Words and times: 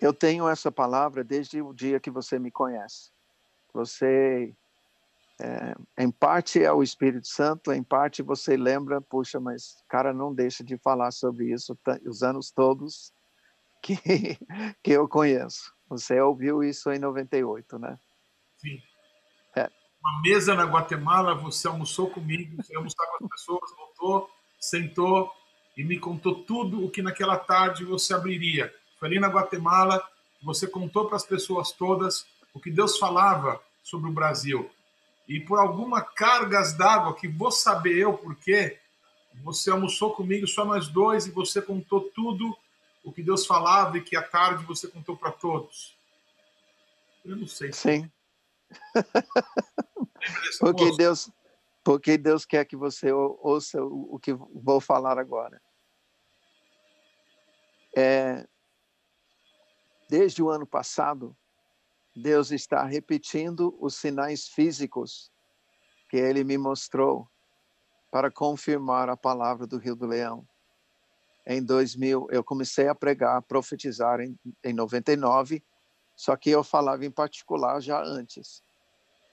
eu 0.00 0.12
tenho 0.12 0.48
essa 0.48 0.70
palavra 0.70 1.24
desde 1.24 1.60
o 1.60 1.72
dia 1.72 1.98
que 1.98 2.10
você 2.10 2.38
me 2.38 2.50
conhece. 2.50 3.10
Você, 3.72 4.54
é, 5.40 5.74
em 5.98 6.10
parte 6.10 6.62
é 6.62 6.72
o 6.72 6.82
Espírito 6.82 7.26
Santo, 7.26 7.72
em 7.72 7.82
parte 7.82 8.22
você 8.22 8.56
lembra, 8.56 9.00
puxa, 9.00 9.40
mas 9.40 9.82
cara 9.88 10.12
não 10.12 10.34
deixa 10.34 10.62
de 10.62 10.76
falar 10.78 11.10
sobre 11.10 11.52
isso 11.52 11.78
os 12.06 12.22
anos 12.22 12.50
todos 12.50 13.12
que, 13.82 13.96
que 14.82 14.92
eu 14.92 15.08
conheço. 15.08 15.72
Você 15.88 16.20
ouviu 16.20 16.62
isso 16.62 16.90
em 16.92 16.98
98, 16.98 17.78
né? 17.78 17.98
Sim. 18.56 18.80
É. 19.56 19.70
Uma 20.00 20.20
mesa 20.22 20.54
na 20.54 20.64
Guatemala, 20.64 21.34
você 21.34 21.66
almoçou 21.66 22.10
comigo, 22.10 22.62
você 22.62 22.76
almoçou 22.76 23.06
com 23.06 23.24
as 23.24 23.30
pessoas, 23.30 23.70
voltou, 23.76 24.30
sentou 24.60 25.32
e 25.76 25.84
me 25.84 25.98
contou 25.98 26.44
tudo 26.44 26.84
o 26.84 26.90
que 26.90 27.02
naquela 27.02 27.38
tarde 27.38 27.84
você 27.84 28.12
abriria. 28.12 28.72
Foi 28.98 29.08
ali 29.08 29.20
na 29.20 29.28
Guatemala, 29.28 30.02
você 30.42 30.66
contou 30.66 31.06
para 31.06 31.16
as 31.16 31.24
pessoas 31.24 31.72
todas 31.72 32.26
o 32.52 32.60
que 32.60 32.70
Deus 32.70 32.98
falava 32.98 33.60
sobre 33.82 34.10
o 34.10 34.12
Brasil. 34.12 34.70
E 35.28 35.38
por 35.40 35.58
alguma 35.58 36.00
cargas 36.02 36.72
d'água 36.72 37.14
que 37.14 37.28
vou 37.28 37.50
saber 37.50 37.96
eu 37.96 38.16
por 38.16 38.34
quê, 38.36 38.78
você 39.42 39.70
almoçou 39.70 40.14
comigo 40.14 40.46
só 40.46 40.64
nós 40.64 40.88
dois 40.88 41.26
e 41.26 41.30
você 41.30 41.60
contou 41.60 42.00
tudo 42.00 42.56
o 43.04 43.12
que 43.12 43.22
Deus 43.22 43.46
falava 43.46 43.98
e 43.98 44.02
que 44.02 44.16
à 44.16 44.22
tarde 44.22 44.64
você 44.64 44.88
contou 44.88 45.16
para 45.16 45.30
todos. 45.30 45.96
Eu 47.24 47.36
não 47.36 47.46
sei. 47.46 47.72
Sim. 47.72 48.10
porque 50.60 50.96
Deus, 50.96 51.30
porque 51.84 52.18
Deus 52.18 52.44
quer 52.44 52.64
que 52.64 52.76
você 52.76 53.12
ouça 53.12 53.82
o 53.82 54.18
que 54.18 54.32
vou 54.32 54.80
falar 54.80 55.18
agora. 55.18 55.60
É, 57.96 58.46
desde 60.08 60.42
o 60.42 60.50
ano 60.50 60.66
passado, 60.66 61.36
Deus 62.16 62.50
está 62.50 62.84
repetindo 62.84 63.76
os 63.80 63.94
sinais 63.94 64.48
físicos 64.48 65.30
que 66.08 66.16
Ele 66.16 66.42
me 66.42 66.56
mostrou 66.56 67.28
para 68.10 68.30
confirmar 68.30 69.08
a 69.08 69.16
palavra 69.16 69.66
do 69.66 69.76
Rio 69.76 69.94
do 69.94 70.06
Leão. 70.06 70.46
Em 71.46 71.62
2000, 71.62 72.28
eu 72.30 72.42
comecei 72.42 72.88
a 72.88 72.94
pregar, 72.94 73.36
a 73.36 73.42
profetizar 73.42 74.20
em, 74.20 74.38
em 74.64 74.72
99, 74.72 75.62
só 76.16 76.36
que 76.36 76.50
eu 76.50 76.64
falava 76.64 77.04
em 77.04 77.10
particular 77.10 77.80
já 77.80 78.02
antes. 78.02 78.62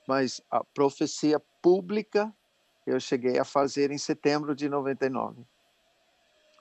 Mas 0.07 0.41
a 0.51 0.63
profecia 0.63 1.39
pública 1.61 2.33
eu 2.85 2.99
cheguei 2.99 3.39
a 3.39 3.45
fazer 3.45 3.89
em 3.91 3.97
setembro 3.97 4.55
de 4.55 4.69
99. 4.69 5.43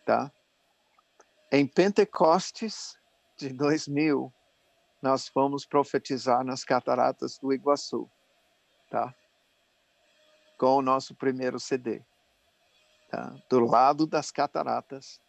Tá? 0.07 0.33
Em 1.53 1.67
Pentecostes 1.67 2.99
de 3.37 3.49
2000, 3.51 4.33
nós 5.03 5.29
fomos 5.29 5.67
profetizar 5.67 6.45
nas 6.45 6.65
cataratas 6.65 7.39
do 7.39 7.53
Iguaçu, 7.53 8.09
tá? 8.91 9.15
Com 10.59 10.77
o 10.77 10.83
nosso 10.83 11.15
primeiro 11.15 11.59
CD, 11.59 12.03
tá? 13.11 13.37
Do 13.51 13.61
lado 13.61 14.07
das 14.07 14.31
cataratas. 14.31 15.21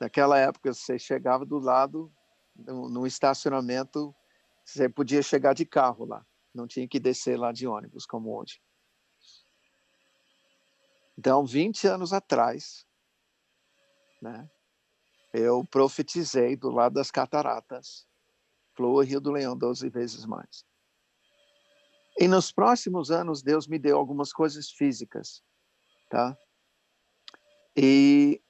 Naquela 0.00 0.38
época, 0.38 0.72
você 0.72 0.98
chegava 0.98 1.44
do 1.44 1.58
lado, 1.58 2.10
no, 2.56 2.88
no 2.88 3.06
estacionamento, 3.06 4.14
você 4.64 4.88
podia 4.88 5.22
chegar 5.22 5.52
de 5.52 5.66
carro 5.66 6.06
lá, 6.06 6.24
não 6.54 6.66
tinha 6.66 6.88
que 6.88 6.98
descer 6.98 7.38
lá 7.38 7.52
de 7.52 7.66
ônibus, 7.66 8.06
como 8.06 8.34
hoje. 8.34 8.62
Então, 11.18 11.44
20 11.44 11.86
anos 11.86 12.14
atrás, 12.14 12.86
né, 14.22 14.48
eu 15.32 15.64
profetizei 15.64 16.56
do 16.56 16.70
lado 16.70 16.94
das 16.94 17.10
cataratas, 17.10 18.06
flua 18.74 19.04
Rio 19.04 19.20
do 19.20 19.30
Leão 19.30 19.56
12 19.56 19.88
vezes 19.88 20.24
mais. 20.24 20.64
E 22.18 22.26
nos 22.26 22.52
próximos 22.52 23.10
anos, 23.10 23.42
Deus 23.42 23.66
me 23.66 23.78
deu 23.78 23.96
algumas 23.96 24.32
coisas 24.32 24.70
físicas, 24.70 25.42
tá? 26.08 26.36
E 27.76 28.42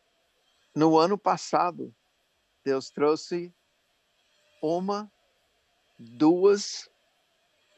no 0.74 0.98
ano 0.98 1.18
passado, 1.18 1.94
Deus 2.64 2.90
trouxe 2.90 3.54
uma, 4.62 5.10
duas, 5.98 6.90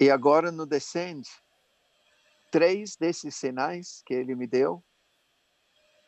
e 0.00 0.10
agora 0.10 0.50
no 0.50 0.66
Descende, 0.66 1.30
três 2.50 2.96
desses 2.96 3.34
sinais 3.34 4.02
que 4.06 4.14
ele 4.14 4.34
me 4.34 4.46
deu, 4.46 4.82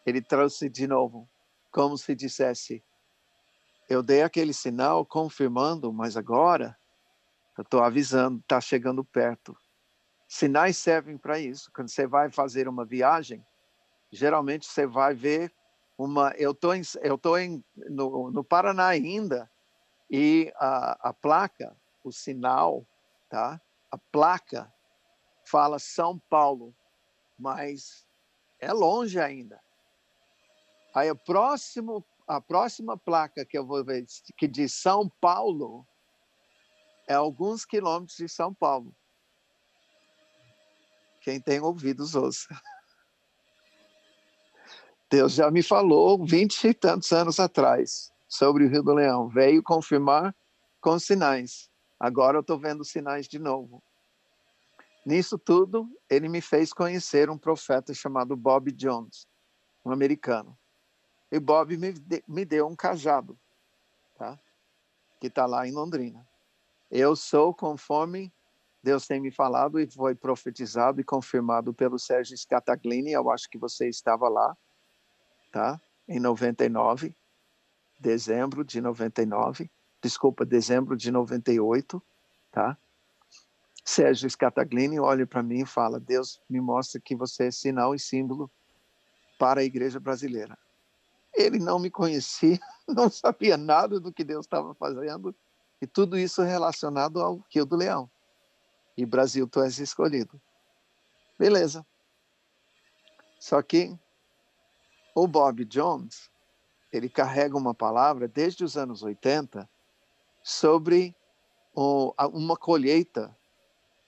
ele 0.06 0.20
trouxe 0.22 0.68
de 0.68 0.86
novo, 0.86 1.28
como 1.74 1.98
se 1.98 2.14
dissesse: 2.14 2.84
Eu 3.90 4.00
dei 4.00 4.22
aquele 4.22 4.54
sinal 4.54 5.04
confirmando, 5.04 5.92
mas 5.92 6.16
agora 6.16 6.78
eu 7.58 7.62
estou 7.62 7.82
avisando, 7.82 8.38
está 8.38 8.60
chegando 8.60 9.04
perto. 9.04 9.56
Sinais 10.28 10.76
servem 10.76 11.18
para 11.18 11.38
isso. 11.38 11.70
Quando 11.74 11.88
você 11.88 12.06
vai 12.06 12.30
fazer 12.30 12.68
uma 12.68 12.84
viagem, 12.84 13.44
geralmente 14.10 14.66
você 14.66 14.86
vai 14.86 15.14
ver 15.14 15.52
uma. 15.98 16.30
Eu 16.36 16.52
estou 16.52 16.72
eu 17.02 17.18
tô 17.18 17.36
em, 17.36 17.62
no, 17.74 18.30
no 18.30 18.44
Paraná 18.44 18.86
ainda 18.86 19.50
e 20.08 20.52
a, 20.56 21.08
a 21.08 21.12
placa, 21.12 21.76
o 22.04 22.12
sinal, 22.12 22.86
tá? 23.28 23.60
A 23.90 23.98
placa 23.98 24.72
fala 25.44 25.80
São 25.80 26.18
Paulo, 26.30 26.72
mas 27.36 28.06
é 28.60 28.72
longe 28.72 29.18
ainda. 29.18 29.63
Aí 30.94 31.10
o 31.10 31.16
próximo, 31.16 32.06
a 32.26 32.40
próxima 32.40 32.96
placa 32.96 33.44
que 33.44 33.58
eu 33.58 33.66
vou 33.66 33.84
ver 33.84 34.06
que 34.38 34.46
diz 34.46 34.72
São 34.74 35.08
Paulo 35.20 35.84
é 37.08 37.14
alguns 37.14 37.64
quilômetros 37.64 38.16
de 38.16 38.28
São 38.28 38.54
Paulo. 38.54 38.94
Quem 41.20 41.40
tem 41.40 41.60
ouvidos 41.60 42.14
ouça. 42.14 42.48
Deus 45.10 45.32
já 45.32 45.50
me 45.50 45.62
falou 45.62 46.24
vinte 46.24 46.62
e 46.64 46.72
tantos 46.72 47.12
anos 47.12 47.40
atrás 47.40 48.12
sobre 48.28 48.64
o 48.64 48.68
Rio 48.68 48.82
do 48.82 48.94
Leão. 48.94 49.28
Veio 49.28 49.62
confirmar 49.62 50.34
com 50.80 50.98
sinais. 50.98 51.70
Agora 51.98 52.36
eu 52.36 52.40
estou 52.40 52.58
vendo 52.58 52.84
sinais 52.84 53.26
de 53.26 53.38
novo. 53.38 53.82
Nisso 55.04 55.38
tudo, 55.38 55.88
ele 56.08 56.28
me 56.28 56.40
fez 56.40 56.72
conhecer 56.72 57.28
um 57.28 57.38
profeta 57.38 57.92
chamado 57.92 58.36
Bob 58.36 58.70
Jones, 58.72 59.26
um 59.84 59.90
americano. 59.90 60.56
E 61.30 61.38
Bob 61.38 61.76
me, 61.76 61.94
me 62.28 62.44
deu 62.44 62.66
um 62.66 62.76
cajado, 62.76 63.38
tá? 64.16 64.38
que 65.20 65.28
está 65.28 65.46
lá 65.46 65.66
em 65.66 65.72
Londrina. 65.72 66.26
Eu 66.90 67.16
sou 67.16 67.54
conforme 67.54 68.32
Deus 68.82 69.06
tem 69.06 69.18
me 69.18 69.30
falado 69.30 69.80
e 69.80 69.86
foi 69.86 70.14
profetizado 70.14 71.00
e 71.00 71.04
confirmado 71.04 71.72
pelo 71.72 71.98
Sérgio 71.98 72.36
Scataglini, 72.36 73.12
eu 73.12 73.30
acho 73.30 73.48
que 73.48 73.56
você 73.56 73.88
estava 73.88 74.28
lá, 74.28 74.54
tá? 75.50 75.80
Em 76.06 76.20
99, 76.20 77.16
dezembro 77.98 78.62
de 78.62 78.82
99, 78.82 79.70
desculpa, 80.02 80.44
dezembro 80.44 80.94
de 80.94 81.10
98, 81.10 82.02
tá? 82.52 82.76
Sérgio 83.82 84.28
Scataglini 84.28 85.00
olha 85.00 85.26
para 85.26 85.42
mim 85.42 85.62
e 85.62 85.66
fala: 85.66 85.98
Deus 85.98 86.38
me 86.48 86.60
mostra 86.60 87.00
que 87.00 87.16
você 87.16 87.46
é 87.46 87.50
sinal 87.50 87.94
e 87.94 87.98
símbolo 87.98 88.50
para 89.38 89.62
a 89.62 89.64
igreja 89.64 89.98
brasileira. 89.98 90.58
Ele 91.34 91.58
não 91.58 91.78
me 91.78 91.90
conhecia, 91.90 92.58
não 92.88 93.10
sabia 93.10 93.56
nada 93.56 93.98
do 93.98 94.12
que 94.12 94.24
Deus 94.24 94.46
estava 94.46 94.74
fazendo, 94.74 95.34
e 95.80 95.86
tudo 95.86 96.18
isso 96.18 96.42
relacionado 96.42 97.20
ao 97.20 97.44
Rio 97.50 97.66
do 97.66 97.76
Leão. 97.76 98.10
E 98.96 99.04
Brasil, 99.04 99.48
tu 99.48 99.60
és 99.60 99.78
escolhido. 99.78 100.40
Beleza. 101.38 101.84
Só 103.40 103.60
que 103.60 103.98
o 105.14 105.26
Bob 105.26 105.64
Jones, 105.64 106.30
ele 106.92 107.08
carrega 107.08 107.56
uma 107.56 107.74
palavra 107.74 108.26
desde 108.26 108.64
os 108.64 108.76
anos 108.76 109.02
80 109.02 109.68
sobre 110.42 111.14
uma 111.74 112.56
colheita 112.56 113.36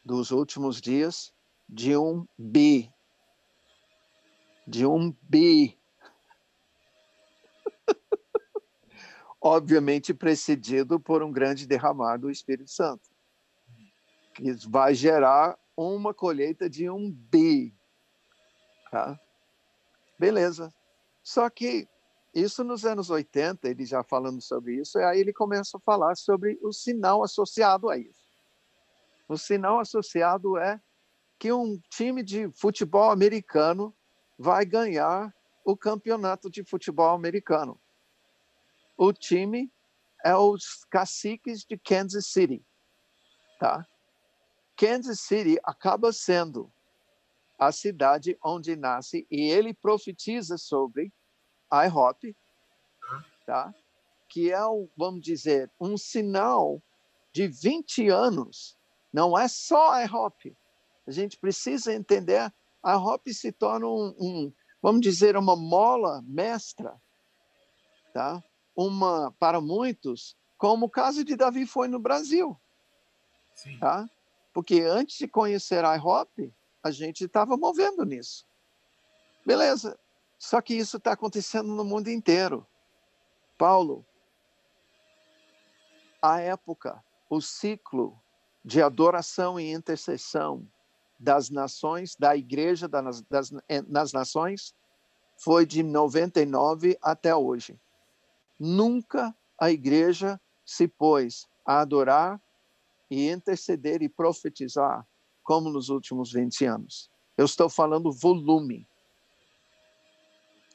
dos 0.05 0.31
últimos 0.31 0.81
dias 0.81 1.33
de 1.69 1.97
um 1.97 2.27
bi. 2.39 2.93
De 4.67 4.87
um 4.87 5.15
bi. 5.23 5.79
Obviamente 9.41 10.13
precedido 10.13 10.99
por 10.99 11.23
um 11.23 11.31
grande 11.31 11.67
derramar 11.67 12.17
do 12.17 12.31
Espírito 12.31 12.71
Santo, 12.71 13.09
que 14.35 14.53
vai 14.69 14.95
gerar 14.95 15.59
uma 15.77 16.15
colheita 16.15 16.69
de 16.69 16.89
um 16.89 17.11
bi. 17.11 17.75
Tá? 18.91 19.19
Beleza. 20.19 20.73
Só 21.23 21.49
que 21.51 21.89
isso 22.35 22.63
nos 22.63 22.85
anos 22.85 23.11
80, 23.11 23.69
ele 23.69 23.85
já 23.85 24.03
falando 24.03 24.41
sobre 24.41 24.77
isso, 24.81 24.99
e 24.99 25.05
aí 25.05 25.21
ele 25.21 25.33
começa 25.33 25.77
a 25.77 25.81
falar 25.81 26.17
sobre 26.17 26.59
o 26.63 26.73
sinal 26.73 27.23
associado 27.23 27.89
a 27.89 27.97
isso. 27.97 28.27
O 29.29 29.37
sinal 29.37 29.81
associado 29.81 30.57
é 30.57 30.81
que 31.39 31.53
um 31.53 31.81
time 31.91 32.23
de 32.23 32.51
futebol 32.53 33.11
americano 33.11 33.95
vai 34.39 34.65
ganhar 34.65 35.35
o 35.67 35.77
campeonato 35.77 36.49
de 36.49 36.63
futebol 36.63 37.13
americano. 37.13 37.79
O 38.97 39.13
time 39.13 39.69
é 40.25 40.35
os 40.35 40.85
caciques 40.89 41.65
de 41.65 41.77
Kansas 41.77 42.29
City, 42.29 42.65
tá? 43.59 43.85
Kansas 44.77 45.21
City 45.21 45.59
acaba 45.65 46.13
sendo 46.13 46.73
a 47.59 47.73
cidade 47.73 48.39
onde 48.45 48.77
nasce 48.77 49.27
e 49.29 49.51
ele 49.51 49.75
profetiza 49.75 50.57
sobre 50.57 51.13
IHOP, 51.73 52.37
tá? 53.45 53.75
Que 54.29 54.53
é, 54.53 54.61
vamos 54.97 55.21
dizer, 55.21 55.69
um 55.81 55.99
sinal 55.99 56.81
de 57.33 57.49
20 57.49 58.09
anos. 58.09 58.79
Não 59.13 59.37
é 59.37 59.49
só 59.49 60.01
IHOP. 60.01 60.57
A 61.09 61.11
gente 61.11 61.37
precisa 61.37 61.93
entender, 61.93 62.53
a 62.83 62.93
IHOP 62.93 63.35
se 63.35 63.51
torna 63.51 63.89
um, 63.89 64.15
um 64.19 64.53
vamos 64.83 65.01
dizer, 65.01 65.37
uma 65.37 65.57
mola 65.57 66.23
mestra, 66.27 67.01
tá? 68.13 68.43
Uma 68.75 69.33
para 69.39 69.61
muitos, 69.61 70.37
como 70.59 70.87
o 70.87 70.91
caso 70.91 71.25
de 71.25 71.37
Davi 71.37 71.67
foi 71.67 71.89
no 71.89 71.99
Brasil. 71.99 72.59
Sim. 73.55 73.79
Tá? 73.79 74.09
Porque 74.53 74.81
antes 74.83 75.19
de 75.19 75.29
conhecer 75.29 75.85
a 75.85 75.97
IHOP, 75.97 76.53
a 76.83 76.91
gente 76.91 77.25
estava 77.25 77.57
movendo 77.57 78.05
nisso. 78.05 78.47
Beleza. 79.45 79.99
Só 80.39 80.61
que 80.61 80.75
isso 80.75 80.99
está 80.99 81.13
acontecendo 81.13 81.69
no 81.75 81.85
mundo 81.85 82.09
inteiro. 82.09 82.67
Paulo, 83.57 84.05
a 86.21 86.41
época, 86.41 87.03
o 87.31 87.41
ciclo 87.41 88.21
de 88.65 88.83
adoração 88.83 89.59
e 89.59 89.73
intercessão 89.73 90.67
das 91.19 91.51
nações, 91.51 92.15
da 92.17 92.37
igreja 92.37 92.89
das, 92.89 93.23
das, 93.23 93.53
eh, 93.69 93.83
nas 93.83 94.13
nações, 94.13 94.75
foi 95.37 95.67
de 95.67 95.83
99 95.83 96.99
até 97.01 97.35
hoje. 97.35 97.79
Nunca 98.59 99.35
a 99.59 99.71
igreja 99.71 100.41
se 100.65 100.89
pôs 100.89 101.49
a 101.65 101.81
adorar 101.81 102.41
e 103.11 103.31
interceder 103.31 104.03
e 104.03 104.09
profetizar 104.09 105.07
como 105.43 105.71
nos 105.71 105.89
últimos 105.89 106.33
20 106.33 106.65
anos. 106.65 107.11
Eu 107.37 107.45
estou 107.45 107.69
falando 107.69 108.13
volume. 108.13 108.89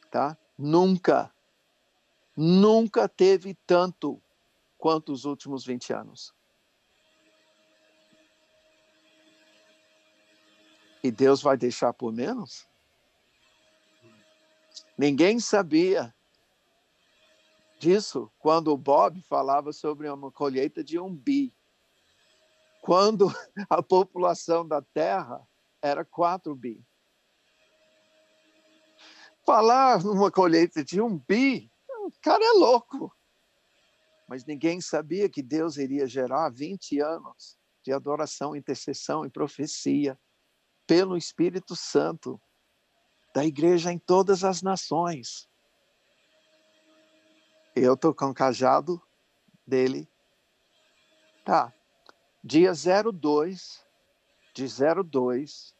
Tá? 0.09 0.37
Nunca, 0.57 1.33
nunca 2.35 3.07
teve 3.07 3.57
tanto 3.65 4.21
quanto 4.77 5.11
os 5.11 5.25
últimos 5.25 5.65
20 5.65 5.93
anos. 5.93 6.33
E 11.03 11.11
Deus 11.11 11.41
vai 11.41 11.57
deixar 11.57 11.93
por 11.93 12.11
menos? 12.11 12.67
Ninguém 14.97 15.39
sabia 15.39 16.13
disso 17.79 18.31
quando 18.37 18.71
o 18.71 18.77
Bob 18.77 19.21
falava 19.23 19.73
sobre 19.73 20.07
uma 20.07 20.31
colheita 20.31 20.83
de 20.83 20.99
um 20.99 21.13
bi 21.13 21.53
quando 22.81 23.27
a 23.69 23.81
população 23.81 24.67
da 24.67 24.81
Terra 24.81 25.47
era 25.81 26.03
4 26.03 26.53
bi. 26.55 26.83
Falar 29.45 30.03
numa 30.03 30.31
colheita 30.31 30.83
de 30.83 30.99
um 30.99 31.17
bi, 31.17 31.71
o 32.05 32.11
cara 32.21 32.43
é 32.43 32.51
louco. 32.53 33.15
Mas 34.27 34.45
ninguém 34.45 34.81
sabia 34.81 35.29
que 35.29 35.41
Deus 35.41 35.77
iria 35.77 36.07
gerar 36.07 36.49
20 36.49 36.99
anos 36.99 37.57
de 37.83 37.91
adoração, 37.91 38.55
intercessão 38.55 39.25
e 39.25 39.29
profecia 39.29 40.19
pelo 40.91 41.15
Espírito 41.15 41.73
Santo 41.73 42.37
da 43.33 43.45
igreja 43.45 43.93
em 43.93 43.97
todas 43.97 44.43
as 44.43 44.61
nações. 44.61 45.47
Eu 47.73 47.93
estou 47.93 48.13
com 48.13 48.25
o 48.25 48.33
cajado 48.33 49.01
dele. 49.65 50.05
Tá, 51.45 51.73
dia 52.43 52.73
02 52.73 53.85
de 54.53 54.65
02 54.67 55.73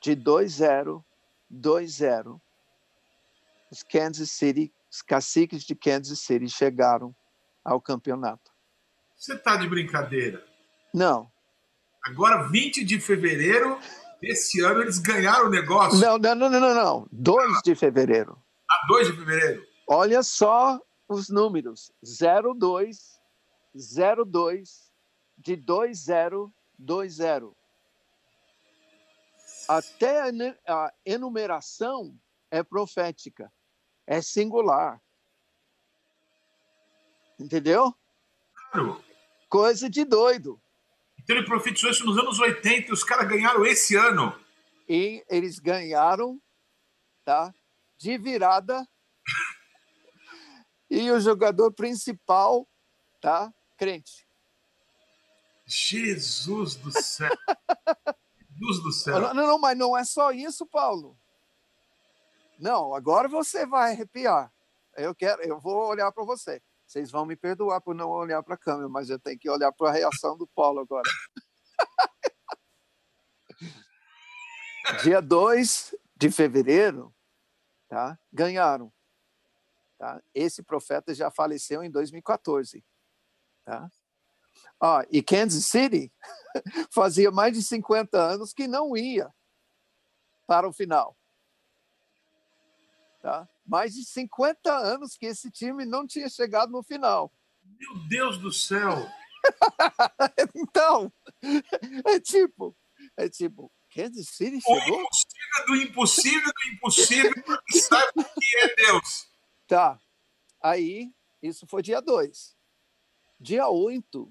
de 0.00 0.14
2020 0.14 2.40
os 3.70 3.82
Kansas 3.82 4.30
City, 4.30 4.72
os 4.90 5.02
caciques 5.02 5.62
de 5.64 5.74
Kansas 5.74 6.20
City 6.20 6.48
chegaram 6.48 7.14
ao 7.62 7.82
campeonato. 7.82 8.50
Você 9.14 9.34
está 9.34 9.56
de 9.56 9.68
brincadeira? 9.68 10.42
Não. 10.90 11.30
Agora, 12.02 12.48
20 12.48 12.82
de 12.82 12.98
fevereiro 12.98 13.78
desse 14.24 14.60
ano, 14.62 14.80
eles 14.82 14.98
ganharam 14.98 15.46
o 15.46 15.50
negócio. 15.50 15.98
Não, 15.98 16.18
não, 16.18 16.34
não, 16.34 16.48
não, 16.48 16.74
não. 16.74 17.08
2 17.12 17.62
de 17.62 17.74
fevereiro. 17.74 18.42
Ah, 18.70 18.86
2 18.88 19.08
de 19.08 19.12
fevereiro. 19.16 19.66
Olha 19.86 20.22
só 20.22 20.80
os 21.08 21.28
números. 21.28 21.92
02, 22.02 23.20
02, 24.26 24.90
de 25.38 25.56
2020. 25.56 27.54
Até 29.68 30.30
a 30.66 30.92
enumeração 31.04 32.18
é 32.50 32.62
profética, 32.62 33.52
é 34.06 34.20
singular. 34.20 35.00
Entendeu? 37.38 37.94
Claro. 38.72 39.02
Coisa 39.48 39.88
de 39.88 40.04
doido. 40.04 40.60
Então 41.24 41.36
ele 41.36 41.46
profetizou 41.46 41.90
isso 41.90 42.04
nos 42.04 42.18
anos 42.18 42.38
80 42.38 42.90
e 42.90 42.92
os 42.92 43.02
caras 43.02 43.26
ganharam 43.26 43.64
esse 43.64 43.96
ano. 43.96 44.38
E 44.86 45.24
eles 45.28 45.58
ganharam, 45.58 46.38
tá? 47.24 47.52
De 47.96 48.18
virada. 48.18 48.86
e 50.90 51.10
o 51.10 51.18
jogador 51.18 51.72
principal, 51.72 52.68
tá? 53.22 53.50
Crente. 53.78 54.28
Jesus 55.66 56.76
do 56.76 56.92
céu. 56.92 57.30
Jesus 58.50 58.82
do 58.82 58.92
céu. 58.92 59.18
Não, 59.18 59.34
não, 59.34 59.58
mas 59.58 59.78
não 59.78 59.96
é 59.96 60.04
só 60.04 60.30
isso, 60.30 60.66
Paulo. 60.66 61.18
Não, 62.58 62.94
agora 62.94 63.28
você 63.28 63.64
vai 63.64 63.92
arrepiar. 63.92 64.52
Eu 64.94 65.14
quero, 65.14 65.42
eu 65.42 65.58
vou 65.58 65.88
olhar 65.88 66.12
para 66.12 66.22
você. 66.22 66.62
Vocês 66.86 67.10
vão 67.10 67.24
me 67.24 67.36
perdoar 67.36 67.80
por 67.80 67.94
não 67.94 68.10
olhar 68.10 68.42
para 68.42 68.54
a 68.54 68.58
câmera, 68.58 68.88
mas 68.88 69.10
eu 69.10 69.18
tenho 69.18 69.38
que 69.38 69.48
olhar 69.48 69.72
para 69.72 69.88
a 69.88 69.92
reação 69.92 70.36
do 70.36 70.46
Paulo 70.46 70.80
agora. 70.80 71.08
Dia 75.02 75.20
2 75.20 75.94
de 76.16 76.30
fevereiro, 76.30 77.14
tá? 77.88 78.18
Ganharam. 78.32 78.92
Tá? 79.98 80.22
Esse 80.34 80.62
profeta 80.62 81.14
já 81.14 81.30
faleceu 81.30 81.82
em 81.82 81.90
2014, 81.90 82.84
tá? 83.64 83.88
Ah, 84.80 85.04
e 85.10 85.22
Kansas 85.22 85.66
City 85.66 86.12
fazia 86.92 87.30
mais 87.30 87.54
de 87.54 87.62
50 87.62 88.20
anos 88.20 88.52
que 88.52 88.68
não 88.68 88.96
ia 88.96 89.32
para 90.46 90.68
o 90.68 90.72
final. 90.72 91.16
Tá? 93.24 93.48
Mais 93.64 93.94
de 93.94 94.04
50 94.04 94.70
anos 94.70 95.16
que 95.16 95.24
esse 95.24 95.50
time 95.50 95.86
não 95.86 96.06
tinha 96.06 96.28
chegado 96.28 96.70
no 96.70 96.82
final. 96.82 97.32
Meu 97.64 98.06
Deus 98.06 98.36
do 98.36 98.52
céu! 98.52 99.10
então, 100.54 101.10
é 102.04 102.20
tipo, 102.20 102.76
é 103.16 103.26
tipo, 103.26 103.72
Kansas 103.94 104.28
City 104.28 104.60
chegou? 104.60 104.98
O 104.98 105.02
impossível 105.04 105.64
do 105.66 105.76
impossível 105.76 106.52
do 106.52 106.74
impossível, 106.74 107.42
porque 107.46 107.78
sabe 107.78 108.12
o 108.14 108.24
que 108.24 108.58
é 108.58 108.74
Deus. 108.74 109.26
Tá. 109.66 109.98
Aí, 110.62 111.10
isso 111.42 111.66
foi 111.66 111.80
dia 111.80 112.02
2. 112.02 112.54
Dia 113.40 113.68
8, 113.70 114.30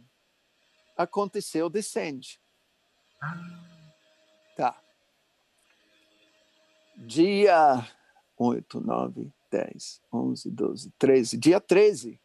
aconteceu 0.95 1.67
Descende. 1.67 2.39
Ah. 3.19 3.33
Tá. 4.55 4.79
Dia 6.95 7.83
8, 8.37 8.79
9, 8.79 9.31
10, 9.51 10.01
11, 10.11 10.51
12, 10.51 10.91
13. 10.97 11.37
Dia 11.37 11.61
13, 11.61 12.19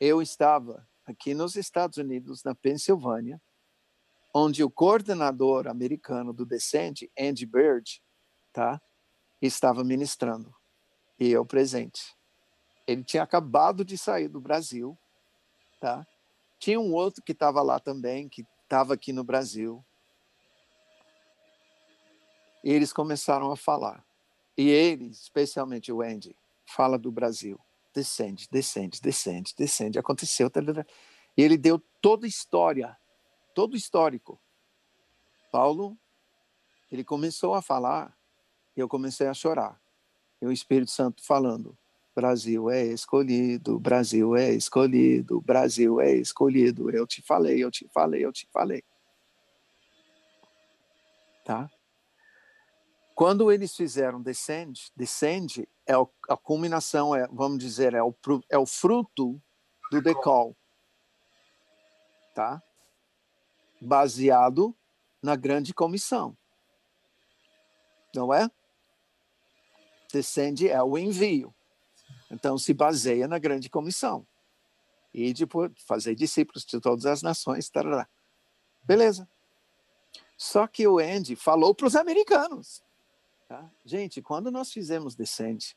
eu 0.00 0.22
estava 0.22 0.88
aqui 1.06 1.34
nos 1.34 1.56
Estados 1.56 1.98
Unidos, 1.98 2.42
na 2.42 2.54
Pensilvânia, 2.54 3.40
onde 4.32 4.62
o 4.62 4.70
coordenador 4.70 5.66
americano 5.66 6.32
do 6.32 6.46
Descende, 6.46 7.10
Andy 7.18 7.44
Bird, 7.44 8.02
tá, 8.52 8.80
estava 9.42 9.84
ministrando. 9.84 10.54
E 11.18 11.30
eu 11.30 11.44
presente. 11.44 12.16
Ele 12.86 13.04
tinha 13.04 13.22
acabado 13.22 13.84
de 13.84 13.98
sair 13.98 14.28
do 14.28 14.40
Brasil, 14.40 14.96
tá? 15.80 16.06
Tinha 16.58 16.80
um 16.80 16.92
outro 16.94 17.22
que 17.22 17.32
estava 17.32 17.60
lá 17.62 17.78
também, 17.78 18.28
que 18.28 18.46
estava 18.62 18.94
aqui 18.94 19.12
no 19.12 19.24
Brasil. 19.24 19.84
E 22.62 22.72
eles 22.72 22.92
começaram 22.92 23.50
a 23.50 23.56
falar. 23.56 24.04
E 24.60 24.68
ele, 24.68 25.06
especialmente 25.06 25.90
o 25.90 26.02
Andy, 26.02 26.36
fala 26.66 26.98
do 26.98 27.10
Brasil. 27.10 27.58
Descende, 27.94 28.46
descende, 28.52 29.00
descende, 29.00 29.54
descende. 29.56 29.98
Aconteceu. 29.98 30.50
E 31.34 31.42
ele 31.42 31.56
deu 31.56 31.82
toda 32.02 32.26
a 32.26 32.28
história, 32.28 32.94
todo 33.54 33.72
o 33.72 33.76
histórico. 33.76 34.38
Paulo, 35.50 35.96
ele 36.92 37.02
começou 37.02 37.54
a 37.54 37.62
falar 37.62 38.14
e 38.76 38.80
eu 38.80 38.86
comecei 38.86 39.28
a 39.28 39.32
chorar. 39.32 39.80
E 40.42 40.46
o 40.46 40.52
Espírito 40.52 40.90
Santo 40.90 41.24
falando, 41.24 41.74
Brasil 42.14 42.68
é 42.68 42.84
escolhido, 42.84 43.80
Brasil 43.80 44.36
é 44.36 44.52
escolhido, 44.52 45.40
Brasil 45.40 46.02
é 46.02 46.12
escolhido. 46.12 46.90
Eu 46.90 47.06
te 47.06 47.22
falei, 47.22 47.64
eu 47.64 47.70
te 47.70 47.88
falei, 47.88 48.22
eu 48.22 48.30
te 48.30 48.46
falei. 48.52 48.84
Tá? 51.46 51.70
Quando 53.20 53.52
eles 53.52 53.76
fizeram 53.76 54.22
descende, 54.22 54.90
descende 54.96 55.68
é 55.86 55.92
a 56.26 56.36
culminação, 56.38 57.14
é, 57.14 57.28
vamos 57.30 57.58
dizer, 57.58 57.92
é 57.92 58.02
o, 58.02 58.14
é 58.48 58.56
o 58.56 58.64
fruto 58.64 59.38
do 59.92 60.00
decol. 60.00 60.56
Tá? 62.34 62.62
Baseado 63.78 64.74
na 65.22 65.36
grande 65.36 65.74
comissão. 65.74 66.34
Não 68.14 68.32
é? 68.32 68.50
Descende 70.10 70.70
é 70.70 70.82
o 70.82 70.96
envio. 70.96 71.54
Então, 72.30 72.56
se 72.56 72.72
baseia 72.72 73.28
na 73.28 73.38
grande 73.38 73.68
comissão. 73.68 74.26
E 75.12 75.34
depois 75.34 75.70
fazer 75.86 76.14
discípulos 76.14 76.64
de 76.64 76.80
todas 76.80 77.04
as 77.04 77.20
nações. 77.20 77.68
Tarará. 77.68 78.08
Beleza. 78.82 79.28
Só 80.38 80.66
que 80.66 80.88
o 80.88 80.98
Andy 80.98 81.36
falou 81.36 81.74
para 81.74 81.86
os 81.86 81.94
americanos. 81.94 82.82
Tá? 83.50 83.68
Gente, 83.84 84.22
quando 84.22 84.48
nós 84.48 84.70
fizemos 84.70 85.16
Descende 85.16 85.76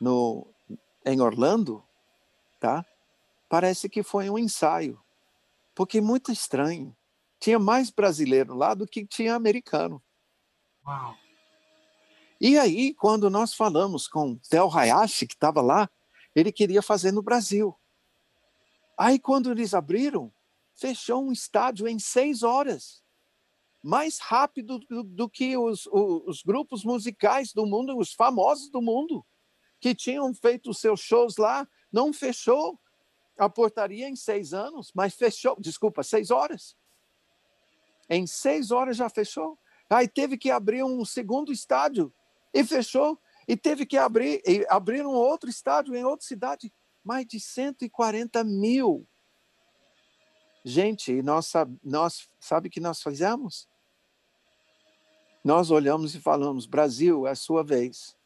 no, 0.00 0.46
em 1.04 1.20
Orlando, 1.20 1.82
tá? 2.60 2.86
parece 3.48 3.88
que 3.88 4.04
foi 4.04 4.30
um 4.30 4.38
ensaio. 4.38 4.96
Porque 5.74 6.00
muito 6.00 6.30
estranho. 6.30 6.96
Tinha 7.40 7.58
mais 7.58 7.90
brasileiro 7.90 8.54
lá 8.54 8.74
do 8.74 8.86
que 8.86 9.04
tinha 9.04 9.34
americano. 9.34 10.00
Uau. 10.86 11.16
E 12.40 12.56
aí, 12.56 12.94
quando 12.94 13.28
nós 13.28 13.54
falamos 13.54 14.06
com 14.06 14.38
Tel 14.48 14.70
Hayashi, 14.72 15.26
que 15.26 15.34
estava 15.34 15.60
lá, 15.60 15.90
ele 16.32 16.52
queria 16.52 16.80
fazer 16.80 17.10
no 17.10 17.22
Brasil. 17.22 17.76
Aí, 18.96 19.18
quando 19.18 19.50
eles 19.50 19.74
abriram, 19.74 20.32
fechou 20.76 21.24
um 21.24 21.32
estádio 21.32 21.88
em 21.88 21.98
seis 21.98 22.44
horas. 22.44 22.99
Mais 23.82 24.18
rápido 24.18 24.78
do, 24.78 25.02
do 25.02 25.28
que 25.28 25.56
os, 25.56 25.86
os, 25.86 26.22
os, 26.26 26.42
grupos 26.42 26.84
musicais 26.84 27.52
do 27.52 27.64
mundo, 27.64 27.96
os 27.96 28.12
famosos 28.12 28.70
do 28.70 28.82
mundo, 28.82 29.24
que 29.80 29.94
tinham 29.94 30.32
feito 30.34 30.74
seus 30.74 31.00
shows 31.00 31.36
lá, 31.36 31.66
não 31.90 32.12
fechou 32.12 32.78
a 33.38 33.48
portaria 33.48 34.08
em 34.08 34.14
seis 34.14 34.52
anos, 34.52 34.92
mas 34.94 35.14
fechou, 35.14 35.56
desculpa, 35.58 36.02
seis 36.02 36.30
horas. 36.30 36.76
Em 38.08 38.26
seis 38.26 38.70
horas 38.70 38.96
já 38.96 39.08
fechou. 39.08 39.58
Aí 39.88 40.06
teve 40.06 40.36
que 40.36 40.50
abrir 40.50 40.84
um 40.84 41.04
segundo 41.04 41.50
estádio 41.50 42.12
e 42.52 42.64
fechou. 42.64 43.18
E 43.48 43.56
teve 43.56 43.86
que 43.86 43.96
abrir, 43.96 44.42
e 44.46 44.64
abrir 44.68 45.04
um 45.04 45.14
outro 45.14 45.48
estádio 45.48 45.96
em 45.96 46.04
outra 46.04 46.26
cidade. 46.26 46.72
Mais 47.02 47.26
de 47.26 47.40
140 47.40 48.44
mil. 48.44 49.08
Gente, 50.64 51.22
nós, 51.22 51.52
nós 51.82 52.28
sabe 52.38 52.68
o 52.68 52.70
que 52.70 52.80
nós 52.80 53.02
fizemos? 53.02 53.66
Nós 55.42 55.70
olhamos 55.70 56.14
e 56.14 56.20
falamos: 56.20 56.66
Brasil, 56.66 57.26
é 57.26 57.30
a 57.30 57.34
sua 57.34 57.64
vez. 57.64 58.16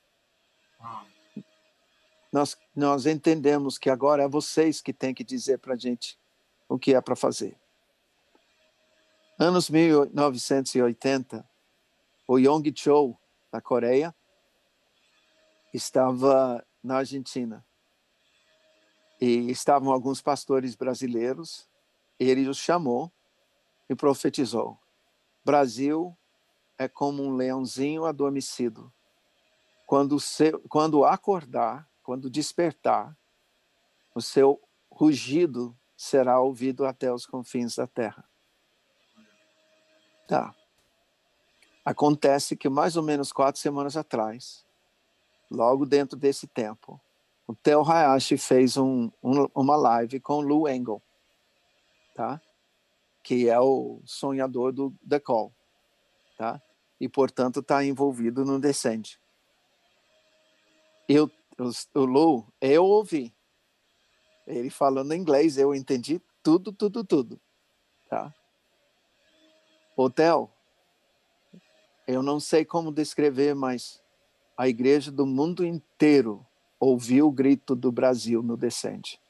Nós, 2.32 2.56
nós 2.74 3.06
entendemos 3.06 3.78
que 3.78 3.88
agora 3.88 4.24
é 4.24 4.28
vocês 4.28 4.80
que 4.80 4.92
têm 4.92 5.14
que 5.14 5.22
dizer 5.22 5.58
para 5.58 5.74
a 5.74 5.76
gente 5.76 6.18
o 6.68 6.76
que 6.78 6.94
é 6.94 7.00
para 7.00 7.14
fazer. 7.14 7.56
Anos 9.38 9.70
1980, 9.70 11.48
o 12.26 12.38
Yong 12.38 12.72
Chol, 12.76 13.16
da 13.52 13.60
Coreia, 13.60 14.14
estava 15.72 16.64
na 16.82 16.96
Argentina. 16.96 17.64
E 19.20 19.50
estavam 19.50 19.92
alguns 19.92 20.20
pastores 20.20 20.74
brasileiros, 20.74 21.68
ele 22.18 22.48
os 22.48 22.58
chamou 22.58 23.12
e 23.88 23.94
profetizou: 23.94 24.76
Brasil 25.44 26.16
é 26.78 26.88
como 26.88 27.22
um 27.22 27.34
leãozinho 27.34 28.04
adormecido. 28.04 28.92
Quando, 29.86 30.18
seu, 30.18 30.60
quando 30.68 31.04
acordar, 31.04 31.88
quando 32.02 32.30
despertar, 32.30 33.16
o 34.14 34.20
seu 34.20 34.60
rugido 34.90 35.76
será 35.96 36.40
ouvido 36.40 36.86
até 36.86 37.12
os 37.12 37.26
confins 37.26 37.76
da 37.76 37.86
terra. 37.86 38.24
Tá. 40.26 40.54
Acontece 41.84 42.56
que 42.56 42.68
mais 42.68 42.96
ou 42.96 43.02
menos 43.02 43.32
quatro 43.32 43.60
semanas 43.60 43.96
atrás, 43.96 44.64
logo 45.50 45.84
dentro 45.84 46.16
desse 46.16 46.46
tempo, 46.46 47.00
o 47.46 47.54
Theo 47.54 47.82
Hayashi 47.82 48.38
fez 48.38 48.76
um, 48.76 49.10
um, 49.22 49.46
uma 49.54 49.76
live 49.76 50.18
com 50.18 50.40
Lou 50.40 50.66
Engel, 50.66 51.02
tá? 52.14 52.40
que 53.24 53.48
é 53.48 53.58
o 53.58 54.02
sonhador 54.04 54.70
do 54.70 54.94
The 55.08 55.18
Call, 55.18 55.50
tá? 56.36 56.60
E, 57.00 57.08
portanto, 57.08 57.60
está 57.60 57.84
envolvido 57.84 58.44
no 58.44 58.58
Descende. 58.58 59.18
Eu, 61.08 61.30
o, 61.94 62.00
Lou, 62.00 62.46
eu 62.60 62.84
ouvi, 62.84 63.34
ele 64.46 64.70
falando 64.70 65.14
inglês, 65.14 65.58
eu 65.58 65.74
entendi 65.74 66.20
tudo, 66.42 66.72
tudo, 66.72 67.04
tudo. 67.04 67.40
Tá? 68.08 68.34
Hotel, 69.96 70.50
eu 72.06 72.22
não 72.22 72.40
sei 72.40 72.64
como 72.64 72.92
descrever, 72.92 73.54
mas 73.54 74.02
a 74.56 74.68
igreja 74.68 75.10
do 75.10 75.26
mundo 75.26 75.64
inteiro 75.64 76.44
ouviu 76.78 77.28
o 77.28 77.32
grito 77.32 77.74
do 77.74 77.90
Brasil 77.90 78.42
no 78.42 78.56
descende. 78.56 79.20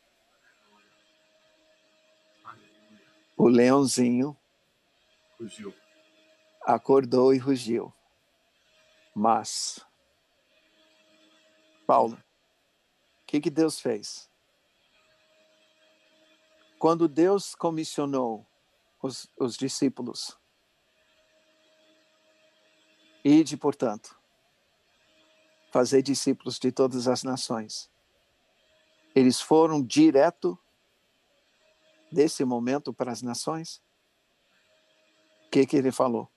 O 3.37 3.49
leãozinho 3.49 4.37
rugiu. 5.39 5.75
Acordou 6.65 7.35
e 7.35 7.39
rugiu. 7.39 7.93
Mas, 9.15 9.85
Paulo, 11.87 12.17
o 12.17 13.27
que, 13.27 13.41
que 13.41 13.51
Deus 13.51 13.79
fez? 13.79 14.31
Quando 16.79 17.07
Deus 17.07 17.55
comissionou 17.55 18.47
os, 19.03 19.31
os 19.39 19.57
discípulos, 19.57 20.39
ide, 23.25 23.57
portanto, 23.57 24.19
fazer 25.71 26.03
discípulos 26.03 26.59
de 26.59 26.71
todas 26.71 27.09
as 27.09 27.23
nações. 27.23 27.91
Eles 29.15 29.41
foram 29.41 29.83
direto 29.83 30.59
desse 32.11 32.45
momento 32.45 32.93
para 32.93 33.11
as 33.11 33.23
nações? 33.23 33.83
O 35.47 35.51
que, 35.51 35.67
que 35.67 35.77
ele 35.77 35.91
falou? 35.91 36.31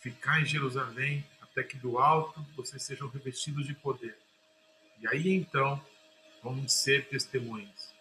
Ficar 0.00 0.40
em 0.40 0.46
Jerusalém 0.46 1.24
até 1.40 1.62
que 1.62 1.76
do 1.76 1.98
alto 1.98 2.44
vocês 2.56 2.82
sejam 2.82 3.08
revestidos 3.08 3.66
de 3.66 3.74
poder. 3.74 4.18
E 4.98 5.06
aí 5.06 5.34
então 5.34 5.80
vamos 6.42 6.72
ser 6.72 7.06
testemunhas. 7.08 7.94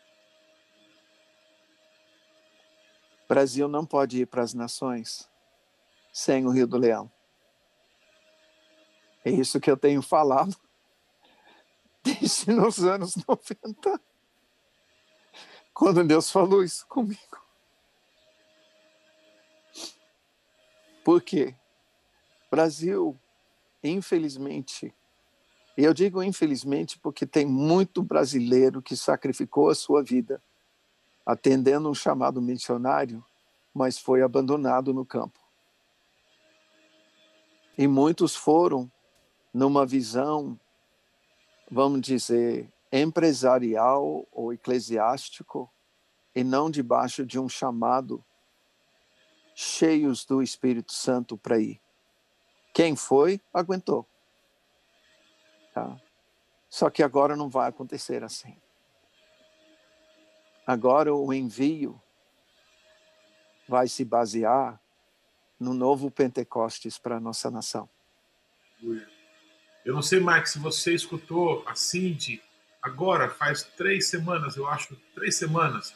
Brasil 3.28 3.68
não 3.68 3.86
pode 3.86 4.22
ir 4.22 4.26
para 4.26 4.42
as 4.42 4.54
nações 4.54 5.30
sem 6.12 6.48
o 6.48 6.50
Rio 6.50 6.66
do 6.66 6.78
Leão. 6.78 7.12
É 9.24 9.30
isso 9.30 9.60
que 9.60 9.70
eu 9.70 9.78
tenho 9.78 10.02
falado 10.02 10.56
desde 12.02 12.52
nos 12.52 12.84
anos 12.84 13.16
90, 13.28 14.02
quando 15.74 16.04
Deus 16.04 16.32
falou 16.32 16.64
isso 16.64 16.88
comigo. 16.88 17.46
Por 21.04 21.22
quê? 21.22 21.59
Brasil, 22.50 23.18
infelizmente, 23.84 24.94
e 25.80 25.84
eu 25.84 25.94
digo 25.94 26.22
infelizmente 26.22 27.00
porque 27.00 27.26
tem 27.26 27.46
muito 27.46 28.04
brasileiro 28.04 28.82
que 28.82 28.98
sacrificou 28.98 29.70
a 29.70 29.76
sua 29.76 30.04
vida 30.04 30.44
atendendo 31.26 31.90
um 31.90 31.94
chamado 31.94 32.42
missionário, 32.42 33.24
mas 33.74 33.98
foi 33.98 34.22
abandonado 34.22 34.94
no 34.94 35.06
campo. 35.06 35.40
E 37.78 37.88
muitos 37.88 38.36
foram 38.36 38.92
numa 39.54 39.86
visão, 39.86 40.60
vamos 41.72 42.02
dizer, 42.02 42.70
empresarial 42.92 44.28
ou 44.34 44.52
eclesiástico, 44.52 45.72
e 46.36 46.44
não 46.44 46.70
debaixo 46.70 47.26
de 47.26 47.40
um 47.40 47.48
chamado 47.48 48.22
cheios 49.56 50.26
do 50.26 50.42
Espírito 50.42 50.92
Santo 50.92 51.38
para 51.38 51.58
ir. 51.58 51.80
Quem 52.80 52.96
foi, 52.96 53.42
aguentou. 53.54 54.08
Tá? 55.74 56.00
Só 56.70 56.90
que 56.90 57.04
agora 57.04 57.36
não 57.36 57.50
vai 57.50 57.68
acontecer 57.68 58.24
assim. 58.24 58.56
Agora 60.66 61.14
o 61.14 61.34
envio 61.34 62.02
vai 63.68 63.90
se 63.90 64.06
basear 64.06 64.80
no 65.60 65.74
novo 65.74 66.10
Pentecostes 66.10 66.98
para 66.98 67.18
a 67.18 67.20
nossa 67.20 67.52
nação. 67.52 67.90
Eu 69.84 69.94
não 69.94 70.02
sei, 70.02 70.22
Mike, 70.22 70.50
se 70.50 70.58
você 70.58 70.94
escutou 70.94 71.68
a 71.68 71.76
Cindy, 71.76 72.42
agora 72.82 73.30
faz 73.30 73.62
três 73.62 74.08
semanas, 74.08 74.56
eu 74.56 74.66
acho, 74.66 74.96
três 75.14 75.36
semanas. 75.36 75.94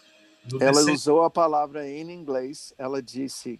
Ela 0.60 0.82
usou 0.92 1.24
a 1.24 1.30
palavra 1.30 1.88
em 1.88 2.12
inglês. 2.12 2.74
Ela 2.78 3.02
disse: 3.02 3.58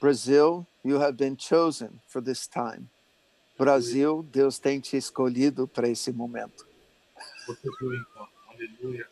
Brasil, 0.00 0.66
you 0.84 1.00
have 1.00 1.16
been 1.16 1.36
chosen 1.36 2.00
for 2.06 2.22
this 2.22 2.46
time. 2.46 2.88
Brasil, 3.58 4.22
Deus 4.30 4.58
tem 4.58 4.78
te 4.78 4.96
escolhido 4.96 5.66
para 5.66 5.88
esse 5.88 6.12
momento. 6.12 6.66
Você 7.46 7.68
então, 7.68 8.28
aleluia. 8.48 9.08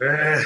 É, 0.00 0.36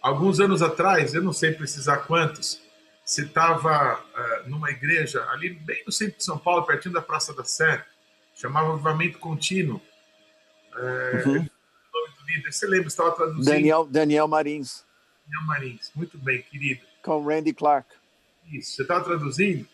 alguns 0.00 0.40
anos 0.40 0.62
atrás, 0.62 1.12
eu 1.12 1.22
não 1.22 1.32
sei 1.32 1.52
precisar 1.52 1.98
quantos, 1.98 2.62
você 3.04 3.22
estava 3.22 4.00
uh, 4.00 4.48
numa 4.48 4.70
igreja 4.70 5.22
ali 5.30 5.50
bem 5.50 5.82
no 5.84 5.92
centro 5.92 6.16
de 6.16 6.24
São 6.24 6.38
Paulo, 6.38 6.64
pertinho 6.64 6.94
da 6.94 7.02
Praça 7.02 7.34
da 7.34 7.44
Sé, 7.44 7.84
chamava 8.34 8.72
Avivamento 8.72 9.18
Contínuo. 9.18 9.80
É, 10.74 11.22
uhum. 11.26 11.32
O 11.32 11.36
nome 11.36 11.48
do 12.18 12.26
líder, 12.26 12.52
você 12.52 12.66
lembra? 12.66 12.88
Estava 12.88 13.12
traduzindo. 13.12 13.44
Daniel, 13.44 13.84
Daniel 13.84 14.26
Marins. 14.26 14.82
Daniel 15.26 15.46
Marins, 15.46 15.92
muito 15.94 16.16
bem, 16.16 16.40
querido. 16.42 16.93
Com 17.04 17.24
Randy 17.24 17.52
Clark. 17.52 17.94
Isso, 18.50 18.72
você 18.72 18.82
estava 18.82 19.04
traduzindo? 19.04 19.68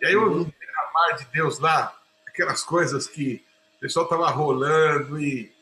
E 0.00 0.06
aí 0.06 0.16
ouvi 0.16 0.40
um 0.40 1.16
de 1.16 1.24
Deus 1.32 1.58
lá, 1.58 1.98
aquelas 2.26 2.62
coisas 2.62 3.06
que 3.06 3.44
o 3.76 3.80
pessoal 3.80 4.04
estava 4.04 4.28
rolando 4.30 5.20
e. 5.20 5.52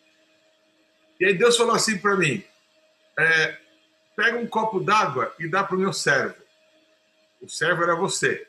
E 1.18 1.24
aí 1.24 1.34
Deus 1.34 1.56
falou 1.56 1.74
assim 1.74 1.98
para 1.98 2.16
mim: 2.16 2.44
é, 3.18 3.58
pega 4.16 4.38
um 4.38 4.46
copo 4.46 4.80
d'água 4.80 5.34
e 5.38 5.48
dá 5.48 5.62
para 5.62 5.76
o 5.76 5.80
meu 5.80 5.92
servo. 5.92 6.36
O 7.40 7.48
servo 7.48 7.82
era 7.82 7.94
você. 7.94 8.46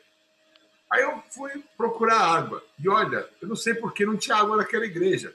Aí 0.90 1.02
eu 1.02 1.22
fui 1.30 1.64
procurar 1.76 2.20
água. 2.20 2.62
E 2.78 2.88
olha, 2.88 3.28
eu 3.40 3.48
não 3.48 3.56
sei 3.56 3.74
por 3.74 3.92
que 3.92 4.06
não 4.06 4.16
tinha 4.16 4.36
água 4.36 4.56
naquela 4.56 4.84
igreja. 4.84 5.34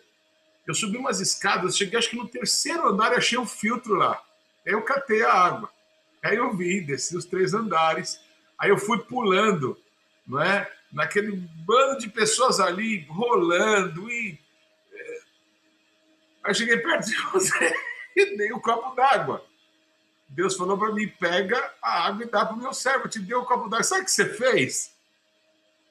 Eu 0.66 0.74
subi 0.74 0.98
umas 0.98 1.20
escadas, 1.20 1.76
cheguei 1.76 1.98
acho 1.98 2.10
que 2.10 2.16
no 2.16 2.28
terceiro 2.28 2.88
andar 2.88 3.12
e 3.12 3.16
achei 3.16 3.38
um 3.38 3.46
filtro 3.46 3.96
lá. 3.96 4.22
Aí 4.66 4.74
eu 4.74 4.82
catei 4.84 5.24
a 5.24 5.34
água. 5.34 5.70
Aí 6.24 6.36
eu 6.36 6.56
vi, 6.56 6.82
desci 6.82 7.16
os 7.16 7.26
três 7.26 7.54
andares. 7.54 8.20
Aí 8.58 8.70
eu 8.70 8.78
fui 8.78 9.00
pulando, 9.00 9.78
não 10.28 10.42
é? 10.42 10.70
Naquele 10.92 11.32
bando 11.66 12.00
de 12.00 12.10
pessoas 12.10 12.60
ali, 12.60 13.06
rolando 13.10 14.10
e. 14.10 14.38
É, 14.94 15.20
aí 16.44 16.56
cheguei 16.56 16.78
perto 16.78 17.06
de 17.06 17.16
você 17.32 17.74
e 18.16 18.38
dei 18.38 18.52
um 18.52 18.60
copo 18.60 18.96
d'água. 18.96 19.46
Deus 20.28 20.56
falou 20.58 20.78
para 20.78 20.94
mim: 20.94 21.08
pega 21.08 21.74
a 21.82 22.08
água 22.08 22.26
e 22.26 22.30
dá 22.30 22.46
para 22.46 22.56
o 22.56 22.60
meu 22.60 22.74
servo. 22.74 23.06
Eu 23.06 23.10
te 23.10 23.20
dei 23.20 23.36
o 23.36 23.42
um 23.42 23.46
copo 23.46 23.70
d'água. 23.70 23.84
Sabe 23.84 24.02
o 24.02 24.06
que 24.06 24.12
você 24.12 24.26
fez? 24.26 24.94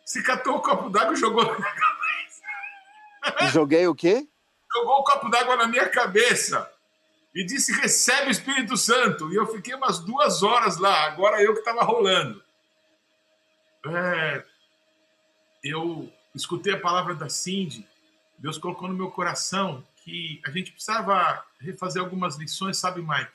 Você 0.04 0.22
catou 0.22 0.56
o 0.56 0.62
copo 0.62 0.90
d'água 0.90 1.14
e 1.14 1.16
jogou 1.16 1.44
na 1.44 1.58
minha 1.58 1.72
cabeça. 1.74 3.52
Joguei 3.52 3.86
o 3.86 3.94
quê? 3.94 4.28
Jogou 4.74 4.98
o 4.98 5.04
copo 5.04 5.30
d'água 5.30 5.56
na 5.56 5.66
minha 5.66 5.88
cabeça 5.88 6.70
e 7.34 7.44
disse: 7.44 7.72
recebe 7.72 8.28
o 8.28 8.30
Espírito 8.30 8.76
Santo. 8.76 9.32
E 9.32 9.36
eu 9.36 9.46
fiquei 9.46 9.74
umas 9.74 10.00
duas 10.00 10.42
horas 10.42 10.78
lá. 10.78 11.06
Agora 11.06 11.42
eu 11.42 11.52
que 11.52 11.60
estava 11.60 11.82
rolando. 11.82 12.42
É, 13.86 14.44
eu 15.62 16.12
escutei 16.34 16.74
a 16.74 16.80
palavra 16.80 17.14
da 17.14 17.28
Cindy. 17.28 17.86
Deus 18.38 18.58
colocou 18.58 18.88
no 18.88 18.94
meu 18.94 19.10
coração 19.10 19.84
que 20.04 20.40
a 20.46 20.50
gente 20.50 20.72
precisava 20.72 21.44
refazer 21.60 22.02
algumas 22.02 22.36
lições, 22.36 22.78
sabe, 22.78 23.02
Mike? 23.02 23.30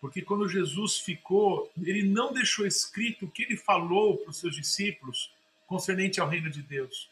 Porque 0.00 0.22
quando 0.22 0.48
Jesus 0.48 0.98
ficou, 0.98 1.70
ele 1.82 2.02
não 2.02 2.32
deixou 2.32 2.66
escrito 2.66 3.24
o 3.26 3.30
que 3.30 3.42
ele 3.42 3.56
falou 3.56 4.18
para 4.18 4.30
os 4.30 4.38
seus 4.38 4.54
discípulos 4.54 5.32
concernente 5.66 6.20
ao 6.20 6.28
reino 6.28 6.48
de 6.48 6.62
Deus. 6.62 7.10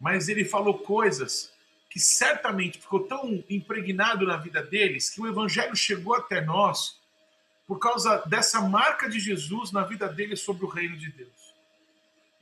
Mas 0.00 0.28
ele 0.28 0.44
falou 0.44 0.78
coisas 0.78 1.52
que 1.96 2.00
certamente 2.00 2.78
ficou 2.78 3.04
tão 3.04 3.42
impregnado 3.48 4.26
na 4.26 4.36
vida 4.36 4.62
deles 4.62 5.08
que 5.08 5.18
o 5.18 5.26
evangelho 5.26 5.74
chegou 5.74 6.14
até 6.14 6.42
nós 6.42 7.00
por 7.66 7.78
causa 7.78 8.18
dessa 8.26 8.60
marca 8.60 9.08
de 9.08 9.18
Jesus 9.18 9.72
na 9.72 9.82
vida 9.82 10.06
deles 10.06 10.40
sobre 10.40 10.66
o 10.66 10.68
reino 10.68 10.94
de 10.98 11.10
Deus. 11.10 11.54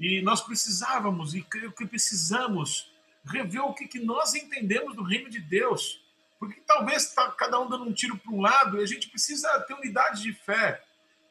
E 0.00 0.20
nós 0.22 0.40
precisávamos, 0.40 1.36
e 1.36 1.42
creio 1.42 1.70
que 1.70 1.86
precisamos, 1.86 2.90
rever 3.24 3.60
o 3.60 3.72
que, 3.72 3.86
que 3.86 4.00
nós 4.00 4.34
entendemos 4.34 4.96
do 4.96 5.04
reino 5.04 5.30
de 5.30 5.38
Deus 5.38 6.02
porque 6.36 6.60
talvez 6.66 7.04
está 7.04 7.30
cada 7.30 7.60
um 7.60 7.68
dando 7.68 7.84
um 7.84 7.92
tiro 7.92 8.18
para 8.18 8.32
um 8.32 8.40
lado 8.40 8.80
e 8.80 8.82
a 8.82 8.86
gente 8.86 9.08
precisa 9.08 9.48
ter 9.60 9.74
unidade 9.74 10.20
de 10.20 10.32
fé. 10.32 10.82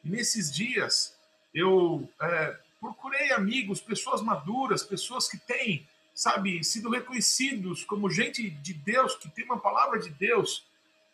E 0.02 0.08
nesses 0.08 0.50
dias, 0.50 1.14
eu 1.52 2.10
é, 2.22 2.56
procurei 2.80 3.32
amigos, 3.32 3.82
pessoas 3.82 4.22
maduras, 4.22 4.82
pessoas 4.82 5.28
que 5.28 5.36
têm, 5.36 5.86
sabe, 6.14 6.62
sido 6.62 6.88
reconhecidos 6.90 7.84
como 7.84 8.08
gente 8.08 8.48
de 8.48 8.72
Deus, 8.72 9.16
que 9.16 9.28
tem 9.28 9.44
uma 9.44 9.58
palavra 9.58 9.98
de 9.98 10.10
Deus. 10.10 10.64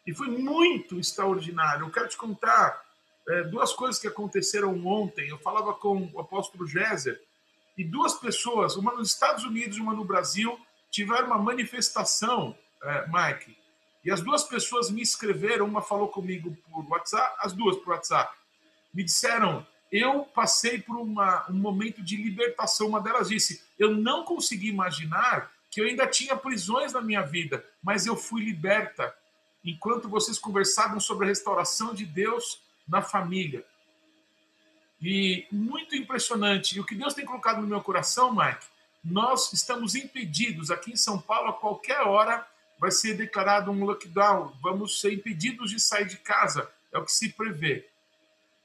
E 0.07 0.15
foi 0.15 0.29
muito 0.29 0.99
extraordinário. 0.99 1.87
Eu 1.87 1.91
quero 1.91 2.09
te 2.09 2.17
contar 2.17 2.85
é, 3.29 3.43
duas 3.45 3.73
coisas 3.73 4.01
que 4.01 4.07
aconteceram 4.07 4.87
ontem. 4.87 5.29
Eu 5.29 5.39
falava 5.39 5.73
com 5.75 6.11
o 6.13 6.21
apóstolo 6.21 6.67
Géser 6.67 7.21
e 7.77 7.85
duas 7.85 8.15
pessoas, 8.15 8.77
uma 8.77 8.93
nos 8.93 9.09
Estados 9.09 9.45
Unidos 9.45 9.79
e 9.79 9.81
uma 9.81 9.95
no 9.95 10.05
Brasil, 10.05 10.59
tiveram 10.91 11.29
uma 11.29 11.39
manifestação, 11.39 12.55
é, 12.83 13.07
Mike, 13.09 13.57
e 14.05 14.11
as 14.11 14.21
duas 14.21 14.45
pessoas 14.45 14.91
me 14.91 15.03
escreveram, 15.03 15.67
uma 15.67 15.83
falou 15.83 16.09
comigo 16.09 16.57
por 16.71 16.87
WhatsApp, 16.89 17.37
as 17.41 17.53
duas 17.53 17.77
por 17.77 17.91
WhatsApp. 17.91 18.35
Me 18.93 19.05
disseram, 19.05 19.67
eu 19.91 20.23
passei 20.23 20.81
por 20.81 20.97
uma, 20.97 21.45
um 21.51 21.55
momento 21.55 22.03
de 22.03 22.17
libertação. 22.17 22.89
Uma 22.89 23.01
delas 23.01 23.29
disse, 23.29 23.63
eu 23.79 23.95
não 23.95 24.25
consegui 24.25 24.69
imaginar 24.69 25.51
que 25.71 25.81
eu 25.81 25.87
ainda 25.87 26.07
tinha 26.07 26.37
prisões 26.37 26.93
na 26.93 27.01
minha 27.01 27.23
vida, 27.23 27.65
mas 27.83 28.07
eu 28.07 28.17
fui 28.17 28.45
liberta 28.45 29.15
enquanto 29.65 30.09
vocês 30.09 30.39
conversavam 30.39 30.99
sobre 30.99 31.27
a 31.27 31.29
restauração 31.29 31.95
de 31.95 32.05
Deus 32.07 32.61
na 32.89 33.03
família. 33.03 33.65
E 35.01 35.47
muito 35.51 35.97
impressionante. 35.97 36.77
E 36.77 36.81
o 36.81 36.85
que 36.85 36.95
Deus 36.95 37.15
tem 37.15 37.25
colocado 37.25 37.61
no 37.61 37.67
meu 37.67 37.81
coração, 37.81 38.35
Mike, 38.35 38.67
nós 39.05 39.53
estamos 39.53 39.95
impedidos 39.95 40.71
aqui 40.71 40.93
em 40.93 40.97
São 40.97 41.21
Paulo 41.21 41.51
a 41.51 41.53
qualquer 41.55 42.01
hora 42.03 42.47
vai 42.79 42.91
ser 42.91 43.15
declarado 43.15 43.71
um 43.71 43.85
lockdown, 43.85 44.55
vamos 44.63 45.01
ser 45.01 45.13
impedidos 45.13 45.71
de 45.71 45.79
sair 45.79 46.07
de 46.07 46.17
casa, 46.17 46.69
é 46.91 46.99
o 46.99 47.05
que 47.05 47.13
se 47.13 47.29
prevê. 47.29 47.87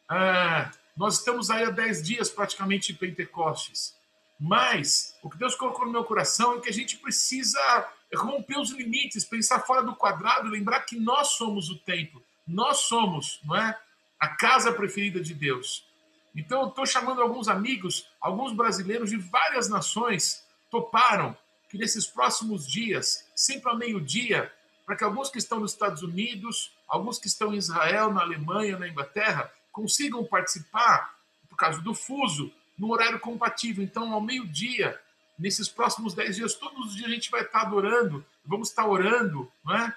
Ah, 0.07 0.71
nós 0.95 1.19
estamos 1.19 1.49
aí 1.49 1.63
há 1.63 1.69
10 1.69 2.03
dias 2.03 2.29
praticamente 2.29 2.93
de 2.93 2.99
Pentecostes, 2.99 3.95
mas 4.39 5.15
o 5.21 5.29
que 5.29 5.38
Deus 5.38 5.55
colocou 5.55 5.86
no 5.86 5.91
meu 5.91 6.03
coração 6.03 6.55
é 6.55 6.60
que 6.62 6.69
a 6.69 6.73
gente 6.73 6.97
precisa 6.97 7.60
romper 8.13 8.58
os 8.60 8.71
limites, 8.71 9.25
pensar 9.25 9.60
fora 9.62 9.84
do 9.84 9.95
quadrado, 9.95 10.49
lembrar 10.49 10.81
que 10.81 10.99
nós 10.99 11.29
somos 11.29 11.69
o 11.69 11.77
templo, 11.79 12.23
nós 12.47 12.79
somos, 12.79 13.39
não 13.43 13.55
é, 13.55 13.77
a 14.19 14.27
casa 14.29 14.71
preferida 14.71 15.19
de 15.19 15.34
Deus. 15.34 15.86
Então, 16.36 16.63
eu 16.63 16.67
estou 16.67 16.86
chamando 16.86 17.21
alguns 17.21 17.47
amigos, 17.47 18.08
alguns 18.19 18.53
brasileiros 18.53 19.10
de 19.10 19.17
várias 19.17 19.69
nações 19.69 20.45
toparam 20.69 21.36
que 21.69 21.77
nesses 21.77 22.05
próximos 22.05 22.67
dias, 22.67 23.25
sempre 23.36 23.69
ao 23.69 23.77
meio-dia, 23.77 24.51
para 24.86 24.95
que 24.95 25.03
alguns 25.03 25.29
que 25.29 25.38
estão 25.38 25.60
nos 25.60 25.71
Estados 25.71 26.03
Unidos, 26.03 26.71
alguns 26.88 27.17
que 27.17 27.27
estão 27.27 27.53
em 27.53 27.58
Israel, 27.58 28.13
na 28.13 28.21
Alemanha, 28.21 28.77
na 28.77 28.88
Inglaterra, 28.88 29.51
consigam 29.75 30.23
participar, 30.23 31.13
por 31.49 31.57
causa 31.57 31.81
do 31.81 31.93
fuso, 31.93 32.49
no 32.77 32.93
horário 32.93 33.19
compatível. 33.19 33.83
Então, 33.83 34.13
ao 34.13 34.21
meio-dia, 34.21 34.97
nesses 35.38 35.67
próximos 35.67 36.13
dez 36.13 36.38
dias, 36.38 36.53
todos 36.53 36.88
os 36.88 36.95
dias 36.95 37.09
a 37.09 37.13
gente 37.13 37.29
vai 37.29 37.41
estar 37.41 37.63
adorando, 37.63 38.25
vamos 38.45 38.69
estar 38.69 38.88
orando, 38.88 39.51
não 39.65 39.75
é? 39.75 39.93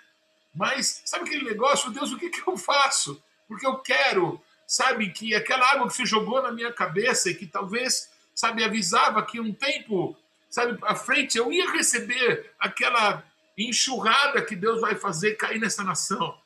Mas, 0.52 1.02
sabe 1.04 1.26
aquele 1.26 1.44
negócio? 1.44 1.92
Deus, 1.92 2.10
o 2.10 2.18
que, 2.18 2.28
que 2.28 2.42
eu 2.44 2.56
faço? 2.56 3.22
Porque 3.46 3.64
eu 3.64 3.76
quero, 3.78 4.42
sabe, 4.66 5.10
que 5.10 5.32
aquela 5.32 5.70
água 5.70 5.86
que 5.86 5.94
você 5.94 6.04
jogou 6.04 6.42
na 6.42 6.50
minha 6.50 6.72
cabeça 6.72 7.30
e 7.30 7.34
que 7.36 7.46
talvez, 7.46 8.10
sabe, 8.34 8.64
avisava 8.64 9.24
que 9.24 9.38
um 9.38 9.54
tempo 9.54 10.16
sabe, 10.50 10.76
à 10.82 10.96
frente, 10.96 11.38
eu 11.38 11.52
ia 11.52 11.70
receber 11.70 12.52
aquela 12.58 13.22
enxurrada 13.56 14.42
que 14.42 14.56
Deus 14.56 14.80
vai 14.80 14.96
fazer 14.96 15.36
cair 15.36 15.60
nessa 15.60 15.84
nação. 15.84 16.36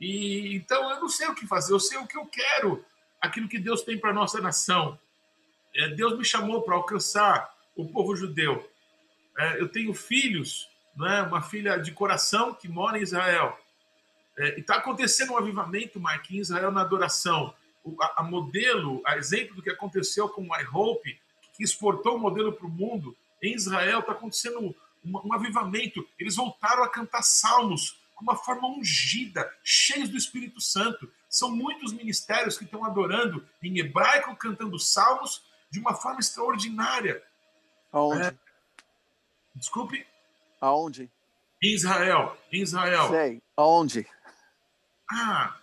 E 0.00 0.56
então 0.56 0.90
eu 0.90 1.00
não 1.00 1.08
sei 1.08 1.28
o 1.28 1.34
que 1.34 1.46
fazer, 1.46 1.72
eu 1.74 1.80
sei 1.80 1.98
o 1.98 2.06
que 2.06 2.16
eu 2.16 2.24
quero, 2.26 2.82
aquilo 3.20 3.48
que 3.48 3.58
Deus 3.58 3.82
tem 3.82 3.98
para 3.98 4.12
nossa 4.12 4.40
nação. 4.40 4.98
É, 5.74 5.88
Deus 5.88 6.16
me 6.16 6.24
chamou 6.24 6.62
para 6.62 6.74
alcançar 6.74 7.52
o 7.76 7.86
povo 7.86 8.16
judeu. 8.16 8.68
É, 9.38 9.60
eu 9.60 9.68
tenho 9.68 9.92
filhos, 9.92 10.68
né, 10.96 11.22
uma 11.22 11.42
filha 11.42 11.76
de 11.76 11.92
coração 11.92 12.54
que 12.54 12.66
mora 12.66 12.98
em 12.98 13.02
Israel. 13.02 13.58
É, 14.38 14.56
e 14.56 14.60
está 14.60 14.76
acontecendo 14.76 15.32
um 15.32 15.38
avivamento, 15.38 16.00
Mike, 16.00 16.36
em 16.36 16.40
Israel 16.40 16.70
na 16.70 16.80
adoração. 16.80 17.54
O, 17.84 17.96
a, 18.02 18.14
a, 18.18 18.22
modelo, 18.22 19.02
a 19.06 19.16
exemplo 19.16 19.54
do 19.54 19.62
que 19.62 19.70
aconteceu 19.70 20.28
com 20.28 20.48
o 20.48 20.60
iHope, 20.60 21.20
que 21.52 21.62
exportou 21.62 22.16
o 22.16 22.18
modelo 22.18 22.52
para 22.52 22.66
o 22.66 22.70
mundo, 22.70 23.16
em 23.42 23.54
Israel 23.54 24.00
está 24.00 24.12
acontecendo 24.12 24.60
um, 24.60 24.74
um 25.04 25.32
avivamento. 25.32 26.06
Eles 26.18 26.36
voltaram 26.36 26.82
a 26.82 26.88
cantar 26.88 27.22
salmos 27.22 27.99
uma 28.22 28.36
forma 28.36 28.68
ungida, 28.68 29.50
cheios 29.62 30.08
do 30.08 30.16
Espírito 30.16 30.60
Santo. 30.60 31.10
São 31.28 31.50
muitos 31.54 31.92
ministérios 31.92 32.58
que 32.58 32.64
estão 32.64 32.84
adorando 32.84 33.46
em 33.62 33.78
hebraico, 33.78 34.34
cantando 34.36 34.78
salmos 34.78 35.44
de 35.70 35.78
uma 35.78 35.94
forma 35.94 36.20
extraordinária. 36.20 37.22
Aonde? 37.92 38.26
É... 38.26 38.34
Desculpe? 39.54 40.06
Aonde? 40.60 41.10
Em 41.62 41.74
Israel, 41.74 42.36
em 42.52 42.62
Israel. 42.62 43.08
Sei. 43.08 43.42
Aonde? 43.56 44.06
Ah. 45.10 45.56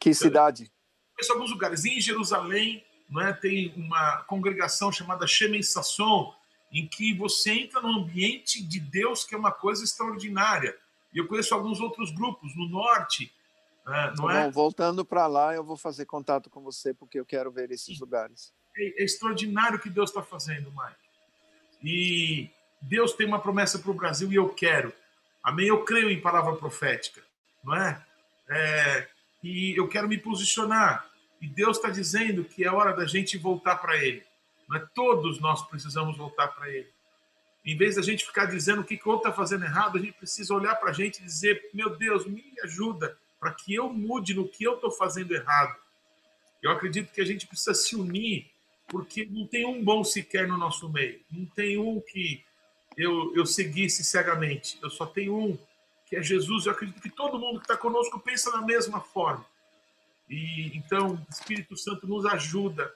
Que 0.00 0.12
cidade? 0.12 0.70
Conheço 1.14 1.32
alguns 1.32 1.50
lugares. 1.50 1.84
Em 1.84 2.00
Jerusalém, 2.00 2.84
não 3.08 3.22
é? 3.22 3.32
tem 3.32 3.72
uma 3.76 4.22
congregação 4.24 4.90
chamada 4.90 5.26
Shemen 5.26 5.62
Sasson, 5.62 6.34
em 6.72 6.88
que 6.88 7.14
você 7.14 7.52
entra 7.52 7.80
no 7.80 8.00
ambiente 8.00 8.62
de 8.62 8.80
Deus, 8.80 9.24
que 9.24 9.34
é 9.34 9.38
uma 9.38 9.52
coisa 9.52 9.84
extraordinária. 9.84 10.76
E 11.14 11.18
eu 11.18 11.28
conheço 11.28 11.54
alguns 11.54 11.80
outros 11.80 12.10
grupos 12.10 12.54
no 12.56 12.68
norte, 12.68 13.32
é, 13.86 14.14
não 14.16 14.26
tá 14.26 14.34
é? 14.34 14.44
Bom, 14.46 14.50
voltando 14.50 15.04
para 15.04 15.26
lá, 15.26 15.54
eu 15.54 15.62
vou 15.62 15.76
fazer 15.76 16.06
contato 16.06 16.50
com 16.50 16.62
você, 16.62 16.92
porque 16.94 17.20
eu 17.20 17.26
quero 17.26 17.52
ver 17.52 17.70
esses 17.70 18.00
lugares. 18.00 18.52
É, 18.76 19.02
é 19.02 19.04
extraordinário 19.04 19.78
o 19.78 19.80
que 19.80 19.90
Deus 19.90 20.10
está 20.10 20.22
fazendo, 20.22 20.70
Mike. 20.70 21.04
E 21.82 22.50
Deus 22.80 23.12
tem 23.12 23.26
uma 23.26 23.38
promessa 23.38 23.78
para 23.78 23.90
o 23.90 23.94
Brasil 23.94 24.32
e 24.32 24.36
eu 24.36 24.48
quero. 24.48 24.92
Amém? 25.42 25.68
Eu 25.68 25.84
creio 25.84 26.10
em 26.10 26.20
palavra 26.20 26.56
profética, 26.56 27.22
não 27.62 27.76
é? 27.76 28.02
é 28.48 29.08
e 29.42 29.78
eu 29.78 29.86
quero 29.86 30.08
me 30.08 30.16
posicionar. 30.16 31.06
E 31.40 31.46
Deus 31.46 31.76
está 31.76 31.90
dizendo 31.90 32.42
que 32.44 32.64
é 32.64 32.72
hora 32.72 32.96
da 32.96 33.04
gente 33.04 33.36
voltar 33.36 33.76
para 33.76 34.02
Ele. 34.02 34.24
Não 34.66 34.78
é? 34.78 34.86
Todos 34.94 35.38
nós 35.40 35.62
precisamos 35.68 36.16
voltar 36.16 36.48
para 36.48 36.70
Ele. 36.70 36.88
Em 37.64 37.76
vez 37.76 37.96
da 37.96 38.02
gente 38.02 38.24
ficar 38.24 38.46
dizendo 38.46 38.82
o 38.82 38.84
que 38.84 38.94
o 38.96 39.10
outro 39.10 39.28
está 39.28 39.32
fazendo 39.32 39.64
errado, 39.64 39.96
a 39.96 40.00
gente 40.00 40.12
precisa 40.12 40.54
olhar 40.54 40.74
para 40.76 40.90
a 40.90 40.92
gente 40.92 41.20
e 41.20 41.24
dizer: 41.24 41.70
Meu 41.72 41.96
Deus, 41.96 42.26
me 42.26 42.44
ajuda 42.62 43.16
para 43.40 43.52
que 43.52 43.74
eu 43.74 43.92
mude 43.92 44.34
no 44.34 44.48
que 44.48 44.64
eu 44.64 44.74
estou 44.74 44.90
fazendo 44.90 45.34
errado. 45.34 45.76
Eu 46.62 46.70
acredito 46.70 47.12
que 47.12 47.20
a 47.20 47.24
gente 47.24 47.46
precisa 47.46 47.74
se 47.74 47.94
unir, 47.94 48.50
porque 48.88 49.26
não 49.26 49.46
tem 49.46 49.66
um 49.66 49.82
bom 49.82 50.02
sequer 50.02 50.48
no 50.48 50.56
nosso 50.56 50.88
meio. 50.88 51.20
Não 51.30 51.44
tem 51.46 51.76
um 51.78 52.00
que 52.00 52.42
eu, 52.96 53.34
eu 53.34 53.44
seguisse 53.44 54.04
cegamente. 54.04 54.78
Eu 54.82 54.90
só 54.90 55.04
tenho 55.04 55.36
um, 55.36 55.58
que 56.06 56.16
é 56.16 56.22
Jesus. 56.22 56.66
Eu 56.66 56.72
acredito 56.72 57.00
que 57.00 57.10
todo 57.10 57.38
mundo 57.38 57.58
que 57.58 57.64
está 57.64 57.76
conosco 57.76 58.18
pensa 58.18 58.50
da 58.50 58.62
mesma 58.62 59.00
forma. 59.00 59.44
E 60.28 60.74
então, 60.74 61.24
Espírito 61.30 61.76
Santo 61.76 62.06
nos 62.06 62.24
ajuda. 62.26 62.92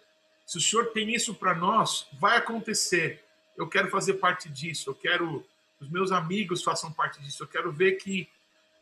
Se 0.46 0.56
o 0.56 0.60
Senhor 0.60 0.86
tem 0.92 1.14
isso 1.14 1.34
para 1.34 1.54
nós, 1.54 2.06
vai 2.18 2.38
acontecer. 2.38 3.22
Eu 3.58 3.66
quero 3.68 3.90
fazer 3.90 4.14
parte 4.14 4.48
disso. 4.48 4.90
Eu 4.90 4.94
quero 4.94 5.44
os 5.80 5.88
meus 5.90 6.10
amigos 6.10 6.62
façam 6.62 6.92
parte 6.92 7.20
disso. 7.20 7.42
Eu 7.42 7.46
quero 7.46 7.72
ver 7.72 7.92
que 7.92 8.28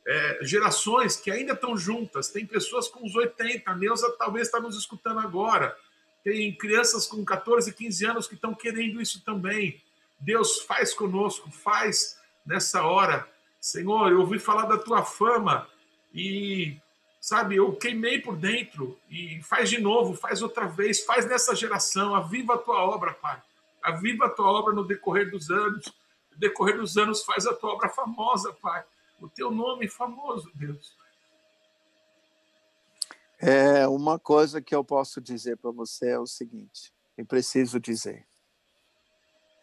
é, 0.07 0.39
gerações 0.43 1.17
que 1.17 1.31
ainda 1.31 1.55
estão 1.55 1.77
juntas. 1.77 2.29
Tem 2.29 2.47
pessoas 2.47 2.89
com 2.89 3.05
os 3.05 3.15
80, 3.15 3.71
a 3.71 3.75
Neuza 3.75 4.15
talvez 4.19 4.47
está 4.47 4.61
nos 4.61 4.79
escutando 4.79 5.21
agora. 5.21 5.77
Tem 6.23 6.55
crianças 6.55 7.07
com 7.07 7.25
14, 7.25 7.73
15 7.73 8.07
anos 8.07 8.27
que 8.27 8.35
estão 8.35 8.55
querendo 8.55 9.01
isso 9.01 9.23
também. 9.25 9.81
Deus 10.19 10.61
faz 10.63 10.95
conosco, 10.95 11.51
faz 11.51 12.19
nessa 12.45 12.83
hora. 12.83 13.29
Senhor, 13.61 14.11
eu 14.11 14.21
ouvi 14.21 14.39
falar 14.39 14.67
da 14.67 14.79
tua 14.79 15.05
fama 15.05 15.69
e, 16.15 16.77
sabe, 17.21 17.57
eu 17.57 17.73
queimei 17.73 18.21
por 18.21 18.37
dentro 18.37 18.99
e 19.11 19.43
faz 19.43 19.69
de 19.69 19.81
novo, 19.81 20.15
faz 20.15 20.41
outra 20.41 20.67
vez, 20.67 21.05
faz 21.05 21.27
nessa 21.27 21.55
geração, 21.55 22.15
aviva 22.15 22.55
a 22.55 22.59
tua 22.59 22.83
obra, 22.85 23.13
Pai. 23.13 23.41
Aviva 23.87 24.27
a 24.27 24.31
tua 24.31 24.51
obra 24.51 24.75
no 24.75 24.87
decorrer 24.87 25.31
dos 25.31 25.51
anos. 25.51 25.87
No 26.33 26.39
decorrer 26.39 26.77
dos 26.77 26.97
anos, 26.97 27.25
faz 27.25 27.47
a 27.47 27.55
tua 27.55 27.73
obra 27.73 27.89
famosa, 27.89 28.53
Pai 28.53 28.85
o 29.21 29.29
teu 29.29 29.51
nome 29.51 29.89
famoso, 29.89 30.51
Deus. 30.55 30.97
É, 33.39 33.87
uma 33.87 34.19
coisa 34.19 34.63
que 34.63 34.75
eu 34.75 34.85
posso 34.85 35.21
dizer 35.21 35.57
para 35.59 35.71
você 35.71 36.11
é 36.11 36.19
o 36.19 36.27
seguinte, 36.27 36.93
e 37.19 37.25
preciso 37.25 37.79
dizer. 37.79 38.27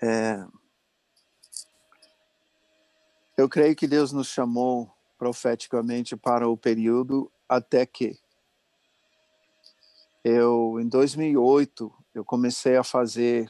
É, 0.01 0.45
eu 3.37 3.49
creio 3.49 3.75
que 3.75 3.87
Deus 3.87 4.11
nos 4.11 4.27
chamou 4.27 4.91
profeticamente 5.17 6.15
para 6.15 6.47
o 6.47 6.57
período 6.57 7.31
até 7.47 7.85
que 7.85 8.19
eu 10.23 10.79
em 10.79 10.87
2008 10.87 11.93
eu 12.13 12.25
comecei 12.25 12.75
a 12.75 12.83
fazer 12.83 13.49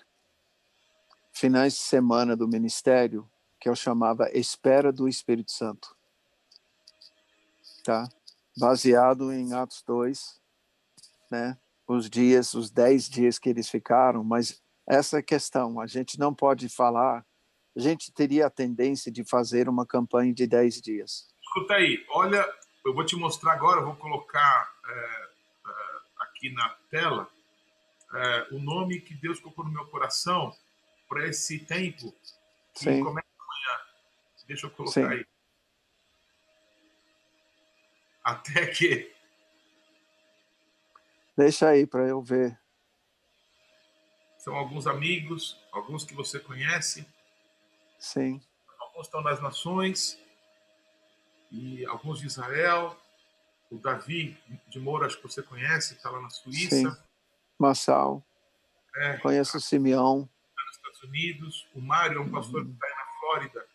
finais 1.34 1.74
de 1.74 1.80
semana 1.80 2.36
do 2.36 2.48
ministério 2.48 3.30
que 3.60 3.68
eu 3.68 3.76
chamava 3.76 4.30
Espera 4.32 4.92
do 4.92 5.08
Espírito 5.08 5.52
Santo. 5.52 5.96
Tá? 7.84 8.08
Baseado 8.58 9.34
em 9.34 9.54
Atos 9.54 9.84
2, 9.86 10.42
né? 11.32 11.58
Os 11.88 12.10
dias, 12.10 12.54
os 12.54 12.70
dez 12.70 13.10
dias 13.10 13.38
que 13.38 13.50
eles 13.50 13.70
ficaram, 13.70 14.24
mas 14.24 14.62
essa 14.88 15.20
é 15.20 15.22
questão, 15.22 15.80
a 15.82 15.88
gente 15.88 16.18
não 16.18 16.34
pode 16.34 16.70
falar, 16.70 17.26
a 17.76 17.80
gente 17.80 18.12
teria 18.12 18.48
a 18.48 18.50
tendência 18.50 19.12
de 19.12 19.24
fazer 19.24 19.68
uma 19.68 19.86
campanha 19.86 20.34
de 20.34 20.48
dez 20.48 20.82
dias. 20.82 21.28
Escuta 21.42 21.74
aí, 21.74 22.06
olha, 22.10 22.48
eu 22.86 22.94
vou 22.94 23.06
te 23.06 23.16
mostrar 23.16 23.54
agora, 23.54 23.82
vou 23.82 23.96
colocar 23.96 24.74
é, 24.86 24.92
é, 24.92 25.74
aqui 26.20 26.50
na 26.52 26.70
tela 26.90 27.30
é, 28.14 28.48
o 28.52 28.60
nome 28.60 29.02
que 29.02 29.14
Deus 29.16 29.40
colocou 29.40 29.66
no 29.66 29.72
meu 29.72 29.86
coração 29.88 30.54
para 31.14 31.28
esse 31.28 31.60
tempo 31.60 32.12
que 32.74 32.86
Sim. 32.86 33.04
Deixa 34.48 34.66
eu 34.66 34.72
colocar 34.72 34.92
Sim. 34.94 35.06
aí. 35.06 35.26
Até 38.24 38.66
que. 38.68 39.14
Deixa 41.38 41.70
aí 41.70 41.86
para 41.86 42.08
eu 42.08 42.22
ver. 42.22 42.60
São 44.38 44.56
alguns 44.56 44.88
amigos, 44.88 45.58
alguns 45.72 46.04
que 46.04 46.14
você 46.14 46.40
conhece. 46.40 47.08
Sim. 48.00 48.42
Alguns 48.80 49.06
estão 49.06 49.22
nas 49.22 49.40
nações, 49.40 50.20
e 51.52 51.86
alguns 51.86 52.20
de 52.20 52.28
Israel. 52.28 52.98
O 53.72 53.78
Davi 53.78 54.38
de 54.68 54.80
Moura, 54.80 55.08
acho 55.08 55.18
que 55.18 55.24
você 55.24 55.42
conhece, 55.42 55.94
está 55.94 56.10
lá 56.10 56.22
na 56.22 56.30
Suíça. 56.30 56.76
Sim. 56.76 56.98
Massal. 57.58 58.24
É, 58.96 59.18
Conheço 59.18 59.58
o 59.58 59.62
Simeão. 59.62 60.30
Unidos. 61.04 61.68
O 61.76 61.82
Mário 61.82 62.18
é 62.18 62.22
um 62.22 62.30
pastor 62.30 62.62
uhum. 62.62 62.68
que 62.68 62.74
está 62.74 62.88
aí 62.88 62.94
na 62.94 63.20
Flórida 63.20 63.74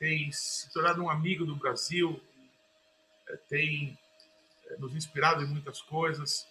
tem 0.00 0.32
se 0.32 0.72
tornado 0.72 1.02
um 1.02 1.10
amigo 1.10 1.44
do 1.44 1.54
Brasil, 1.54 2.18
é, 3.28 3.36
tem 3.36 3.96
é, 4.66 4.76
nos 4.78 4.96
inspirado 4.96 5.44
em 5.44 5.46
muitas 5.46 5.82
coisas 5.82 6.48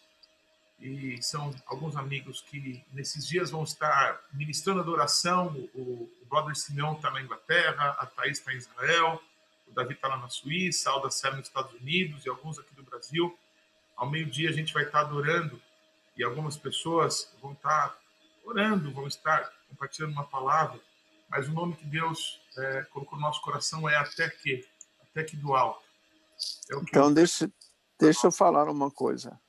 e 0.79 1.21
são 1.21 1.53
alguns 1.65 1.97
amigos 1.97 2.41
que 2.41 2.85
nesses 2.93 3.27
dias 3.27 3.49
vão 3.49 3.63
estar 3.63 4.21
ministrando 4.31 4.79
adoração. 4.79 5.47
O, 5.73 6.09
o 6.21 6.25
Brother 6.29 6.55
Simeão 6.55 6.93
está 6.93 7.09
na 7.09 7.21
Inglaterra, 7.21 7.97
a 7.99 8.05
Thaís 8.05 8.37
está 8.37 8.53
em 8.53 8.57
Israel, 8.57 9.21
o 9.67 9.73
Davi 9.73 9.95
está 9.95 10.07
lá 10.07 10.17
na 10.17 10.29
Suíça, 10.29 10.89
a 10.89 10.93
Alda 10.93 11.09
Serra 11.09 11.37
nos 11.37 11.47
Estados 11.47 11.73
Unidos 11.73 12.25
e 12.25 12.29
alguns 12.29 12.59
aqui 12.59 12.73
do 12.75 12.83
Brasil. 12.83 13.37
Ao 13.97 14.09
meio-dia 14.09 14.49
a 14.49 14.53
gente 14.53 14.73
vai 14.73 14.83
estar 14.83 15.01
adorando 15.01 15.59
e 16.15 16.23
algumas 16.23 16.55
pessoas 16.55 17.35
vão 17.41 17.53
estar 17.53 17.97
orando, 18.49 18.91
vão 18.91 19.07
estar 19.07 19.49
compartilhando 19.69 20.13
uma 20.13 20.25
palavra, 20.25 20.79
mas 21.29 21.47
o 21.47 21.53
nome 21.53 21.75
que 21.75 21.85
Deus 21.85 22.41
é, 22.57 22.83
colocou 22.83 23.17
no 23.17 23.25
nosso 23.25 23.41
coração 23.41 23.87
é 23.87 23.95
até 23.95 24.29
que, 24.29 24.67
até 25.01 25.23
que 25.23 25.37
do 25.37 25.53
alto. 25.53 25.83
É 26.71 26.75
que 26.75 26.81
então, 26.81 27.13
deixa, 27.13 27.51
deixa 27.99 28.27
eu 28.27 28.31
falar 28.31 28.69
uma 28.69 28.89
coisa. 28.89 29.39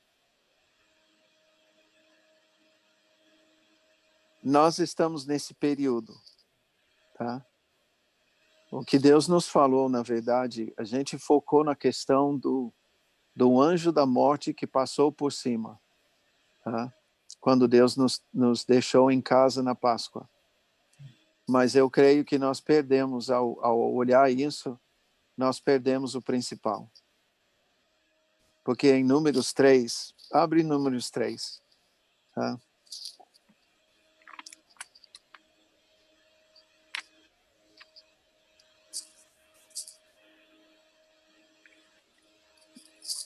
Nós 4.42 4.78
estamos 4.78 5.26
nesse 5.26 5.54
período, 5.54 6.14
tá? 7.14 7.44
O 8.70 8.84
que 8.84 8.98
Deus 8.98 9.26
nos 9.26 9.48
falou, 9.48 9.88
na 9.88 10.02
verdade, 10.02 10.72
a 10.78 10.84
gente 10.84 11.18
focou 11.18 11.64
na 11.64 11.74
questão 11.74 12.38
do, 12.38 12.72
do 13.34 13.60
anjo 13.60 13.90
da 13.90 14.06
morte 14.06 14.54
que 14.54 14.66
passou 14.66 15.10
por 15.12 15.32
cima, 15.32 15.78
tá? 16.62 16.94
Quando 17.40 17.66
Deus 17.66 17.96
nos, 17.96 18.22
nos 18.32 18.64
deixou 18.64 19.10
em 19.10 19.20
casa 19.20 19.62
na 19.62 19.74
Páscoa 19.74 20.28
mas 21.50 21.74
eu 21.74 21.90
creio 21.90 22.24
que 22.24 22.38
nós 22.38 22.60
perdemos, 22.60 23.28
ao, 23.28 23.62
ao 23.64 23.92
olhar 23.92 24.30
isso, 24.30 24.78
nós 25.36 25.58
perdemos 25.58 26.14
o 26.14 26.22
principal. 26.22 26.88
Porque 28.62 28.92
em 28.92 29.02
Números 29.02 29.52
3, 29.52 30.14
abre 30.32 30.62
Números 30.62 31.10
3, 31.10 31.60
tá? 32.32 32.60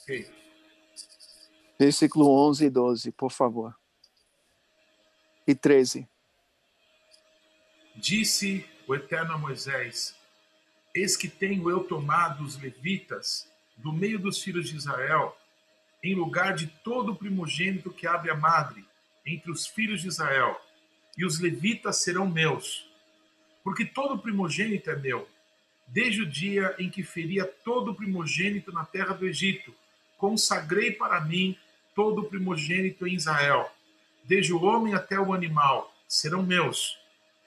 Okay. 0.01 0.33
Versículo 1.77 2.29
11 2.47 2.65
e 2.65 2.69
12, 2.69 3.11
por 3.11 3.31
favor. 3.31 3.75
E 5.47 5.53
13. 5.53 6.07
Disse 7.95 8.65
o 8.87 8.95
Eterno 8.95 9.33
a 9.33 9.37
Moisés: 9.37 10.15
Eis 10.93 11.15
que 11.15 11.27
tenho 11.27 11.69
eu 11.69 11.83
tomado 11.83 12.43
os 12.43 12.57
levitas 12.57 13.47
do 13.77 13.91
meio 13.93 14.17
dos 14.17 14.41
filhos 14.41 14.69
de 14.69 14.75
Israel, 14.75 15.37
em 16.03 16.15
lugar 16.15 16.55
de 16.55 16.67
todo 16.67 17.11
o 17.11 17.15
primogênito 17.15 17.91
que 17.91 18.07
abre 18.07 18.31
a 18.31 18.35
madre, 18.35 18.85
entre 19.25 19.51
os 19.51 19.67
filhos 19.67 20.01
de 20.01 20.07
Israel, 20.07 20.59
e 21.17 21.25
os 21.25 21.39
levitas 21.39 21.97
serão 21.97 22.27
meus, 22.29 22.89
porque 23.63 23.85
todo 23.85 24.19
primogênito 24.19 24.89
é 24.89 24.95
meu. 24.95 25.27
desde 25.87 26.21
o 26.21 26.25
dia 26.25 26.75
em 26.79 26.89
que 26.89 27.03
feria 27.03 27.45
todo 27.45 27.93
primogênito 27.93 28.71
na 28.71 28.85
terra 28.85 29.13
do 29.13 29.27
Egito. 29.27 29.73
Consagrei 30.17 30.91
para 30.91 31.21
mim 31.21 31.55
todo 31.93 32.23
primogênito 32.23 33.07
em 33.07 33.13
Israel, 33.13 33.71
desde 34.25 34.53
o 34.53 34.63
homem 34.63 34.93
até 34.93 35.19
o 35.19 35.33
animal, 35.33 35.93
serão 36.07 36.43
meus. 36.43 36.99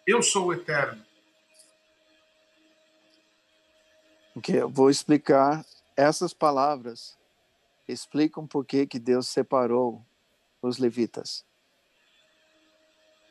Eu 0.07 0.23
sou 0.23 0.47
o 0.47 0.53
eterno. 0.53 1.05
Ok, 4.37 4.55
eu 4.55 4.69
vou 4.69 4.89
explicar 4.89 5.65
essas 5.97 6.33
palavras. 6.33 7.19
Explicam 7.87 8.47
por 8.47 8.65
que, 8.65 8.87
que 8.87 8.99
Deus 8.99 9.29
separou 9.29 10.05
os 10.63 10.79
levitas. 10.79 11.45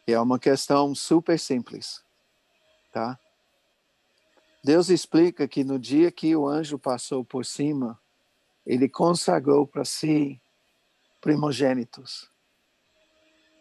E 0.05 0.13
é 0.13 0.19
uma 0.19 0.39
questão 0.39 0.93
super 0.95 1.39
simples, 1.39 2.03
tá? 2.91 3.19
Deus 4.63 4.89
explica 4.89 5.47
que 5.47 5.63
no 5.63 5.79
dia 5.79 6.11
que 6.11 6.35
o 6.35 6.47
anjo 6.47 6.77
passou 6.77 7.23
por 7.23 7.45
cima, 7.45 7.99
ele 8.65 8.89
consagrou 8.89 9.65
para 9.65 9.85
si 9.85 10.41
primogênitos. 11.21 12.29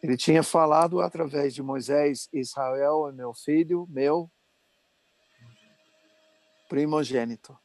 Ele 0.06 0.16
tinha 0.16 0.40
falado 0.44 1.00
através 1.00 1.52
de 1.52 1.60
Moisés: 1.60 2.28
Israel 2.32 3.08
é 3.08 3.12
meu 3.12 3.34
filho, 3.34 3.88
meu 3.90 4.30
primogênito. 6.68 7.58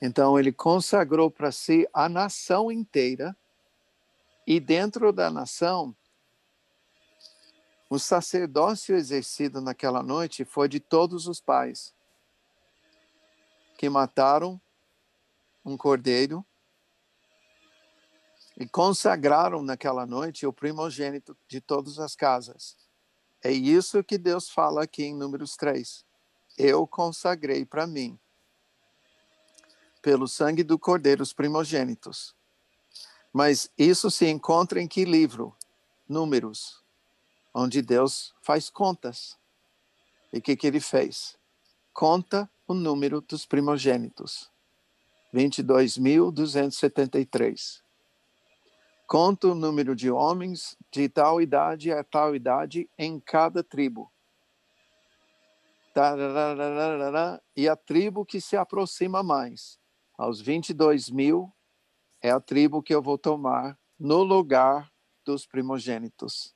Então 0.00 0.38
ele 0.38 0.52
consagrou 0.52 1.28
para 1.28 1.50
si 1.50 1.88
a 1.92 2.08
nação 2.08 2.70
inteira 2.70 3.36
e 4.46 4.60
dentro 4.60 5.12
da 5.12 5.28
nação 5.28 5.92
o 7.90 7.98
sacerdócio 7.98 8.94
exercido 8.94 9.60
naquela 9.60 10.04
noite 10.04 10.44
foi 10.44 10.68
de 10.68 10.78
todos 10.78 11.26
os 11.26 11.40
pais 11.40 11.92
que 13.76 13.88
mataram 13.88 14.60
um 15.64 15.76
cordeiro 15.76 16.46
e 18.56 18.68
consagraram 18.68 19.62
naquela 19.62 20.06
noite 20.06 20.46
o 20.46 20.52
primogênito 20.52 21.36
de 21.48 21.60
todas 21.60 21.98
as 21.98 22.14
casas. 22.14 22.76
É 23.42 23.50
isso 23.50 24.02
que 24.02 24.16
Deus 24.16 24.48
fala 24.48 24.84
aqui 24.84 25.04
em 25.04 25.14
Números 25.14 25.56
3. 25.56 26.04
Eu 26.56 26.86
consagrei 26.86 27.64
para 27.64 27.86
mim, 27.86 28.18
pelo 30.00 30.28
sangue 30.28 30.62
do 30.62 30.78
cordeiro, 30.78 31.22
os 31.22 31.32
primogênitos. 31.32 32.34
Mas 33.32 33.70
isso 33.76 34.10
se 34.10 34.28
encontra 34.28 34.80
em 34.80 34.86
que 34.86 35.04
livro? 35.04 35.54
Números 36.08 36.84
onde 37.54 37.80
Deus 37.80 38.34
faz 38.42 38.68
contas. 38.68 39.38
E 40.32 40.38
o 40.38 40.42
que, 40.42 40.56
que 40.56 40.66
ele 40.66 40.80
fez? 40.80 41.38
Conta 41.92 42.50
o 42.66 42.74
número 42.74 43.20
dos 43.20 43.46
primogênitos. 43.46 44.50
22.273. 45.32 47.83
Conta 49.14 49.46
o 49.46 49.54
número 49.54 49.94
de 49.94 50.10
homens 50.10 50.76
de 50.90 51.08
tal 51.08 51.40
idade 51.40 51.92
a 51.92 52.02
tal 52.02 52.34
idade 52.34 52.90
em 52.98 53.20
cada 53.20 53.62
tribo. 53.62 54.12
E 57.56 57.68
a 57.68 57.76
tribo 57.76 58.26
que 58.26 58.40
se 58.40 58.56
aproxima 58.56 59.22
mais, 59.22 59.78
aos 60.18 60.40
22 60.40 61.10
mil, 61.10 61.54
é 62.20 62.32
a 62.32 62.40
tribo 62.40 62.82
que 62.82 62.92
eu 62.92 63.00
vou 63.00 63.16
tomar 63.16 63.78
no 63.96 64.24
lugar 64.24 64.92
dos 65.24 65.46
primogênitos 65.46 66.52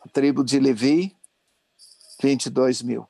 a 0.00 0.08
tribo 0.08 0.42
de 0.42 0.58
Levi, 0.58 1.14
22 2.22 2.80
mil. 2.80 3.06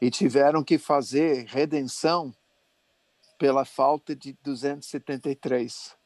E 0.00 0.12
tiveram 0.12 0.62
que 0.62 0.78
fazer 0.78 1.44
redenção 1.48 2.32
pela 3.36 3.64
falta 3.64 4.14
de 4.14 4.32
273. 4.44 5.98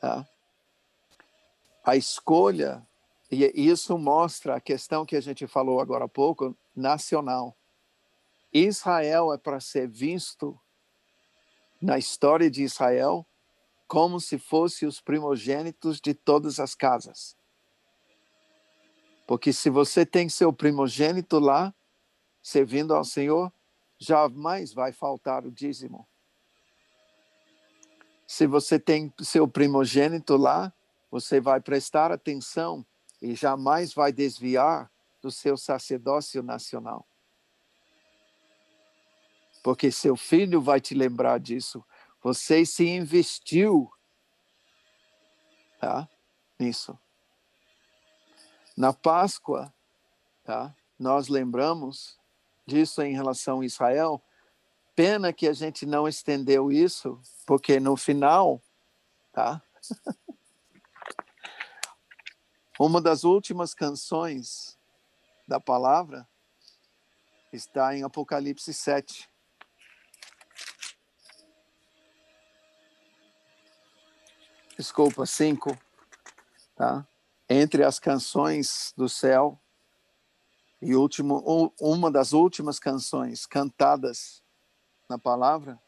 Tá? 0.00 0.28
A 1.84 1.96
escolha, 1.96 2.86
e 3.30 3.44
isso 3.54 3.96
mostra 3.98 4.56
a 4.56 4.60
questão 4.60 5.04
que 5.04 5.16
a 5.16 5.20
gente 5.20 5.46
falou 5.46 5.80
agora 5.80 6.04
há 6.04 6.08
pouco, 6.08 6.56
nacional. 6.74 7.56
Israel 8.52 9.32
é 9.32 9.38
para 9.38 9.60
ser 9.60 9.88
visto 9.88 10.58
na 11.80 11.98
história 11.98 12.50
de 12.50 12.62
Israel 12.62 13.26
como 13.86 14.20
se 14.20 14.38
fossem 14.38 14.86
os 14.86 15.00
primogênitos 15.00 16.00
de 16.00 16.12
todas 16.12 16.60
as 16.60 16.74
casas. 16.74 17.36
Porque 19.26 19.52
se 19.52 19.70
você 19.70 20.06
tem 20.06 20.28
seu 20.28 20.52
primogênito 20.52 21.38
lá, 21.38 21.74
servindo 22.42 22.94
ao 22.94 23.04
Senhor, 23.04 23.52
jamais 23.98 24.72
vai 24.72 24.92
faltar 24.92 25.44
o 25.44 25.50
dízimo. 25.50 26.06
Se 28.28 28.46
você 28.46 28.78
tem 28.78 29.12
seu 29.20 29.48
primogênito 29.48 30.36
lá, 30.36 30.72
você 31.10 31.40
vai 31.40 31.60
prestar 31.60 32.12
atenção 32.12 32.86
e 33.20 33.34
jamais 33.34 33.92
vai 33.92 34.12
desviar 34.12 34.88
do 35.20 35.30
seu 35.30 35.56
sacerdócio 35.56 36.42
nacional. 36.42 37.08
Porque 39.64 39.90
seu 39.90 40.14
filho 40.14 40.60
vai 40.60 40.80
te 40.80 40.94
lembrar 40.94 41.40
disso 41.40 41.84
você 42.22 42.66
se 42.66 42.86
investiu 42.86 43.90
tá? 45.80 46.08
nisso. 46.58 46.98
Na 48.76 48.92
Páscoa, 48.92 49.72
tá? 50.44 50.74
nós 50.98 51.28
lembramos 51.28 52.18
disso 52.66 53.02
em 53.02 53.14
relação 53.14 53.60
a 53.60 53.64
Israel. 53.64 54.22
Pena 54.98 55.32
que 55.32 55.46
a 55.46 55.52
gente 55.52 55.86
não 55.86 56.08
estendeu 56.08 56.72
isso, 56.72 57.22
porque 57.46 57.78
no 57.78 57.96
final, 57.96 58.60
tá? 59.32 59.62
Uma 62.80 63.00
das 63.00 63.22
últimas 63.22 63.74
canções 63.74 64.76
da 65.46 65.60
palavra 65.60 66.28
está 67.52 67.96
em 67.96 68.02
Apocalipse 68.02 68.74
7. 68.74 69.30
desculpa, 74.76 75.24
cinco, 75.26 75.78
tá? 76.74 77.06
Entre 77.48 77.84
as 77.84 78.00
canções 78.00 78.92
do 78.96 79.08
céu 79.08 79.60
e 80.82 80.96
último, 80.96 81.72
uma 81.80 82.10
das 82.10 82.32
últimas 82.32 82.80
canções 82.80 83.46
cantadas 83.46 84.42
na 85.08 85.18
palavra, 85.18 85.80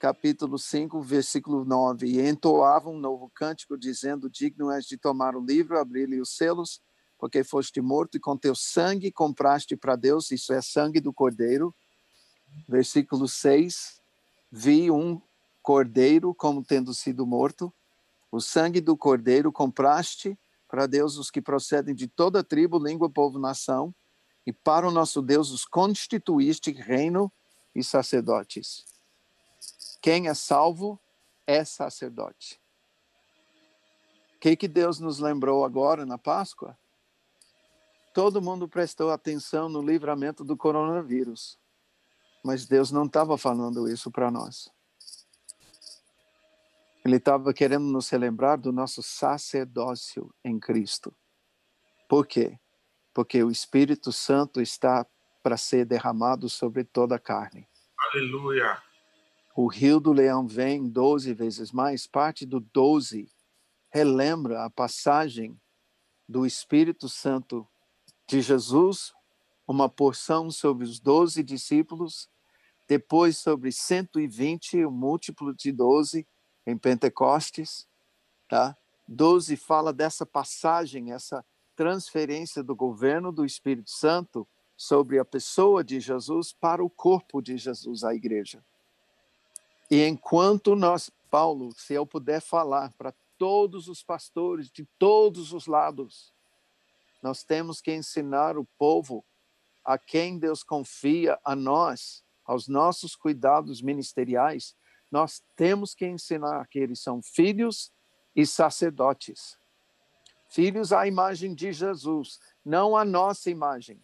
capítulo 0.00 0.58
5, 0.58 1.00
versículo 1.02 1.64
9, 1.64 2.08
e 2.08 2.28
entoavam 2.28 2.94
um 2.94 2.98
novo 2.98 3.30
cântico, 3.32 3.78
dizendo, 3.78 4.28
digno 4.28 4.72
és 4.72 4.86
de 4.86 4.98
tomar 4.98 5.36
o 5.36 5.44
livro, 5.44 5.78
abrir-lhe 5.78 6.20
os 6.20 6.36
selos, 6.36 6.82
porque 7.16 7.44
foste 7.44 7.80
morto 7.80 8.16
e 8.16 8.20
com 8.20 8.36
teu 8.36 8.56
sangue 8.56 9.12
compraste 9.12 9.76
para 9.76 9.94
Deus, 9.94 10.32
isso 10.32 10.52
é 10.52 10.60
sangue 10.60 11.00
do 11.00 11.12
cordeiro. 11.12 11.72
Versículo 12.68 13.28
6, 13.28 14.00
vi 14.50 14.90
um 14.90 15.22
cordeiro 15.62 16.34
como 16.34 16.64
tendo 16.64 16.92
sido 16.92 17.24
morto, 17.24 17.72
o 18.32 18.40
sangue 18.40 18.80
do 18.80 18.96
cordeiro 18.96 19.52
compraste 19.52 20.36
para 20.66 20.88
Deus 20.88 21.16
os 21.18 21.30
que 21.30 21.40
procedem 21.40 21.94
de 21.94 22.08
toda 22.08 22.42
tribo, 22.42 22.84
língua, 22.84 23.08
povo, 23.08 23.38
nação, 23.38 23.94
e 24.44 24.52
para 24.52 24.88
o 24.88 24.90
nosso 24.90 25.22
Deus 25.22 25.52
os 25.52 25.64
constituíste 25.64 26.72
reino 26.72 27.32
e 27.74 27.82
sacerdotes. 27.82 28.84
Quem 30.00 30.28
é 30.28 30.34
salvo 30.34 31.00
é 31.46 31.64
sacerdote. 31.64 32.60
O 34.36 34.40
que, 34.40 34.56
que 34.56 34.66
Deus 34.66 34.98
nos 34.98 35.18
lembrou 35.18 35.64
agora 35.64 36.04
na 36.04 36.18
Páscoa? 36.18 36.76
Todo 38.12 38.42
mundo 38.42 38.68
prestou 38.68 39.10
atenção 39.10 39.68
no 39.68 39.80
livramento 39.80 40.44
do 40.44 40.56
coronavírus, 40.56 41.58
mas 42.44 42.66
Deus 42.66 42.90
não 42.90 43.06
estava 43.06 43.38
falando 43.38 43.88
isso 43.88 44.10
para 44.10 44.30
nós. 44.30 44.70
Ele 47.04 47.16
estava 47.16 47.54
querendo 47.54 47.84
nos 47.84 48.08
relembrar 48.08 48.60
do 48.60 48.70
nosso 48.70 49.02
sacerdócio 49.02 50.32
em 50.44 50.58
Cristo. 50.58 51.14
Por 52.08 52.26
quê? 52.26 52.58
Porque 53.14 53.42
o 53.42 53.50
Espírito 53.50 54.12
Santo 54.12 54.60
está 54.60 55.06
para 55.42 55.56
ser 55.56 55.84
derramado 55.84 56.48
sobre 56.48 56.84
toda 56.84 57.16
a 57.16 57.18
carne. 57.18 57.66
Aleluia. 57.98 58.80
O 59.54 59.66
rio 59.66 60.00
do 60.00 60.12
leão 60.12 60.46
vem 60.46 60.88
12 60.88 61.34
vezes 61.34 61.72
mais. 61.72 62.06
Parte 62.06 62.46
do 62.46 62.60
12 62.60 63.30
relembra 63.90 64.64
a 64.64 64.70
passagem 64.70 65.60
do 66.26 66.46
Espírito 66.46 67.08
Santo 67.08 67.68
de 68.26 68.40
Jesus, 68.40 69.12
uma 69.66 69.88
porção 69.88 70.50
sobre 70.50 70.84
os 70.84 70.98
12 70.98 71.42
discípulos, 71.42 72.30
depois 72.88 73.38
sobre 73.38 73.70
120, 73.70 74.84
o 74.84 74.90
múltiplo 74.90 75.54
de 75.54 75.70
12, 75.70 76.26
em 76.66 76.78
Pentecostes, 76.78 77.86
tá? 78.48 78.76
12 79.06 79.56
fala 79.56 79.92
dessa 79.92 80.24
passagem, 80.24 81.12
essa 81.12 81.44
transferência 81.76 82.62
do 82.62 82.74
governo 82.74 83.30
do 83.32 83.44
Espírito 83.44 83.90
Santo 83.90 84.48
sobre 84.82 85.20
a 85.20 85.24
pessoa 85.24 85.84
de 85.84 86.00
Jesus 86.00 86.52
para 86.52 86.82
o 86.82 86.90
corpo 86.90 87.40
de 87.40 87.56
Jesus, 87.56 88.02
a 88.02 88.12
igreja. 88.12 88.64
E 89.88 90.04
enquanto 90.04 90.74
nós, 90.74 91.08
Paulo, 91.30 91.70
se 91.76 91.94
eu 91.94 92.04
puder 92.04 92.40
falar 92.40 92.92
para 92.94 93.14
todos 93.38 93.86
os 93.86 94.02
pastores 94.02 94.72
de 94.72 94.84
todos 94.98 95.52
os 95.52 95.68
lados, 95.68 96.34
nós 97.22 97.44
temos 97.44 97.80
que 97.80 97.94
ensinar 97.94 98.58
o 98.58 98.64
povo 98.76 99.24
a 99.84 99.96
quem 99.96 100.36
Deus 100.36 100.64
confia 100.64 101.38
a 101.44 101.54
nós, 101.54 102.24
aos 102.44 102.66
nossos 102.66 103.14
cuidados 103.14 103.80
ministeriais, 103.80 104.74
nós 105.08 105.44
temos 105.54 105.94
que 105.94 106.08
ensinar 106.08 106.66
que 106.66 106.80
eles 106.80 106.98
são 106.98 107.22
filhos 107.22 107.92
e 108.34 108.44
sacerdotes. 108.44 109.56
Filhos 110.48 110.92
à 110.92 111.06
imagem 111.06 111.54
de 111.54 111.72
Jesus, 111.72 112.40
não 112.64 112.96
à 112.96 113.04
nossa 113.04 113.48
imagem. 113.48 114.02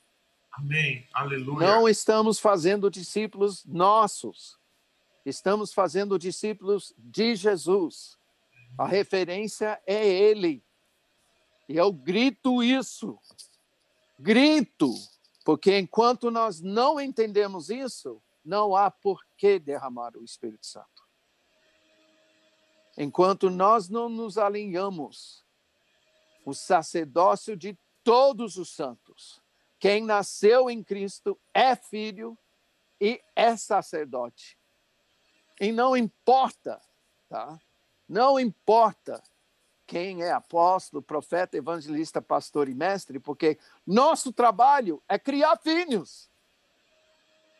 Amém. 0.58 1.06
Aleluia. 1.14 1.66
Não 1.66 1.88
estamos 1.88 2.40
fazendo 2.40 2.90
discípulos 2.90 3.64
nossos. 3.64 4.58
Estamos 5.24 5.72
fazendo 5.72 6.18
discípulos 6.18 6.92
de 6.98 7.36
Jesus. 7.36 8.18
A 8.76 8.84
referência 8.84 9.80
é 9.86 10.04
ele. 10.04 10.64
E 11.68 11.76
eu 11.76 11.92
grito 11.92 12.60
isso. 12.60 13.16
Grito, 14.18 14.92
porque 15.44 15.78
enquanto 15.78 16.28
nós 16.28 16.60
não 16.60 17.00
entendemos 17.00 17.70
isso, 17.70 18.20
não 18.44 18.74
há 18.74 18.90
por 18.90 19.24
que 19.36 19.60
derramar 19.60 20.16
o 20.16 20.24
Espírito 20.24 20.66
Santo. 20.66 21.06
Enquanto 22.96 23.48
nós 23.48 23.88
não 23.88 24.08
nos 24.08 24.36
alinhamos, 24.36 25.44
o 26.44 26.52
sacerdócio 26.52 27.56
de 27.56 27.78
todos 28.02 28.56
os 28.56 28.74
santos, 28.74 29.40
quem 29.78 30.04
nasceu 30.04 30.68
em 30.68 30.82
Cristo 30.82 31.38
é 31.54 31.76
filho 31.76 32.36
e 33.00 33.22
é 33.36 33.56
sacerdote. 33.56 34.58
E 35.60 35.72
não 35.72 35.96
importa, 35.96 36.80
tá? 37.28 37.58
Não 38.08 38.38
importa 38.38 39.22
quem 39.86 40.22
é 40.22 40.32
apóstolo, 40.32 41.02
profeta, 41.02 41.56
evangelista, 41.56 42.20
pastor 42.20 42.68
e 42.68 42.74
mestre, 42.74 43.18
porque 43.18 43.58
nosso 43.86 44.32
trabalho 44.32 45.02
é 45.08 45.18
criar 45.18 45.56
filhos. 45.58 46.30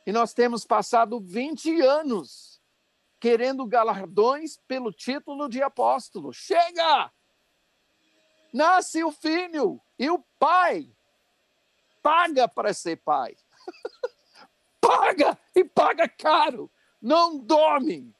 E 0.07 0.12
nós 0.12 0.35
temos 0.35 0.64
passado 0.64 1.20
20 1.20 1.81
anos 1.81 2.61
querendo 3.20 3.66
galardões 3.66 4.57
pelo 4.68 4.92
título 4.92 5.48
de 5.48 5.62
apóstolo. 5.62 6.33
Chega! 6.33 7.12
Nasce 8.52 9.04
o 9.04 9.11
filho 9.11 9.81
e 9.98 10.09
o 10.09 10.18
pai 10.38 10.94
paga 12.02 12.48
para 12.48 12.72
ser 12.72 12.96
pai. 12.96 13.37
paga 14.80 15.38
e 15.54 15.64
paga 15.64 16.08
caro. 16.08 16.70
Não 17.00 17.38
dorme 17.38 18.14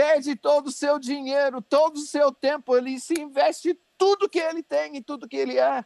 perde 0.00 0.34
todo 0.34 0.68
o 0.68 0.72
seu 0.72 0.98
dinheiro, 0.98 1.60
todo 1.60 1.96
o 1.96 2.06
seu 2.06 2.32
tempo, 2.32 2.74
ele 2.74 2.98
se 2.98 3.12
investe 3.20 3.78
tudo 3.98 4.30
que 4.30 4.38
ele 4.38 4.62
tem 4.62 4.96
e 4.96 5.02
tudo 5.02 5.28
que 5.28 5.36
ele 5.36 5.58
é 5.58 5.84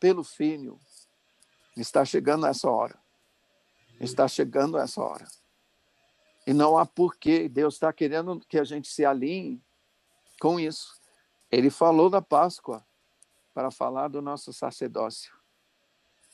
pelo 0.00 0.24
filho. 0.24 0.80
Está 1.76 2.04
chegando 2.04 2.46
essa 2.46 2.68
hora. 2.68 2.98
Está 4.00 4.26
chegando 4.26 4.78
essa 4.78 5.00
hora. 5.00 5.28
E 6.46 6.52
não 6.52 6.76
há 6.76 6.86
porquê. 6.86 7.48
Deus 7.48 7.74
está 7.74 7.92
querendo 7.92 8.40
que 8.48 8.58
a 8.58 8.64
gente 8.64 8.88
se 8.88 9.04
alinhe 9.04 9.62
com 10.40 10.58
isso. 10.58 10.98
Ele 11.52 11.70
falou 11.70 12.08
da 12.08 12.22
Páscoa 12.22 12.84
para 13.52 13.70
falar 13.70 14.08
do 14.08 14.22
nosso 14.22 14.52
sacerdócio. 14.52 15.32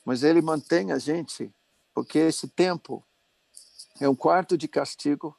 Mas 0.06 0.22
ele 0.22 0.40
mantém 0.40 0.90
a 0.90 0.98
gente, 0.98 1.54
porque 1.92 2.18
esse 2.18 2.48
tempo 2.48 3.04
é 4.00 4.08
um 4.08 4.14
quarto 4.14 4.56
de 4.56 4.66
castigo 4.66 5.36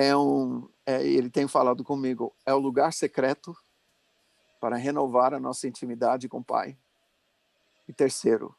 é 0.00 0.16
um, 0.16 0.66
é, 0.86 1.06
ele 1.06 1.28
tem 1.28 1.46
falado 1.46 1.84
comigo, 1.84 2.34
é 2.46 2.54
o 2.54 2.58
lugar 2.58 2.90
secreto 2.90 3.54
para 4.58 4.76
renovar 4.76 5.34
a 5.34 5.38
nossa 5.38 5.68
intimidade 5.68 6.26
com 6.26 6.38
o 6.38 6.44
Pai. 6.44 6.74
E 7.86 7.92
terceiro, 7.92 8.54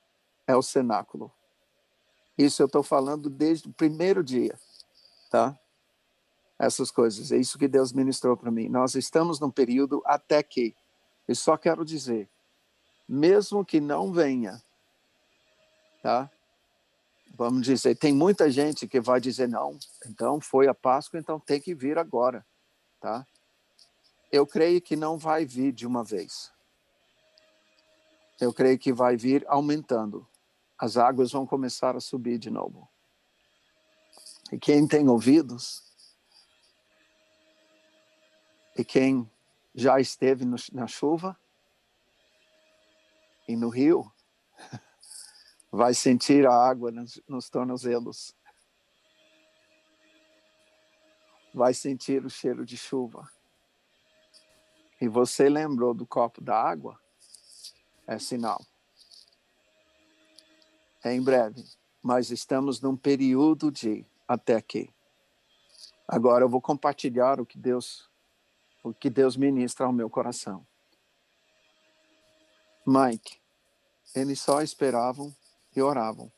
é 0.46 0.56
o 0.56 0.62
cenáculo. 0.62 1.32
Isso 2.38 2.62
eu 2.62 2.68
estou 2.68 2.84
falando 2.84 3.28
desde 3.28 3.68
o 3.68 3.74
primeiro 3.74 4.24
dia, 4.24 4.56
tá? 5.32 5.58
Essas 6.60 6.92
coisas, 6.92 7.32
é 7.32 7.38
isso 7.38 7.58
que 7.58 7.68
Deus 7.68 7.92
ministrou 7.92 8.38
para 8.38 8.52
mim. 8.52 8.70
Nós 8.70 8.94
estamos 8.94 9.40
num 9.40 9.50
período 9.50 10.04
até 10.06 10.44
que, 10.44 10.76
e 11.28 11.34
só 11.34 11.58
quero 11.58 11.84
dizer, 11.84 12.30
mesmo 13.12 13.66
que 13.66 13.82
não 13.82 14.14
venha, 14.14 14.64
tá? 16.02 16.32
vamos 17.34 17.66
dizer, 17.66 17.96
tem 17.96 18.14
muita 18.14 18.52
gente 18.52 18.88
que 18.88 19.00
vai 19.00 19.20
dizer 19.20 19.48
não, 19.48 19.78
então 20.06 20.40
foi 20.40 20.68
a 20.68 20.74
Páscoa, 20.74 21.20
então 21.20 21.40
tem 21.40 21.60
que 21.60 21.74
vir 21.74 21.98
agora, 21.98 22.46
tá? 23.00 23.26
Eu 24.32 24.46
creio 24.46 24.82
que 24.82 24.96
não 24.96 25.18
vai 25.18 25.46
vir 25.46 25.74
de 25.74 25.86
uma 25.86 26.04
vez. 26.04 26.52
Eu 28.40 28.54
creio 28.54 28.80
que 28.80 28.94
vai 28.94 29.18
vir 29.18 29.46
aumentando. 29.48 30.26
As 30.78 30.96
águas 30.96 31.32
vão 31.32 31.46
começar 31.46 31.96
a 31.96 32.00
subir 32.00 32.38
de 32.38 32.50
novo. 32.50 32.88
E 34.52 34.58
quem 34.58 34.88
tem 34.88 35.10
ouvidos, 35.10 35.84
e 38.78 38.86
quem 38.86 39.30
já 39.76 40.00
esteve 40.00 40.46
no, 40.46 40.56
na 40.72 40.88
chuva 40.88 41.38
e 43.52 43.56
no 43.56 43.68
rio, 43.68 44.10
vai 45.70 45.94
sentir 45.94 46.48
a 46.48 46.54
água 46.54 46.90
nos, 46.90 47.22
nos 47.28 47.50
tornozelos. 47.50 48.34
Vai 51.54 51.74
sentir 51.74 52.26
o 52.26 52.30
cheiro 52.30 52.66
de 52.66 52.78
chuva. 52.78 53.30
E 55.02 55.08
você 55.08 55.50
lembrou 55.50 55.94
do 55.94 56.06
copo 56.06 56.42
da 56.42 56.56
água? 56.56 56.98
É 58.08 58.18
sinal. 58.18 58.66
É 61.04 61.14
em 61.14 61.22
breve, 61.22 61.66
mas 62.02 62.32
estamos 62.32 62.80
num 62.80 62.96
período 62.96 63.70
de 63.70 64.06
até 64.26 64.56
aqui. 64.56 64.94
Agora 66.08 66.46
eu 66.46 66.50
vou 66.50 66.62
compartilhar 66.62 67.42
o 67.42 67.46
que 67.46 67.58
Deus 67.58 68.10
o 68.84 68.94
que 68.94 69.10
Deus 69.12 69.38
ministra 69.38 69.86
ao 69.86 69.94
meu 69.94 70.10
coração. 70.10 70.66
Mike, 72.86 73.41
eles 74.16 74.40
só 74.40 74.62
esperavam 74.62 75.36
e 75.76 75.82
oravam. 75.82 76.32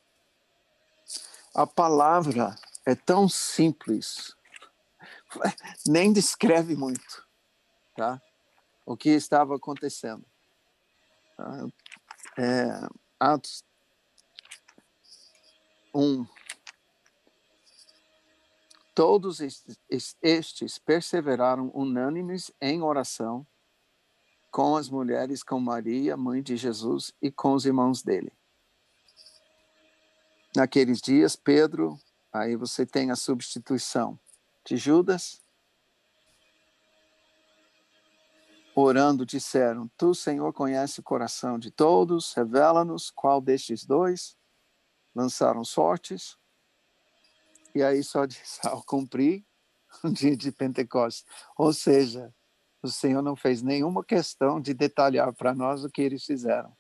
A 1.54 1.68
palavra 1.68 2.56
é 2.86 2.96
tão 2.96 3.30
simples, 3.30 4.36
nem 5.88 6.12
descreve 6.12 6.76
muito, 6.76 7.28
tá? 7.96 8.22
O 8.86 8.98
que 8.98 9.10
estava 9.10 9.56
acontecendo. 9.56 10.26
Tá? 11.38 11.68
É, 12.38 12.88
Atos 13.20 13.64
1. 15.94 16.26
Todos 18.96 19.40
estes 20.22 20.78
perseveraram 20.78 21.72
unânimes 21.74 22.52
em 22.62 22.82
oração 22.82 23.46
com 24.54 24.76
as 24.76 24.88
mulheres, 24.88 25.42
com 25.42 25.60
Maria, 25.60 26.16
mãe 26.16 26.44
de 26.44 26.56
Jesus, 26.56 27.12
e 27.20 27.32
com 27.32 27.56
os 27.56 27.66
irmãos 27.66 28.04
dele. 28.04 28.32
Naqueles 30.56 31.02
dias, 31.02 31.36
Pedro, 31.36 32.00
aí 32.32 32.56
você 32.56 32.86
tem 32.86 33.10
a 33.10 33.16
substituição 33.16 34.20
de 34.64 34.78
Judas. 34.78 35.42
Orando, 38.76 39.26
disseram: 39.26 39.90
Tu, 39.98 40.14
Senhor, 40.14 40.54
conhece 40.54 41.00
o 41.00 41.04
coração 41.04 41.58
de 41.58 41.72
todos, 41.72 42.32
revela-nos 42.34 43.10
qual 43.10 43.42
destes 43.42 43.84
dois 43.84 44.38
lançaram 45.16 45.66
sortes. 45.66 46.38
E 47.74 47.82
aí 47.82 48.04
só 48.04 48.26
diz: 48.28 48.64
Ao 48.64 48.84
cumprir 48.84 49.44
o 50.04 50.10
dia 50.12 50.38
de 50.38 50.52
Pentecostes. 50.52 51.26
Ou 51.58 51.74
seja, 51.74 52.32
o 52.84 52.90
Senhor 52.90 53.22
não 53.22 53.36
fez 53.36 53.62
nenhuma 53.62 54.04
questão 54.04 54.60
de 54.60 54.74
detalhar 54.74 55.34
para 55.34 55.56
nós 55.56 55.86
o 55.86 55.90
que 55.90 56.02
eles 56.02 56.26
fizeram. 56.26 56.76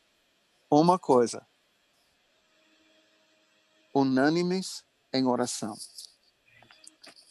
Uma 0.70 0.99
coisa, 0.99 1.47
unânimes 3.95 4.84
em 5.14 5.26
oração. 5.26 5.76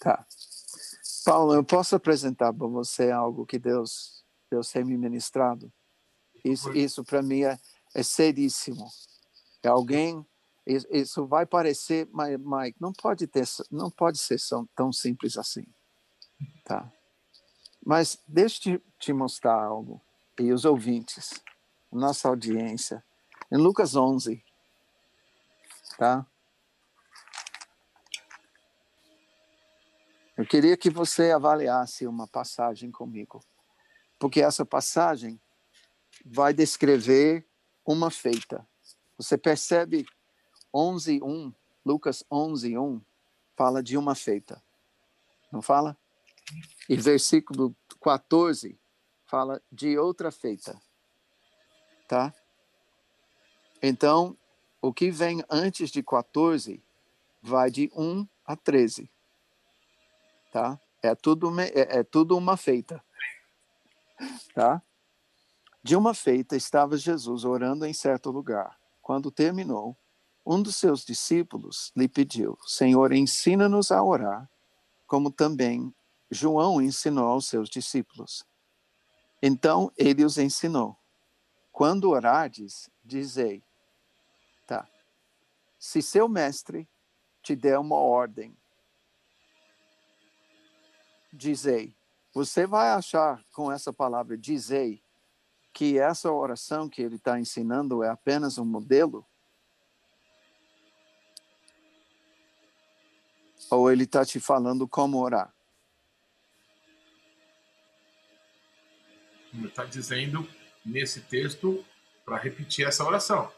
Tá. 0.01 0.27
Paulo, 1.25 1.55
eu 1.55 1.63
posso 1.63 1.95
apresentar 1.95 2.53
para 2.53 2.67
você 2.67 3.11
algo 3.11 3.47
que 3.47 3.59
Deus, 3.59 4.25
Deus 4.51 4.71
tem 4.71 4.85
me 4.85 4.97
ministrado? 4.97 5.73
Isso, 6.45 6.73
isso 6.73 7.05
para 7.05 7.23
mim 7.23 7.43
é, 7.43 7.59
é 7.95 8.03
seríssimo. 8.03 8.89
É 9.63 9.69
alguém, 9.69 10.27
isso 10.67 11.27
vai 11.27 11.47
parecer, 11.47 12.09
Mike, 12.13 12.81
não 12.81 12.93
pode 12.93 13.27
ter, 13.27 13.47
não 13.71 13.91
pode 13.91 14.19
ser 14.19 14.39
tão 14.75 14.93
simples 14.93 15.37
assim, 15.37 15.65
tá? 16.65 16.91
Mas 17.85 18.19
deixa 18.27 18.81
te 18.99 19.13
mostrar 19.13 19.61
algo 19.63 20.01
e 20.39 20.53
os 20.53 20.65
ouvintes. 20.65 21.43
nossa 21.91 22.29
audiência 22.29 23.05
em 23.51 23.57
Lucas 23.57 23.95
11, 23.95 24.43
tá? 25.99 26.27
Eu 30.37 30.47
queria 30.47 30.77
que 30.77 30.89
você 30.89 31.31
avaliasse 31.31 32.07
uma 32.07 32.27
passagem 32.27 32.91
comigo, 32.91 33.45
porque 34.19 34.41
essa 34.41 34.65
passagem 34.65 35.39
vai 36.25 36.55
descrever 36.55 37.47
uma 37.85 38.11
feita. 38.11 38.67
Você 39.19 39.37
percebe 39.37 40.07
11:1, 40.75 41.53
Lucas 41.85 42.25
11:1 42.31 43.03
fala 43.55 43.83
de 43.83 43.99
uma 43.99 44.15
feita. 44.15 44.63
Não 45.53 45.61
fala? 45.61 45.97
E 46.89 46.97
versículo 46.97 47.75
14 48.03 48.79
fala 49.25 49.63
de 49.71 49.97
outra 49.99 50.31
feita. 50.31 50.81
Tá? 52.09 52.35
Então, 53.83 54.37
o 54.81 54.93
que 54.93 55.11
vem 55.11 55.43
antes 55.49 55.91
de 55.91 56.03
14 56.03 56.83
vai 57.41 57.71
de 57.71 57.91
1 57.95 58.27
a 58.45 58.57
13. 58.57 59.11
Tá? 60.53 60.79
É 61.03 61.15
tudo, 61.15 61.59
é, 61.61 61.99
é 61.99 62.03
tudo 62.05 62.37
uma 62.37 62.57
feita. 62.57 63.03
Tá? 64.55 64.83
De 65.83 65.97
uma 65.97 66.15
feita 66.15 66.55
estava 66.55 66.97
Jesus 66.97 67.45
orando 67.45 67.87
em 67.87 67.93
certo 67.93 68.31
lugar. 68.31 68.79
Quando 69.01 69.31
terminou, 69.31 69.97
um 70.45 70.63
dos 70.63 70.77
seus 70.77 71.05
discípulos 71.05 71.93
lhe 71.97 72.07
pediu: 72.09 72.59
Senhor, 72.67 73.13
ensina-nos 73.13 73.91
a 73.91 74.03
orar, 74.03 74.49
como 75.07 75.31
também 75.31 75.93
João 76.33 76.81
ensinou 76.81 77.27
aos 77.27 77.47
seus 77.47 77.69
discípulos. 77.69 78.47
Então 79.43 79.93
ele 79.99 80.25
os 80.25 80.39
ensinou: 80.39 80.97
Quando 81.71 82.09
orardes, 82.09 82.89
dizei: 83.05 83.63
Tá. 84.67 84.89
Se 85.79 86.01
seu 86.01 86.29
mestre 86.29 86.89
te 87.43 87.55
der 87.55 87.79
uma 87.79 87.97
ordem, 87.97 88.57
dizei. 91.31 91.95
Você 92.33 92.67
vai 92.67 92.89
achar 92.89 93.45
com 93.53 93.71
essa 93.71 93.93
palavra 93.93 94.39
dizei 94.39 95.03
que 95.71 95.99
essa 95.99 96.33
oração 96.33 96.89
que 96.89 97.03
ele 97.03 97.17
está 97.17 97.39
ensinando 97.39 98.03
é 98.03 98.09
apenas 98.09 98.57
um 98.57 98.65
modelo? 98.65 99.27
Ou 103.71 103.91
ele 103.93 104.05
está 104.05 104.25
te 104.25 104.41
falando 104.41 104.89
como 104.89 105.19
orar? 105.19 105.55
Está 109.67 109.85
dizendo 109.85 110.49
nesse 110.85 111.21
texto 111.21 111.85
para 112.25 112.37
repetir 112.37 112.87
essa 112.87 113.05
oração. 113.05 113.53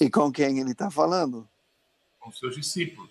e 0.00 0.10
com 0.10 0.30
quem 0.32 0.58
ele 0.60 0.72
está 0.72 0.90
falando? 0.90 1.48
Com 2.18 2.30
seus 2.32 2.54
discípulos. 2.54 3.10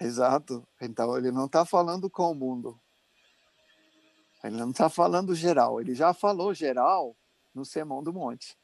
Exato. 0.00 0.66
Então 0.80 1.16
ele 1.16 1.30
não 1.30 1.46
está 1.46 1.64
falando 1.64 2.08
com 2.08 2.30
o 2.30 2.34
mundo. 2.34 2.80
Ele 4.42 4.56
não 4.56 4.70
está 4.70 4.88
falando 4.88 5.34
geral, 5.34 5.80
ele 5.80 5.94
já 5.94 6.14
falou 6.14 6.54
geral 6.54 7.16
no 7.52 7.64
Sermão 7.64 8.02
do 8.02 8.12
Monte. 8.12 8.56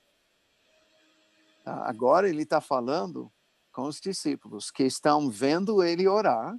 Tá? 1.65 1.89
Agora 1.89 2.29
ele 2.29 2.43
está 2.43 2.61
falando 2.61 3.33
com 3.73 3.83
os 3.83 4.01
discípulos 4.01 4.71
que 4.71 4.85
estão 4.85 5.29
vendo 5.29 5.83
ele 5.83 6.07
orar, 6.07 6.57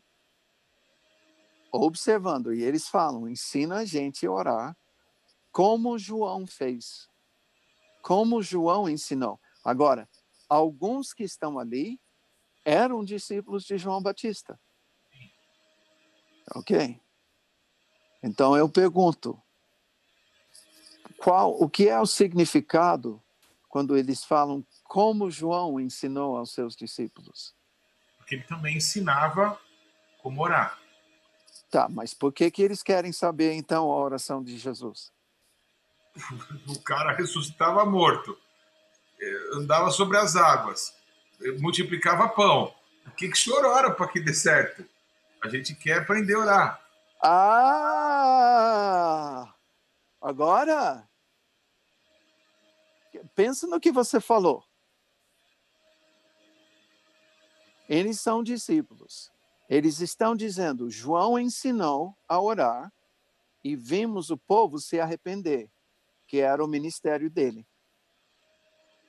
observando, 1.84 2.53
e 2.53 2.63
eles 2.63 2.88
falam: 2.88 3.28
ensina 3.28 3.78
a 3.78 3.86
gente 3.86 4.26
a 4.26 4.32
orar 4.32 4.78
como 5.51 5.97
João 5.97 6.45
fez, 6.45 7.09
como 8.01 8.41
João 8.41 8.89
ensinou. 8.89 9.39
Agora, 9.63 10.07
alguns 10.49 11.13
que 11.13 11.23
estão 11.23 11.57
ali 11.57 11.99
eram 12.63 13.03
discípulos 13.03 13.63
de 13.63 13.78
João 13.78 14.01
Batista. 14.01 14.59
Ok? 16.53 16.99
Então 18.21 18.57
eu 18.57 18.67
pergunto, 18.67 19.41
qual, 21.17 21.51
o 21.61 21.69
que 21.69 21.88
é 21.88 21.99
o 21.99 22.05
significado 22.05 23.21
quando 23.69 23.97
eles 23.97 24.23
falam 24.23 24.65
como 24.84 25.32
João 25.32 25.80
ensinou 25.80 26.38
aos 26.38 26.51
seus 26.51 26.76
discípulos? 26.76 27.55
Porque 28.17 28.36
ele 28.36 28.43
também 28.43 28.78
ensinava 28.78 29.59
como 30.21 30.41
orar. 30.41 30.80
Tá, 31.76 31.89
mas 31.89 32.13
por 32.13 32.32
que 32.32 32.49
que 32.49 32.61
eles 32.61 32.82
querem 32.82 33.11
saber 33.11 33.51
então 33.51 33.91
a 33.91 33.97
oração 33.97 34.41
de 34.41 34.57
Jesus? 34.57 35.11
o 36.69 36.80
cara 36.80 37.11
ressuscitava 37.11 37.84
morto, 37.84 38.39
eh, 39.19 39.49
andava 39.55 39.91
sobre 39.91 40.15
as 40.15 40.38
águas, 40.38 40.95
eh, 41.41 41.51
multiplicava 41.59 42.30
pão. 42.30 42.73
O 43.05 43.11
que, 43.11 43.28
que 43.28 43.34
o 43.34 43.38
senhor 43.38 43.65
ora 43.65 43.91
para 43.91 44.07
que 44.07 44.21
dê 44.21 44.34
certo? 44.34 44.86
A 45.43 45.49
gente 45.49 45.76
quer 45.76 45.97
aprender 45.97 46.36
a 46.36 46.39
orar. 46.39 46.82
Ah! 47.21 48.23
Agora, 50.21 51.05
pensa 53.36 53.67
no 53.67 53.82
que 53.82 53.91
você 53.91 54.21
falou. 54.21 54.63
Eles 57.89 58.21
são 58.21 58.41
discípulos. 58.41 59.35
Eles 59.70 59.99
estão 59.99 60.36
dizendo: 60.36 60.89
João 60.89 61.39
ensinou 61.39 62.16
a 62.28 62.39
orar 62.39 62.91
e 63.63 63.76
vimos 63.76 64.30
o 64.30 64.38
povo 64.38 64.80
se 64.80 64.99
arrepender, 64.99 65.70
que 66.28 66.39
era 66.39 66.63
o 66.63 66.68
ministério 66.68 67.30
dele. 67.30 67.68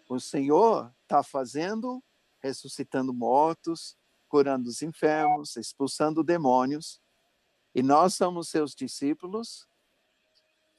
O 0.09 0.21
Senhor 0.21 0.95
está 1.03 1.23
fazendo, 1.23 2.03
ressuscitando 2.41 3.13
mortos, 3.13 3.97
curando 4.29 4.69
os 4.69 4.83
enfermos, 4.83 5.57
expulsando 5.57 6.23
demônios 6.23 7.01
e 7.77 7.83
nós 7.83 8.15
somos 8.15 8.49
seus 8.49 8.75
discípulos. 8.75 9.69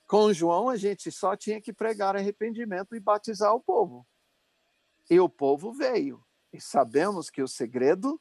Com 0.08 0.34
João, 0.34 0.68
a 0.68 0.76
gente 0.76 1.12
só 1.12 1.38
tinha 1.38 1.62
que 1.62 1.72
pregar 1.72 2.16
arrependimento 2.16 2.96
e 2.96 3.00
batizar 3.00 3.54
o 3.54 3.62
povo. 3.62 4.04
E 5.08 5.20
o 5.20 5.30
povo 5.30 5.72
veio. 5.72 6.26
E 6.52 6.60
sabemos 6.60 7.30
que 7.30 7.40
o 7.44 7.48
segredo. 7.48 8.20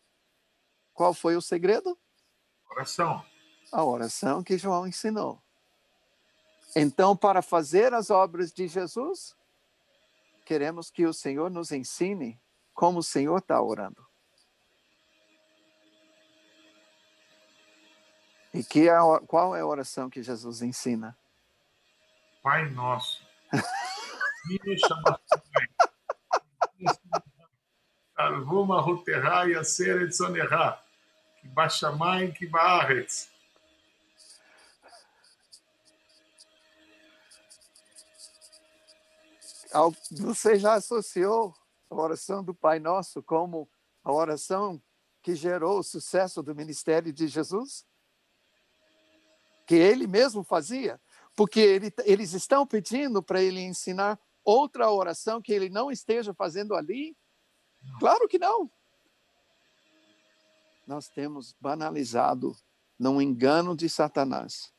Qual 0.96 1.12
foi 1.12 1.36
o 1.36 1.42
segredo? 1.42 1.96
Oração. 2.70 3.22
A 3.70 3.84
oração 3.84 4.42
que 4.42 4.56
João 4.56 4.86
ensinou. 4.86 5.42
Então, 6.74 7.14
para 7.14 7.42
fazer 7.42 7.92
as 7.92 8.08
obras 8.08 8.50
de 8.50 8.66
Jesus, 8.66 9.36
queremos 10.46 10.90
que 10.90 11.04
o 11.04 11.12
Senhor 11.12 11.50
nos 11.50 11.70
ensine 11.70 12.40
como 12.72 13.00
o 13.00 13.02
Senhor 13.02 13.36
está 13.36 13.60
orando. 13.60 14.02
E 18.54 18.64
que 18.64 18.88
é, 18.88 18.96
qual 19.26 19.54
é 19.54 19.60
a 19.60 19.66
oração 19.66 20.08
que 20.08 20.22
Jesus 20.22 20.62
ensina? 20.62 21.14
Pai 22.42 22.70
nosso. 22.70 23.22
Arvuma 28.16 28.80
roterra 28.80 29.46
e 29.46 29.54
a 29.54 29.62
sera 29.62 30.08
de 30.08 30.16
sonerra. 31.56 32.32
Que 32.32 32.46
barretz. 32.46 33.30
Você 40.10 40.58
já 40.58 40.74
associou 40.74 41.54
a 41.90 41.94
oração 41.94 42.42
do 42.42 42.54
Pai 42.54 42.78
Nosso 42.78 43.22
como 43.22 43.68
a 44.02 44.12
oração 44.12 44.82
que 45.22 45.34
gerou 45.34 45.80
o 45.80 45.82
sucesso 45.82 46.42
do 46.42 46.54
ministério 46.54 47.12
de 47.12 47.26
Jesus? 47.26 47.84
que 49.66 49.74
ele 49.74 50.06
mesmo 50.06 50.44
fazia, 50.44 51.00
porque 51.34 51.58
ele, 51.60 51.92
eles 52.04 52.32
estão 52.32 52.64
pedindo 52.64 53.22
para 53.22 53.42
ele 53.42 53.60
ensinar 53.60 54.18
outra 54.44 54.90
oração 54.90 55.42
que 55.42 55.52
ele 55.52 55.68
não 55.68 55.90
esteja 55.90 56.32
fazendo 56.32 56.74
ali? 56.74 57.16
Claro 57.98 58.28
que 58.28 58.38
não. 58.38 58.70
Nós 60.86 61.08
temos 61.08 61.52
banalizado, 61.60 62.56
num 62.96 63.20
engano 63.20 63.76
de 63.76 63.88
Satanás, 63.88 64.72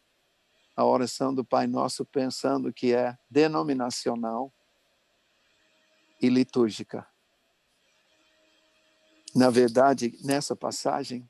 a 0.74 0.86
oração 0.86 1.34
do 1.36 1.44
Pai 1.44 1.68
Nosso, 1.68 2.06
pensando 2.06 2.72
que 2.72 2.94
é 2.94 3.18
denominacional 3.30 4.54
e 6.22 6.30
litúrgica. 6.30 7.06
Na 9.36 9.50
verdade, 9.50 10.18
nessa 10.24 10.56
passagem, 10.56 11.30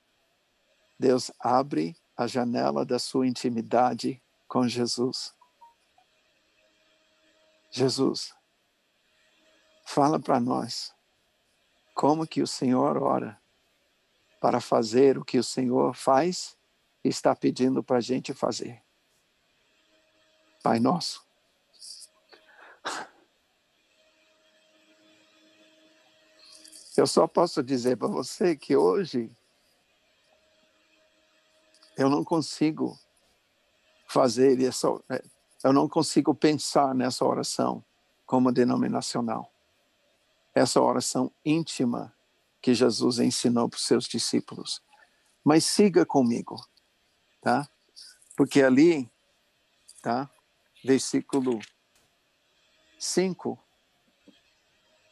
Deus 1.00 1.32
abre 1.40 1.98
a 2.16 2.28
janela 2.28 2.86
da 2.86 3.00
sua 3.00 3.26
intimidade 3.26 4.22
com 4.48 4.68
Jesus. 4.68 5.34
Jesus, 7.72 8.34
fala 9.84 10.20
para 10.20 10.40
nós 10.40 10.94
como 11.96 12.28
que 12.28 12.44
o 12.44 12.48
Senhor 12.48 13.02
ora 13.02 13.42
para 14.40 14.60
fazer 14.60 15.18
o 15.18 15.26
que 15.26 15.38
o 15.38 15.44
Senhor 15.44 15.94
faz 15.96 16.58
e 17.04 17.10
está 17.10 17.36
pedindo 17.36 17.84
para 17.84 17.98
a 17.98 18.02
gente 18.02 18.34
fazer. 18.34 18.82
Pai 20.62 20.80
nosso. 20.80 21.26
Eu 26.96 27.06
só 27.06 27.28
posso 27.28 27.62
dizer 27.62 27.96
para 27.96 28.08
você 28.08 28.56
que 28.56 28.76
hoje 28.76 29.32
eu 31.96 32.10
não 32.10 32.24
consigo 32.24 32.98
fazer 34.08 34.60
essa, 34.62 34.88
eu 35.64 35.74
não 35.74 35.88
consigo 35.88 36.34
pensar 36.34 36.96
nessa 36.96 37.24
oração 37.24 37.84
como 38.26 38.52
denominacional. 38.52 39.52
Essa 40.56 40.82
oração 40.82 41.32
íntima 41.46 42.17
que 42.62 42.74
Jesus 42.74 43.20
ensinou 43.20 43.70
para 43.70 43.78
os 43.78 43.86
seus 43.86 44.06
discípulos. 44.06 44.82
Mas 45.44 45.66
siga 45.66 46.06
comigo, 46.06 46.56
tá? 47.42 47.70
Porque 48.36 48.62
ali, 48.62 49.10
tá? 50.02 50.30
Versículo 50.84 51.60
5, 53.00 53.58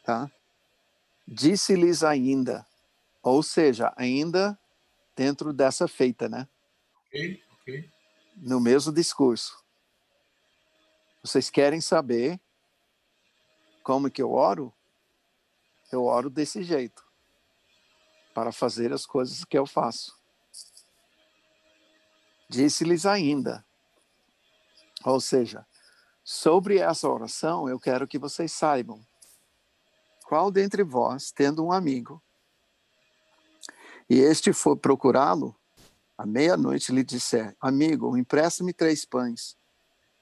tá? 0.03 0.31
Disse-lhes 1.27 2.03
ainda, 2.03 2.65
ou 3.23 3.41
seja, 3.41 3.93
ainda 3.95 4.59
dentro 5.15 5.53
dessa 5.53 5.87
feita, 5.87 6.27
né? 6.27 6.47
Ok, 7.07 7.43
ok. 7.61 7.91
No 8.35 8.59
mesmo 8.59 8.91
discurso. 8.91 9.63
Vocês 11.23 11.49
querem 11.49 11.81
saber 11.81 12.39
como 13.81 14.11
que 14.11 14.21
eu 14.21 14.31
oro? 14.31 14.73
Eu 15.91 16.03
oro 16.03 16.29
desse 16.29 16.63
jeito, 16.63 17.04
para 18.35 18.51
fazer 18.51 18.93
as 18.93 19.03
coisas 19.03 19.43
que 19.43 19.57
eu 19.57 19.65
faço. 19.65 20.15
Disse-lhes 22.47 23.07
ainda, 23.07 23.65
ou 25.03 25.19
seja, 25.19 25.65
sobre 26.23 26.77
essa 26.77 27.09
oração 27.09 27.67
eu 27.67 27.79
quero 27.79 28.07
que 28.07 28.19
vocês 28.19 28.51
saibam 28.51 29.03
qual 30.27 30.51
dentre 30.51 30.83
vós, 30.83 31.31
tendo 31.31 31.65
um 31.65 31.71
amigo, 31.71 32.21
e 34.07 34.19
este 34.19 34.53
for 34.53 34.77
procurá-lo, 34.77 35.55
à 36.15 36.27
meia-noite 36.27 36.91
lhe 36.91 37.03
disser: 37.03 37.55
Amigo, 37.59 38.15
empresta-me 38.15 38.71
três 38.71 39.03
pães 39.03 39.57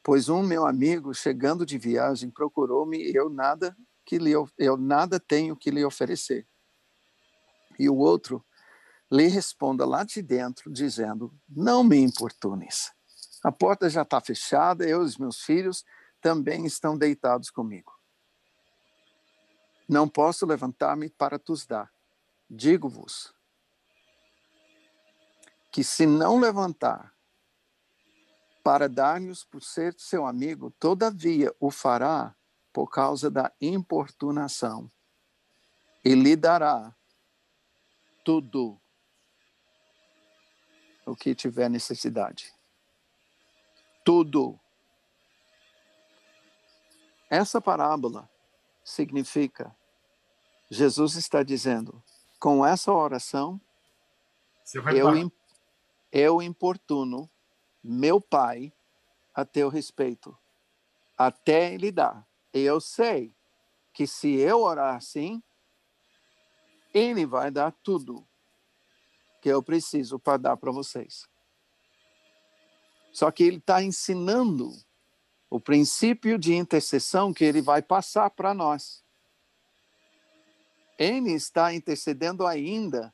Pois 0.03 0.27
um 0.27 0.43
meu 0.43 0.67
amigo, 0.67 1.13
chegando 1.13 1.65
de 1.65 1.77
viagem, 1.77 2.29
procurou-me 2.29 2.97
e 2.97 3.15
eu 3.15 3.29
nada 3.29 3.75
que 4.05 4.17
lhe, 4.17 4.33
eu 4.57 4.75
nada 4.75 5.17
tenho 5.17 5.55
que 5.55 5.71
lhe 5.71 5.85
oferecer. 5.85 6.45
E 7.77 7.89
o 7.89 7.95
outro 7.95 8.43
lhe 9.11 9.27
responda 9.27 9.85
lá 9.85 10.03
de 10.03 10.21
dentro, 10.21 10.71
dizendo: 10.71 11.33
Não 11.47 11.83
me 11.83 11.97
importunes. 11.97 12.91
A 13.43 13.51
porta 13.51 13.89
já 13.89 14.03
está 14.03 14.21
fechada, 14.21 14.87
eu 14.87 15.01
e 15.01 15.05
os 15.05 15.17
meus 15.17 15.41
filhos 15.41 15.83
também 16.21 16.65
estão 16.65 16.97
deitados 16.97 17.49
comigo. 17.49 17.93
Não 19.87 20.07
posso 20.07 20.45
levantar-me 20.45 21.09
para 21.09 21.37
tus 21.37 21.65
dar. 21.65 21.91
Digo-vos 22.49 23.33
que 25.71 25.83
se 25.83 26.05
não 26.05 26.39
levantar 26.39 27.13
para 28.63 28.87
dar-nos 28.87 29.43
por 29.43 29.61
ser 29.61 29.93
seu 29.97 30.25
amigo, 30.25 30.71
todavia 30.79 31.53
o 31.59 31.69
fará 31.69 32.33
por 32.71 32.87
causa 32.89 33.29
da 33.29 33.51
importunação, 33.59 34.89
e 36.03 36.15
lhe 36.15 36.35
dará 36.35 36.95
tudo 38.23 38.79
o 41.05 41.15
que 41.15 41.35
tiver 41.35 41.69
necessidade. 41.69 42.53
Tudo. 44.03 44.59
Essa 47.29 47.59
parábola 47.61 48.29
significa 48.83 49.75
Jesus 50.69 51.15
está 51.15 51.43
dizendo, 51.43 52.03
com 52.39 52.65
essa 52.65 52.91
oração, 52.91 53.61
eu, 54.95 55.31
eu 56.11 56.41
importuno 56.41 57.29
meu 57.83 58.19
pai 58.19 58.73
a 59.35 59.45
teu 59.45 59.69
respeito, 59.69 60.35
até 61.17 61.73
ele 61.73 61.91
dar. 61.91 62.27
E 62.53 62.61
eu 62.61 62.81
sei 62.81 63.35
que 63.93 64.07
se 64.07 64.33
eu 64.35 64.61
orar 64.61 64.95
assim, 64.95 65.43
ele 66.93 67.25
vai 67.25 67.49
dar 67.49 67.71
tudo 67.83 68.27
que 69.41 69.49
eu 69.49 69.61
preciso 69.61 70.19
para 70.19 70.37
dar 70.37 70.57
para 70.57 70.71
vocês. 70.71 71.27
Só 73.11 73.29
que 73.29 73.43
ele 73.43 73.57
está 73.57 73.83
ensinando 73.83 74.71
o 75.49 75.59
princípio 75.59 76.37
de 76.37 76.55
intercessão 76.55 77.33
que 77.33 77.43
ele 77.43 77.61
vai 77.61 77.81
passar 77.81 78.29
para 78.29 78.53
nós. 78.53 79.03
Ele 80.97 81.31
está 81.31 81.73
intercedendo 81.73 82.45
ainda. 82.47 83.13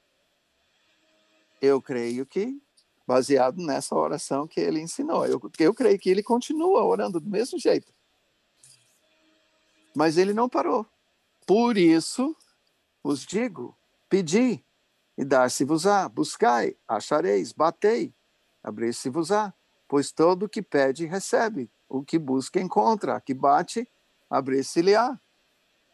Eu 1.62 1.82
creio 1.82 2.26
que 2.26 2.62
baseado 3.06 3.58
nessa 3.58 3.96
oração 3.96 4.48
que 4.48 4.60
ele 4.60 4.80
ensinou. 4.80 5.26
Eu, 5.26 5.42
eu 5.60 5.74
creio 5.74 5.98
que 5.98 6.10
ele 6.10 6.22
continua 6.22 6.84
orando 6.84 7.20
do 7.20 7.30
mesmo 7.30 7.58
jeito. 7.58 7.92
Mas 9.96 10.16
ele 10.16 10.32
não 10.32 10.48
parou. 10.48 10.86
Por 11.48 11.76
isso, 11.76 12.36
os 13.04 13.26
digo: 13.26 13.78
pedi 14.08 14.66
e 15.18 15.26
dar-se-vos-á, 15.26 16.08
buscai, 16.08 16.78
achareis, 16.88 17.52
batei, 17.52 18.14
abrir-se-vos-á, 18.64 19.54
pois 19.88 20.12
todo 20.12 20.43
o 20.43 20.50
que 20.50 20.62
pede 20.62 21.06
recebe, 21.06 21.70
o 21.88 22.04
que 22.04 22.18
busca 22.18 22.60
encontra, 22.60 23.20
que 23.20 23.34
bate, 23.34 23.89
abrir-se-lhe-á. 24.30 25.20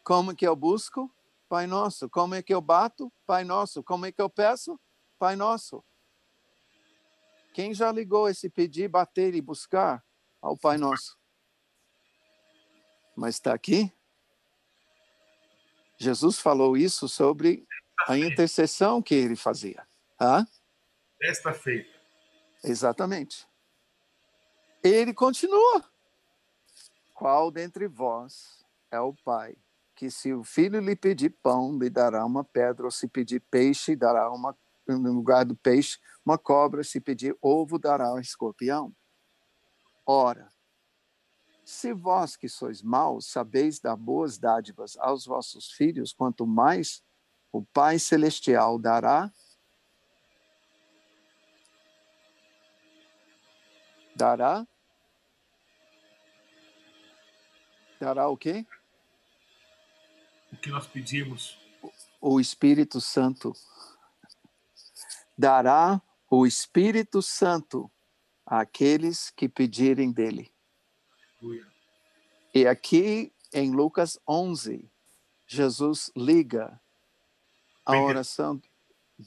Como 0.04 0.36
que 0.36 0.48
eu 0.48 0.56
busco? 0.56 1.12
Pai 1.50 1.66
nosso. 1.66 2.10
Como 2.10 2.36
é 2.36 2.44
que 2.44 2.54
eu 2.54 2.62
bato? 2.62 3.12
Pai 3.26 3.44
nosso. 3.44 3.84
Como 3.84 4.06
é 4.06 4.12
que 4.12 4.22
eu 4.22 4.30
peço? 4.30 4.80
Pai 5.18 5.36
nosso. 5.36 5.84
Quem 7.56 7.74
já 7.74 7.90
ligou 7.90 8.28
esse 8.28 8.50
pedir, 8.50 8.90
bater 8.90 9.34
e 9.34 9.42
buscar 9.42 10.04
ao 10.42 10.58
Pai 10.58 10.78
Nosso? 10.78 11.18
Mas 13.16 13.36
está 13.36 13.54
aqui. 13.54 13.95
Jesus 15.98 16.40
falou 16.40 16.76
isso 16.76 17.08
sobre 17.08 17.66
a 18.08 18.18
intercessão 18.18 19.02
que 19.02 19.16
ele 19.16 19.36
fazia. 19.36 19.86
Hã? 20.20 20.46
Esta 21.22 21.54
feita. 21.54 21.90
Exatamente. 22.64 23.48
Ele 24.84 25.14
continua. 25.14 25.84
Qual 27.14 27.50
dentre 27.50 27.88
vós 27.88 28.64
é 28.92 29.00
o 29.00 29.14
pai 29.14 29.56
que, 29.96 30.12
se 30.12 30.34
o 30.34 30.44
filho 30.44 30.80
lhe 30.80 30.96
pedir 30.96 31.30
pão, 31.42 31.78
lhe 31.80 31.90
dará 31.90 32.26
uma 32.26 32.44
pedra, 32.44 32.86
ou 32.86 32.92
se 32.92 33.08
pedir 33.08 33.40
peixe, 33.50 33.96
dará 33.96 34.30
uma 34.30 34.56
no 34.88 35.14
lugar 35.14 35.46
do 35.46 35.56
peixe, 35.56 35.98
uma 36.24 36.38
cobra, 36.38 36.84
se 36.84 37.00
pedir 37.00 37.36
ovo, 37.42 37.80
dará 37.80 38.10
ao 38.10 38.20
escorpião. 38.20 38.94
Ora, 40.06 40.52
se 41.66 41.92
vós 41.92 42.36
que 42.38 42.48
sois 42.48 42.84
maus 42.84 43.26
sabeis 43.26 43.80
dar 43.80 43.96
boas 43.96 44.38
dádivas 44.38 44.96
aos 44.98 45.26
vossos 45.26 45.72
filhos, 45.72 46.14
quanto 46.14 46.46
mais 46.46 47.04
o 47.52 47.64
Pai 47.64 47.98
Celestial 47.98 48.78
dará 48.78 49.32
dará 54.16 54.66
dará 58.00 58.30
o 58.30 58.38
quê? 58.38 58.66
O 60.54 60.58
que 60.58 60.70
nós 60.70 60.86
pedimos. 60.86 61.58
O 62.22 62.40
Espírito 62.40 63.02
Santo 63.02 63.54
dará 65.36 66.00
o 66.30 66.46
Espírito 66.46 67.22
Santo 67.22 67.92
àqueles 68.46 69.32
que 69.32 69.50
pedirem 69.50 70.12
dele. 70.12 70.55
E 72.54 72.68
aqui 72.68 73.34
em 73.54 73.72
Lucas 73.72 74.20
11, 74.28 74.90
Jesus 75.46 76.12
liga 76.16 76.80
a 77.86 78.00
oração 78.00 78.62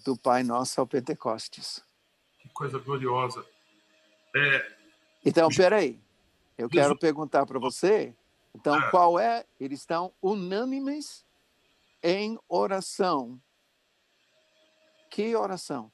do 0.05 0.17
Pai 0.17 0.43
Nosso 0.43 0.81
ao 0.81 0.87
Pentecostes. 0.87 1.83
Que 2.39 2.49
coisa 2.49 2.79
gloriosa. 2.79 3.45
É... 4.35 4.77
Então, 5.25 5.49
peraí. 5.49 6.01
Eu 6.57 6.69
quero 6.69 6.99
perguntar 6.99 7.47
para 7.47 7.59
você. 7.59 8.15
Então, 8.55 8.75
ah. 8.75 8.91
qual 8.91 9.19
é? 9.19 9.45
Eles 9.61 9.81
estão 9.81 10.13
unânimes 10.21 11.25
em 12.03 12.39
oração. 12.49 13.41
Que 15.11 15.37
oração? 15.37 15.93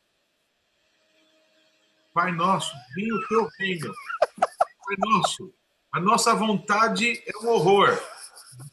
Pai 2.14 2.32
nosso, 2.32 2.72
venha 2.94 3.14
o 3.14 3.26
teu 3.26 3.48
reino. 3.58 3.92
Pai 4.38 4.96
nosso, 4.98 5.52
a 5.94 6.00
nossa 6.00 6.34
vontade 6.34 7.22
é 7.24 7.38
um 7.38 7.50
horror. 7.50 7.96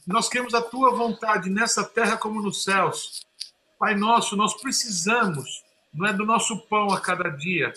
Nós 0.07 0.27
queremos 0.27 0.55
a 0.55 0.61
tua 0.61 0.89
vontade 0.89 1.51
nessa 1.51 1.83
terra 1.83 2.17
como 2.17 2.41
nos 2.41 2.63
céus. 2.63 3.21
Pai 3.77 3.93
nosso, 3.93 4.35
nós 4.35 4.59
precisamos, 4.59 5.63
não 5.93 6.07
é 6.07 6.13
do 6.13 6.25
nosso 6.25 6.57
pão 6.61 6.91
a 6.91 6.99
cada 6.99 7.29
dia. 7.29 7.71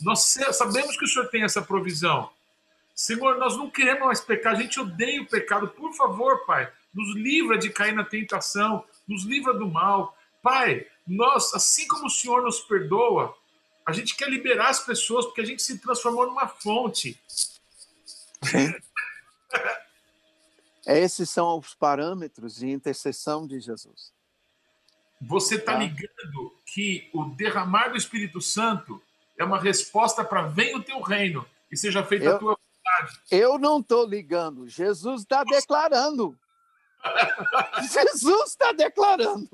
Nós 0.00 0.38
sabemos 0.52 0.96
que 0.96 1.04
o 1.04 1.08
Senhor 1.08 1.26
tem 1.26 1.42
essa 1.42 1.60
provisão. 1.60 2.30
Senhor, 2.94 3.36
nós 3.36 3.54
não 3.54 3.68
queremos 3.68 4.06
mais 4.06 4.20
pecar, 4.22 4.54
a 4.54 4.58
gente 4.62 4.80
odeia 4.80 5.20
o 5.20 5.26
pecado. 5.26 5.68
Por 5.68 5.92
favor, 5.92 6.46
Pai, 6.46 6.66
nos 6.94 7.14
livra 7.16 7.58
de 7.58 7.68
cair 7.68 7.92
na 7.94 8.02
tentação, 8.02 8.82
nos 9.06 9.24
livra 9.24 9.52
do 9.52 9.68
mal. 9.68 10.16
Pai, 10.42 10.86
nós, 11.06 11.52
assim 11.52 11.86
como 11.86 12.06
o 12.06 12.10
Senhor 12.10 12.40
nos 12.40 12.60
perdoa, 12.60 13.36
a 13.84 13.92
gente 13.92 14.16
quer 14.16 14.30
liberar 14.30 14.70
as 14.70 14.80
pessoas 14.80 15.26
porque 15.26 15.42
a 15.42 15.46
gente 15.46 15.62
se 15.62 15.78
transformou 15.80 16.26
numa 16.26 16.48
fonte. 16.48 17.20
Esses 20.86 21.28
são 21.28 21.58
os 21.58 21.74
parâmetros 21.74 22.56
de 22.56 22.68
intercessão 22.68 23.46
de 23.46 23.58
Jesus. 23.58 24.12
Você 25.20 25.56
está 25.56 25.72
tá. 25.72 25.78
ligando 25.78 26.56
que 26.64 27.10
o 27.12 27.24
derramar 27.24 27.88
do 27.88 27.96
Espírito 27.96 28.40
Santo 28.40 29.02
é 29.38 29.44
uma 29.44 29.58
resposta 29.58 30.24
para 30.24 30.42
vem 30.42 30.76
o 30.76 30.82
teu 30.82 31.00
reino 31.00 31.46
e 31.70 31.76
seja 31.76 32.04
feita 32.04 32.26
eu, 32.26 32.36
a 32.36 32.38
tua 32.38 32.58
vontade. 32.58 33.20
Eu 33.30 33.58
não 33.58 33.80
estou 33.80 34.06
ligando. 34.06 34.68
Jesus 34.68 35.22
está 35.22 35.42
declarando. 35.42 36.38
Jesus 37.92 38.50
está 38.50 38.72
declarando. 38.72 39.48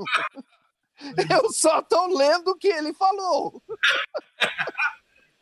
Eu 1.30 1.50
só 1.50 1.80
estou 1.80 2.16
lendo 2.16 2.48
o 2.48 2.56
que 2.56 2.68
ele 2.68 2.92
falou. 2.92 3.62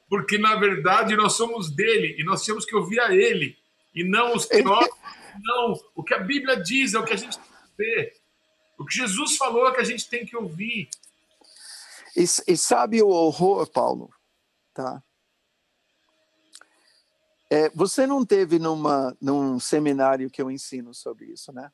Porque, 0.09 0.39
na 0.39 0.57
verdade, 0.57 1.17
nós 1.17 1.35
somos 1.35 1.71
dele 1.71 2.17
e 2.19 2.25
nós 2.25 2.45
temos 2.45 2.65
que 2.65 2.75
ouvir 2.75 3.01
a 3.01 3.15
ele 3.15 3.60
e 4.01 4.05
não 4.05 4.35
os 4.35 4.47
teólogos. 4.47 4.99
Não, 5.43 5.81
o 5.95 6.03
que 6.03 6.15
a 6.15 6.19
Bíblia 6.19 6.57
diz 6.57 6.95
é 6.95 6.99
o 6.99 7.05
que 7.05 7.13
a 7.13 7.17
gente 7.17 7.39
tem 7.39 7.49
que 7.49 7.77
ver. 7.77 8.21
O 8.79 8.85
que 8.85 8.95
Jesus 8.95 9.37
falou 9.37 9.69
é 9.69 9.75
que 9.75 9.81
a 9.81 9.85
gente 9.85 10.09
tem 10.09 10.25
que 10.25 10.37
ouvir. 10.37 10.89
E, 12.17 12.23
e 12.23 12.57
sabe 12.57 13.03
o 13.03 13.09
horror, 13.09 13.71
Paulo? 13.71 14.11
Tá? 14.73 15.03
É, 17.51 17.69
você 17.71 18.07
não 18.07 18.25
teve 18.25 18.59
numa, 18.59 19.17
num 19.21 19.61
seminário 19.61 20.31
que 20.31 20.41
eu 20.41 20.51
ensino 20.51 20.95
sobre 20.95 21.27
isso, 21.27 21.53
né? 21.53 21.71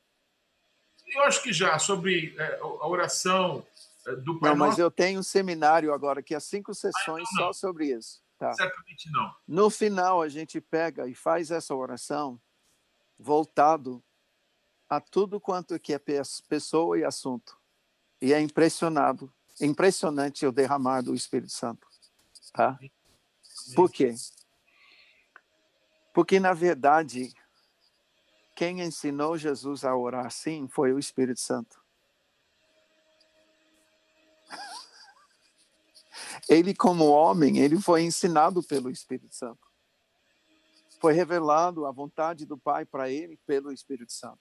Eu 1.07 1.23
acho 1.23 1.41
que 1.41 1.53
já, 1.53 1.79
sobre 1.79 2.35
é, 2.37 2.59
a 2.59 2.87
oração 2.87 3.65
é, 4.05 4.15
do 4.15 4.39
Pai 4.39 4.49
Não, 4.49 4.57
mas 4.57 4.77
eu 4.77 4.91
tenho 4.91 5.19
um 5.19 5.23
seminário 5.23 5.93
agora 5.93 6.21
que 6.21 6.35
há 6.35 6.39
cinco 6.39 6.73
sessões 6.73 7.27
ah, 7.33 7.37
só 7.37 7.53
sobre 7.53 7.87
isso. 7.95 8.21
Tá. 8.37 8.53
Certamente 8.53 9.09
não. 9.11 9.35
No 9.47 9.69
final, 9.69 10.21
a 10.21 10.29
gente 10.29 10.61
pega 10.61 11.07
e 11.07 11.15
faz 11.15 11.49
essa 11.49 11.73
oração 11.73 12.39
voltado 13.17 14.03
a 14.87 15.01
tudo 15.01 15.39
quanto 15.39 15.79
que 15.79 15.93
é 15.93 15.99
pessoa 16.47 16.97
e 16.97 17.03
assunto. 17.03 17.59
E 18.21 18.33
é 18.33 18.39
impressionado, 18.39 19.33
impressionante 19.59 20.45
o 20.45 20.51
derramar 20.51 21.01
do 21.01 21.15
Espírito 21.15 21.51
Santo. 21.51 21.87
Tá? 22.53 22.79
Por 23.75 23.91
quê? 23.91 24.13
Porque, 26.13 26.39
na 26.39 26.53
verdade, 26.53 27.33
quem 28.55 28.81
ensinou 28.81 29.37
Jesus 29.37 29.83
a 29.83 29.95
orar 29.95 30.25
assim 30.25 30.67
foi 30.67 30.93
o 30.93 30.99
Espírito 30.99 31.39
Santo. 31.39 31.79
Ele, 36.49 36.73
como 36.73 37.05
homem, 37.05 37.59
ele 37.59 37.79
foi 37.79 38.03
ensinado 38.03 38.61
pelo 38.63 38.89
Espírito 38.89 39.33
Santo. 39.33 39.67
Foi 40.99 41.13
revelado 41.13 41.85
a 41.85 41.91
vontade 41.91 42.45
do 42.45 42.57
Pai 42.57 42.85
para 42.85 43.09
ele 43.09 43.37
pelo 43.45 43.71
Espírito 43.71 44.11
Santo. 44.11 44.39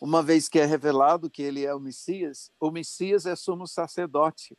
Uma 0.00 0.22
vez 0.22 0.48
que 0.48 0.58
é 0.58 0.64
revelado 0.64 1.30
que 1.30 1.42
ele 1.42 1.64
é 1.64 1.74
o 1.74 1.80
Messias, 1.80 2.50
o 2.58 2.70
Messias 2.70 3.26
é 3.26 3.34
sumo 3.36 3.66
sacerdote 3.66 4.56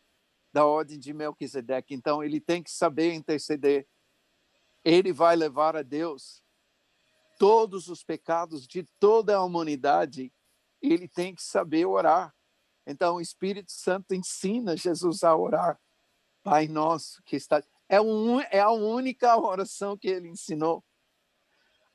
da 0.54 0.66
ordem 0.66 1.00
de 1.00 1.14
Melquisedeque. 1.14 1.94
Então, 1.94 2.24
ele 2.24 2.39
tem 2.39 2.62
que 2.62 2.72
saber 2.72 3.14
interceder. 3.14 3.88
Ele 4.84 5.14
vai 5.14 5.36
levar 5.36 5.76
a 5.76 5.82
Deus 5.82 6.44
todos 7.42 7.88
os 7.88 8.04
pecados 8.04 8.68
de 8.68 8.84
toda 9.00 9.36
a 9.36 9.44
humanidade, 9.44 10.32
ele 10.80 11.08
tem 11.08 11.34
que 11.34 11.42
saber 11.42 11.88
orar. 11.88 12.36
Então, 12.86 13.16
o 13.16 13.22
Espírito 13.22 13.72
Santo 13.72 14.14
ensina 14.14 14.78
Jesus 14.78 15.24
a 15.24 15.36
orar. 15.36 15.80
Pai 16.44 16.68
nosso 16.68 17.22
que 17.24 17.36
está. 17.36 17.64
É, 17.88 18.02
um, 18.02 18.39
é 18.39 18.60
a 18.60 18.72
única 18.72 19.38
oração 19.38 19.98
que 19.98 20.08
ele 20.08 20.30
ensinou. 20.30 20.84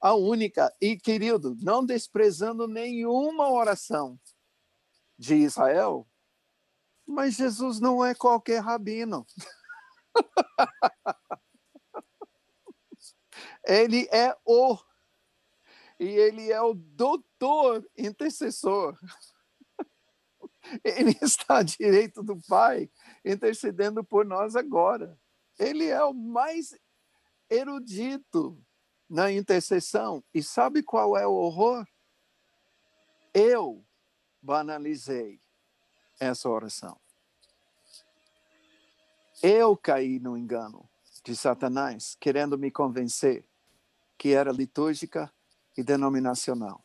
A 0.01 0.15
única. 0.15 0.73
E, 0.81 0.97
querido, 0.97 1.57
não 1.61 1.85
desprezando 1.85 2.69
nenhuma 2.69 3.51
oração 3.51 4.19
de 5.19 5.35
Israel, 5.37 6.07
mas 7.07 7.35
Jesus 7.35 7.81
não 7.81 8.05
é 8.05 8.15
qualquer 8.15 8.61
rabino. 8.61 9.27
ele 13.67 14.09
é 14.13 14.37
o 14.45 14.79
e 15.99 16.05
ele 16.05 16.53
é 16.53 16.61
o 16.61 16.75
doutor 16.75 17.89
intercessor. 17.97 18.99
Ele 20.85 21.17
está 21.23 21.59
à 21.59 21.63
direita 21.63 22.23
do 22.23 22.37
Pai, 22.49 22.91
intercedendo 23.25 24.05
por 24.05 24.25
nós 24.25 24.57
agora. 24.57 25.19
Ele 25.59 25.87
é 25.87 26.03
o 26.05 26.13
mais 26.13 26.75
erudito 27.49 28.59
na 29.09 29.33
intercessão. 29.33 30.23
E 30.35 30.43
sabe 30.43 30.83
qual 30.83 31.17
é 31.17 31.27
o 31.27 31.35
horror? 31.35 31.87
Eu 33.33 33.85
banalizei 34.43 35.41
essa 36.19 36.49
oração. 36.49 36.99
Eu 39.43 39.77
caí 39.77 40.19
no 40.19 40.37
engano 40.37 40.89
de 41.23 41.37
Satanás, 41.37 42.17
querendo 42.19 42.57
me 42.57 42.71
convencer 42.71 43.45
que 44.17 44.33
era 44.33 44.51
litúrgica 44.51 45.33
e 45.77 45.83
denominacional. 45.83 46.83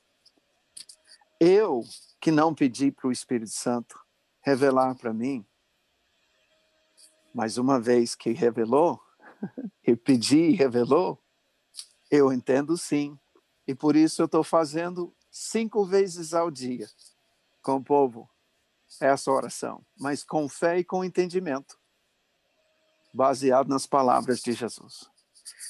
Eu, 1.39 1.83
que 2.21 2.31
não 2.31 2.53
pedi 2.53 2.91
para 2.91 3.07
o 3.07 3.11
Espírito 3.11 3.51
Santo 3.51 3.99
revelar 4.43 4.95
para 4.95 5.11
mim, 5.11 5.45
mas 7.33 7.57
uma 7.57 7.79
vez 7.79 8.13
que 8.13 8.31
revelou, 8.31 9.01
e 9.83 9.95
pedi 9.95 10.51
e 10.51 10.55
revelou, 10.55 11.19
eu 12.11 12.31
entendo 12.31 12.77
sim. 12.77 13.17
E 13.67 13.73
por 13.73 13.95
isso 13.95 14.21
eu 14.21 14.25
estou 14.25 14.43
fazendo 14.43 15.15
cinco 15.31 15.83
vezes 15.83 16.33
ao 16.33 16.51
dia 16.51 16.87
com 17.63 17.77
o 17.77 17.83
povo 17.83 18.29
essa 18.99 19.31
oração, 19.31 19.83
mas 19.97 20.23
com 20.23 20.47
fé 20.49 20.79
e 20.79 20.83
com 20.83 21.03
entendimento, 21.03 21.79
baseado 23.13 23.69
nas 23.69 23.87
palavras 23.87 24.41
de 24.41 24.51
Jesus. 24.51 25.09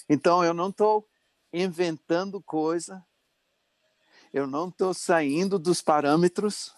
Então 0.10 0.44
eu 0.44 0.54
não 0.54 0.70
estou 0.70 1.08
inventando 1.54 2.42
coisa, 2.42 3.06
eu 4.34 4.48
não 4.48 4.70
estou 4.70 4.94
saindo 4.94 5.60
dos 5.60 5.82
parâmetros, 5.82 6.74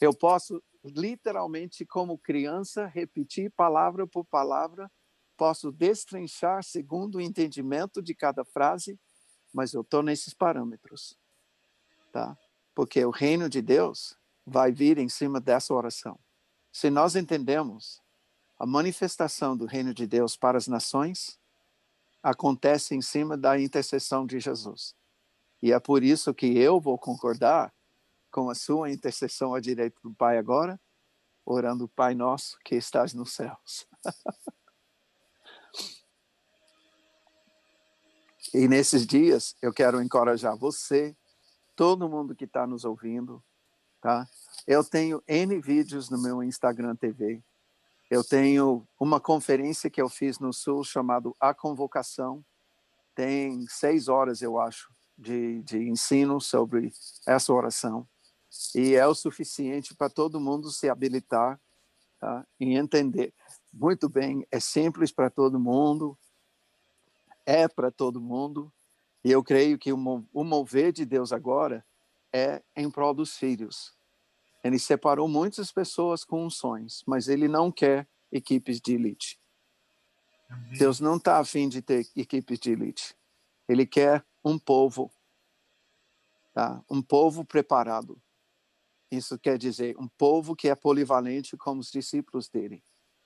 eu 0.00 0.14
posso 0.14 0.62
literalmente, 0.84 1.84
como 1.86 2.18
criança, 2.18 2.86
repetir 2.86 3.50
palavra 3.52 4.06
por 4.06 4.24
palavra, 4.24 4.90
posso 5.36 5.70
destrinchar 5.70 6.62
segundo 6.62 7.16
o 7.16 7.20
entendimento 7.20 8.02
de 8.02 8.14
cada 8.14 8.44
frase, 8.44 8.98
mas 9.52 9.74
eu 9.74 9.82
estou 9.82 10.02
nesses 10.02 10.34
parâmetros, 10.34 11.18
tá? 12.12 12.36
Porque 12.74 13.04
o 13.04 13.10
reino 13.10 13.48
de 13.48 13.60
Deus 13.60 14.16
vai 14.46 14.72
vir 14.72 14.98
em 14.98 15.08
cima 15.08 15.40
dessa 15.40 15.74
oração. 15.74 16.18
Se 16.72 16.90
nós 16.90 17.14
entendemos 17.16 18.00
a 18.58 18.66
manifestação 18.66 19.56
do 19.56 19.66
reino 19.66 19.92
de 19.92 20.06
Deus 20.06 20.36
para 20.36 20.56
as 20.56 20.66
nações, 20.66 21.38
acontece 22.22 22.94
em 22.94 23.02
cima 23.02 23.36
da 23.36 23.60
intercessão 23.60 24.24
de 24.24 24.38
Jesus. 24.40 24.94
E 25.62 25.72
é 25.72 25.78
por 25.78 26.02
isso 26.02 26.34
que 26.34 26.58
eu 26.58 26.80
vou 26.80 26.98
concordar 26.98 27.72
com 28.32 28.50
a 28.50 28.54
sua 28.54 28.90
intercessão 28.90 29.54
à 29.54 29.60
direita 29.60 29.96
do 30.02 30.12
Pai 30.12 30.36
agora, 30.36 30.80
orando 31.44 31.86
Pai 31.86 32.16
nosso 32.16 32.58
que 32.64 32.74
estás 32.74 33.14
nos 33.14 33.32
céus. 33.32 33.86
e 38.52 38.66
nesses 38.66 39.06
dias 39.06 39.54
eu 39.62 39.72
quero 39.72 40.02
encorajar 40.02 40.56
você, 40.56 41.16
todo 41.76 42.08
mundo 42.08 42.34
que 42.34 42.44
está 42.44 42.66
nos 42.66 42.84
ouvindo, 42.84 43.40
tá? 44.00 44.28
Eu 44.66 44.82
tenho 44.82 45.22
N 45.28 45.60
vídeos 45.60 46.10
no 46.10 46.20
meu 46.20 46.42
Instagram 46.42 46.96
TV. 46.96 47.40
Eu 48.10 48.24
tenho 48.24 48.84
uma 48.98 49.20
conferência 49.20 49.88
que 49.88 50.02
eu 50.02 50.08
fiz 50.08 50.40
no 50.40 50.52
Sul 50.52 50.82
chamado 50.84 51.36
A 51.38 51.54
Convocação. 51.54 52.44
Tem 53.14 53.64
seis 53.68 54.08
horas, 54.08 54.42
eu 54.42 54.58
acho, 54.58 54.92
de, 55.16 55.62
de 55.62 55.78
ensino 55.78 56.40
sobre 56.40 56.92
essa 57.26 57.52
oração 57.52 58.06
e 58.74 58.94
é 58.94 59.06
o 59.06 59.14
suficiente 59.14 59.94
para 59.94 60.10
todo 60.10 60.40
mundo 60.40 60.70
se 60.70 60.88
habilitar 60.88 61.58
tá? 62.20 62.46
e 62.60 62.76
entender. 62.76 63.32
Muito 63.72 64.08
bem, 64.08 64.46
é 64.50 64.60
simples 64.60 65.10
para 65.10 65.30
todo 65.30 65.58
mundo, 65.58 66.16
é 67.46 67.66
para 67.66 67.90
todo 67.90 68.20
mundo, 68.20 68.72
e 69.24 69.30
eu 69.30 69.42
creio 69.42 69.78
que 69.78 69.92
o 69.92 70.44
mover 70.44 70.92
de 70.92 71.06
Deus 71.06 71.32
agora 71.32 71.84
é 72.32 72.62
em 72.76 72.90
prol 72.90 73.14
dos 73.14 73.36
filhos. 73.36 73.94
Ele 74.62 74.78
separou 74.78 75.28
muitas 75.28 75.72
pessoas 75.72 76.24
com 76.24 76.44
unções, 76.44 77.02
mas 77.06 77.28
ele 77.28 77.48
não 77.48 77.70
quer 77.70 78.06
equipes 78.30 78.80
de 78.80 78.94
elite. 78.94 79.38
Deus 80.78 81.00
não 81.00 81.16
está 81.16 81.38
afim 81.38 81.68
de 81.68 81.80
ter 81.80 82.06
equipes 82.14 82.58
de 82.58 82.72
elite. 82.72 83.16
Ele 83.68 83.86
quer 83.86 84.24
um 84.44 84.58
povo, 84.58 85.10
tá? 86.52 86.82
um 86.90 87.02
povo 87.02 87.44
preparado. 87.44 88.20
Isso 89.10 89.38
quer 89.38 89.58
dizer 89.58 89.96
um 89.98 90.08
povo 90.08 90.56
que 90.56 90.68
é 90.68 90.74
polivalente 90.74 91.56
como 91.56 91.80
os 91.80 91.90
discípulos 91.90 92.48
dele. 92.48 92.82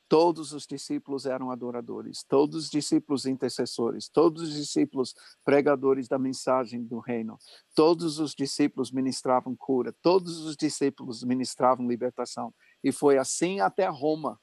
Todos 0.09 0.53
os 0.53 0.67
discípulos 0.67 1.27
eram 1.27 1.51
adoradores, 1.51 2.23
todos 2.23 2.64
os 2.64 2.71
discípulos 2.71 3.27
intercessores, 3.27 4.09
todos 4.09 4.43
os 4.43 4.55
discípulos 4.55 5.14
pregadores 5.45 6.07
da 6.07 6.17
mensagem 6.17 6.85
do 6.85 7.01
reino, 7.01 7.39
todos 7.75 8.21
os 8.21 8.33
discípulos 8.33 8.93
ministravam 8.93 9.57
cura, 9.57 9.93
todos 10.03 10.39
os 10.39 10.57
discípulos 10.57 11.25
ministravam 11.25 11.89
libertação. 11.89 12.55
E 12.85 12.93
foi 12.93 13.19
assim 13.19 13.59
até 13.59 13.87
Roma. 13.89 14.41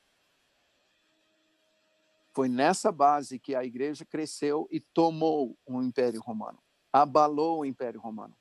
Foi 2.33 2.49
nessa 2.49 2.91
base 2.91 3.37
que 3.37 3.53
a 3.53 3.63
igreja 3.63 4.05
cresceu 4.05 4.67
e 4.71 4.79
tomou 4.79 5.57
o 5.65 5.81
Império 5.81 6.19
Romano, 6.19 6.61
abalou 6.93 7.59
o 7.59 7.65
Império 7.65 7.99
Romano, 7.99 8.35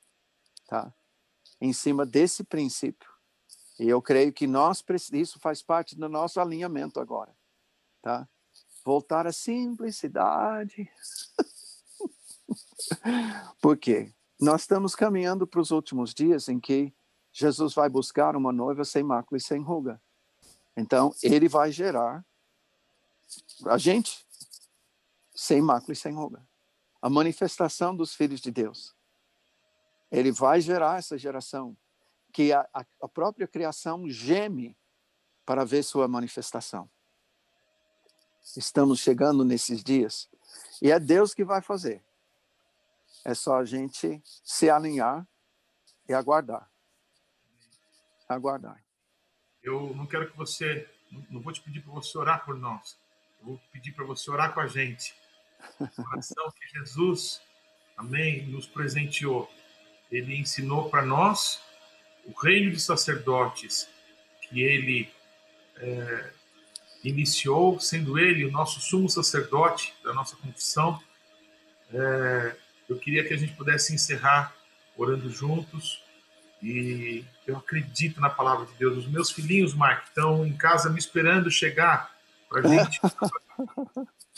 tá? 0.69 0.93
Em 1.59 1.73
cima 1.73 2.05
desse 2.05 2.45
princípio. 2.45 3.11
E 3.81 3.89
eu 3.89 4.03
creio 4.03 4.33
que 4.33 4.47
nós 4.47 4.85
isso 5.13 5.41
faz 5.41 5.63
parte 5.63 5.97
do 5.97 6.09
nosso 6.09 6.39
alinhamento 6.39 7.01
agora, 7.01 7.35
tá? 8.03 8.29
Voltar 8.85 9.27
à 9.27 9.33
simplicidade. 9.33 10.91
Por 13.61 13.79
quê? 13.79 14.13
Nós 14.39 14.63
estamos 14.63 14.95
caminhando 14.95 15.47
para 15.47 15.61
os 15.61 15.71
últimos 15.71 16.13
dias 16.13 16.49
em 16.49 16.61
que 16.61 16.93
Jesus 17.33 17.75
vai 17.75 17.89
buscar 17.89 18.37
uma 18.37 18.53
noiva 18.53 18.85
sem 18.85 19.03
mácula 19.03 19.39
e 19.39 19.41
sem 19.41 19.63
ruga. 19.63 20.01
Então, 20.77 21.15
ele 21.23 21.49
vai 21.49 21.73
gerar 21.73 22.25
a 23.67 23.79
gente 23.79 24.27
sem 25.35 25.63
mácula 25.63 25.93
e 25.93 25.97
sem 25.97 26.13
ruga. 26.13 26.47
A 27.03 27.11
manifestação 27.11 27.95
dos 27.95 28.15
filhos 28.15 28.41
de 28.41 28.51
Deus. 28.51 28.95
Ele 30.11 30.33
vai 30.33 30.61
gerar 30.61 30.99
essa 30.99 31.19
geração 31.19 31.77
que 32.33 32.53
a, 32.53 32.67
a 33.01 33.09
própria 33.09 33.47
criação 33.47 34.09
geme 34.09 34.77
para 35.45 35.65
ver 35.65 35.83
sua 35.83 36.09
manifestação. 36.09 36.89
Estamos 38.57 39.01
chegando 39.01 39.45
nesses 39.45 39.83
dias 39.83 40.29
e 40.81 40.91
é 40.91 40.99
Deus 40.99 41.35
que 41.35 41.45
vai 41.45 41.61
fazer. 41.61 42.03
É 43.25 43.35
só 43.35 43.57
a 43.57 43.65
gente 43.65 44.21
se 44.25 44.69
alinhar 44.69 45.27
e 46.09 46.13
aguardar. 46.13 46.69
Aguardar. 48.29 48.83
Eu 49.63 49.95
não 49.95 50.07
quero 50.07 50.31
que 50.31 50.37
você, 50.37 50.89
não 51.31 51.41
vou 51.41 51.53
te 51.53 51.61
pedir 51.61 51.83
para 51.83 51.93
você 51.93 52.19
orar 52.19 52.45
por 52.45 52.57
nós. 52.57 52.99
Eu 53.41 53.47
vou 53.47 53.61
pedir 53.73 53.93
para 53.93 54.05
você 54.05 54.31
orar 54.31 54.53
com 54.53 54.61
a 54.61 54.67
gente. 54.67 55.15
Oração 55.81 56.53
que 56.59 56.79
Jesus, 56.79 57.41
amém, 57.97 58.47
nos 58.47 58.67
presenteou. 58.67 59.51
Ele 60.11 60.37
ensinou 60.37 60.89
para 60.91 61.03
nós 61.05 61.61
o 62.25 62.33
reino 62.39 62.71
de 62.71 62.81
sacerdotes 62.81 63.89
que 64.43 64.63
ele 64.63 65.11
é, 65.79 66.31
iniciou, 67.03 67.81
sendo 67.81 68.19
ele 68.19 68.45
o 68.45 68.51
nosso 68.51 68.81
sumo 68.81 69.09
sacerdote 69.09 69.95
da 70.05 70.13
nossa 70.13 70.37
confissão. 70.37 71.01
É, 71.93 72.57
eu 72.89 72.99
queria 72.99 73.27
que 73.27 73.35
a 73.35 73.37
gente 73.37 73.55
pudesse 73.55 73.95
encerrar 73.95 74.55
orando 74.97 75.31
juntos 75.31 76.03
e 76.63 77.25
eu 77.47 77.57
acredito 77.57 78.21
na 78.21 78.31
palavra 78.31 78.67
de 78.67 78.75
Deus. 78.75 78.99
Os 78.99 79.07
meus 79.09 79.31
filhinhos, 79.31 79.75
Mark, 79.75 80.07
estão 80.07 80.47
em 80.47 80.57
casa 80.57 80.89
me 80.89 80.99
esperando 80.99 81.51
chegar 81.51 82.15
para 82.49 82.61
a 82.61 82.69
gente. 82.69 83.01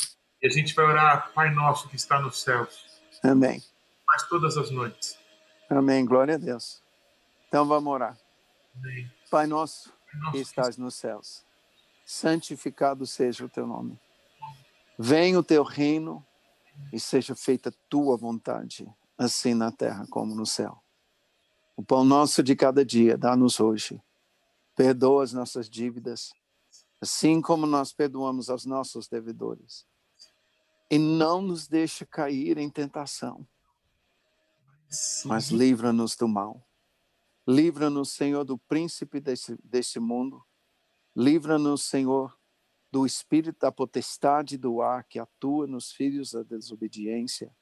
e 0.45 0.47
a 0.47 0.51
gente 0.51 0.74
vai 0.74 0.84
orar, 0.84 1.32
Pai 1.32 1.49
Nosso 1.55 1.88
que 1.88 1.97
está 1.97 2.20
nos 2.20 2.42
céus. 2.42 2.84
Amém. 3.22 3.62
Mas 4.07 4.28
todas 4.28 4.59
as 4.59 4.70
noites. 4.70 5.18
Amém. 5.70 6.05
Glória 6.05 6.34
a 6.34 6.38
Deus. 6.38 6.82
Então 7.49 7.66
vamos 7.66 7.90
orar. 7.90 8.18
Amém. 8.76 9.11
Pai 9.30 9.47
nosso, 9.47 9.90
que 10.30 10.38
estás 10.38 10.76
nos 10.76 10.97
céus, 10.97 11.42
santificado 12.05 13.07
seja 13.07 13.47
o 13.47 13.49
teu 13.49 13.66
nome. 13.66 13.99
Venha 14.99 15.38
o 15.38 15.42
teu 15.42 15.62
reino 15.62 16.22
e 16.92 17.01
seja 17.01 17.34
feita 17.34 17.72
tua 17.88 18.14
vontade, 18.14 18.86
assim 19.16 19.55
na 19.55 19.72
terra 19.72 20.07
como 20.11 20.34
no 20.34 20.45
céu. 20.45 20.78
O 21.74 21.82
pão 21.82 22.05
nosso 22.05 22.42
de 22.42 22.55
cada 22.55 22.84
dia 22.84 23.16
dá-nos 23.16 23.61
hoje. 23.61 23.99
Perdoa 24.76 25.24
as 25.24 25.32
nossas 25.32 25.70
dívidas, 25.70 26.34
assim 27.01 27.40
como 27.40 27.64
nós 27.64 27.95
perdoamos 27.95 28.51
aos 28.51 28.66
nossos 28.66 29.09
devedores. 29.09 29.86
E 30.95 30.99
não 30.99 31.42
nos 31.42 31.66
deixe 31.66 32.07
cair 32.07 32.59
em 32.59 32.70
tentação, 32.70 33.47
mas 35.24 35.49
livra-nos 35.51 36.14
do 36.14 36.28
mal 36.28 36.64
Livra-nos, 37.47 38.12
Senhor, 38.12 38.42
do 38.42 38.57
príncipe 38.57 39.20
desse, 39.20 39.59
desse 39.62 40.01
mundo. 40.01 40.42
Livra-nos, 41.14 41.82
Senhor, 41.82 42.34
do 42.90 43.05
espírito 43.05 43.59
da 43.61 43.70
potestade 43.70 44.57
do 44.57 44.80
ar 44.80 45.05
que 45.05 45.18
atua 45.18 45.66
nos 45.66 45.92
filhos 45.92 46.32
da 46.32 46.42
desobediência. 46.42 47.55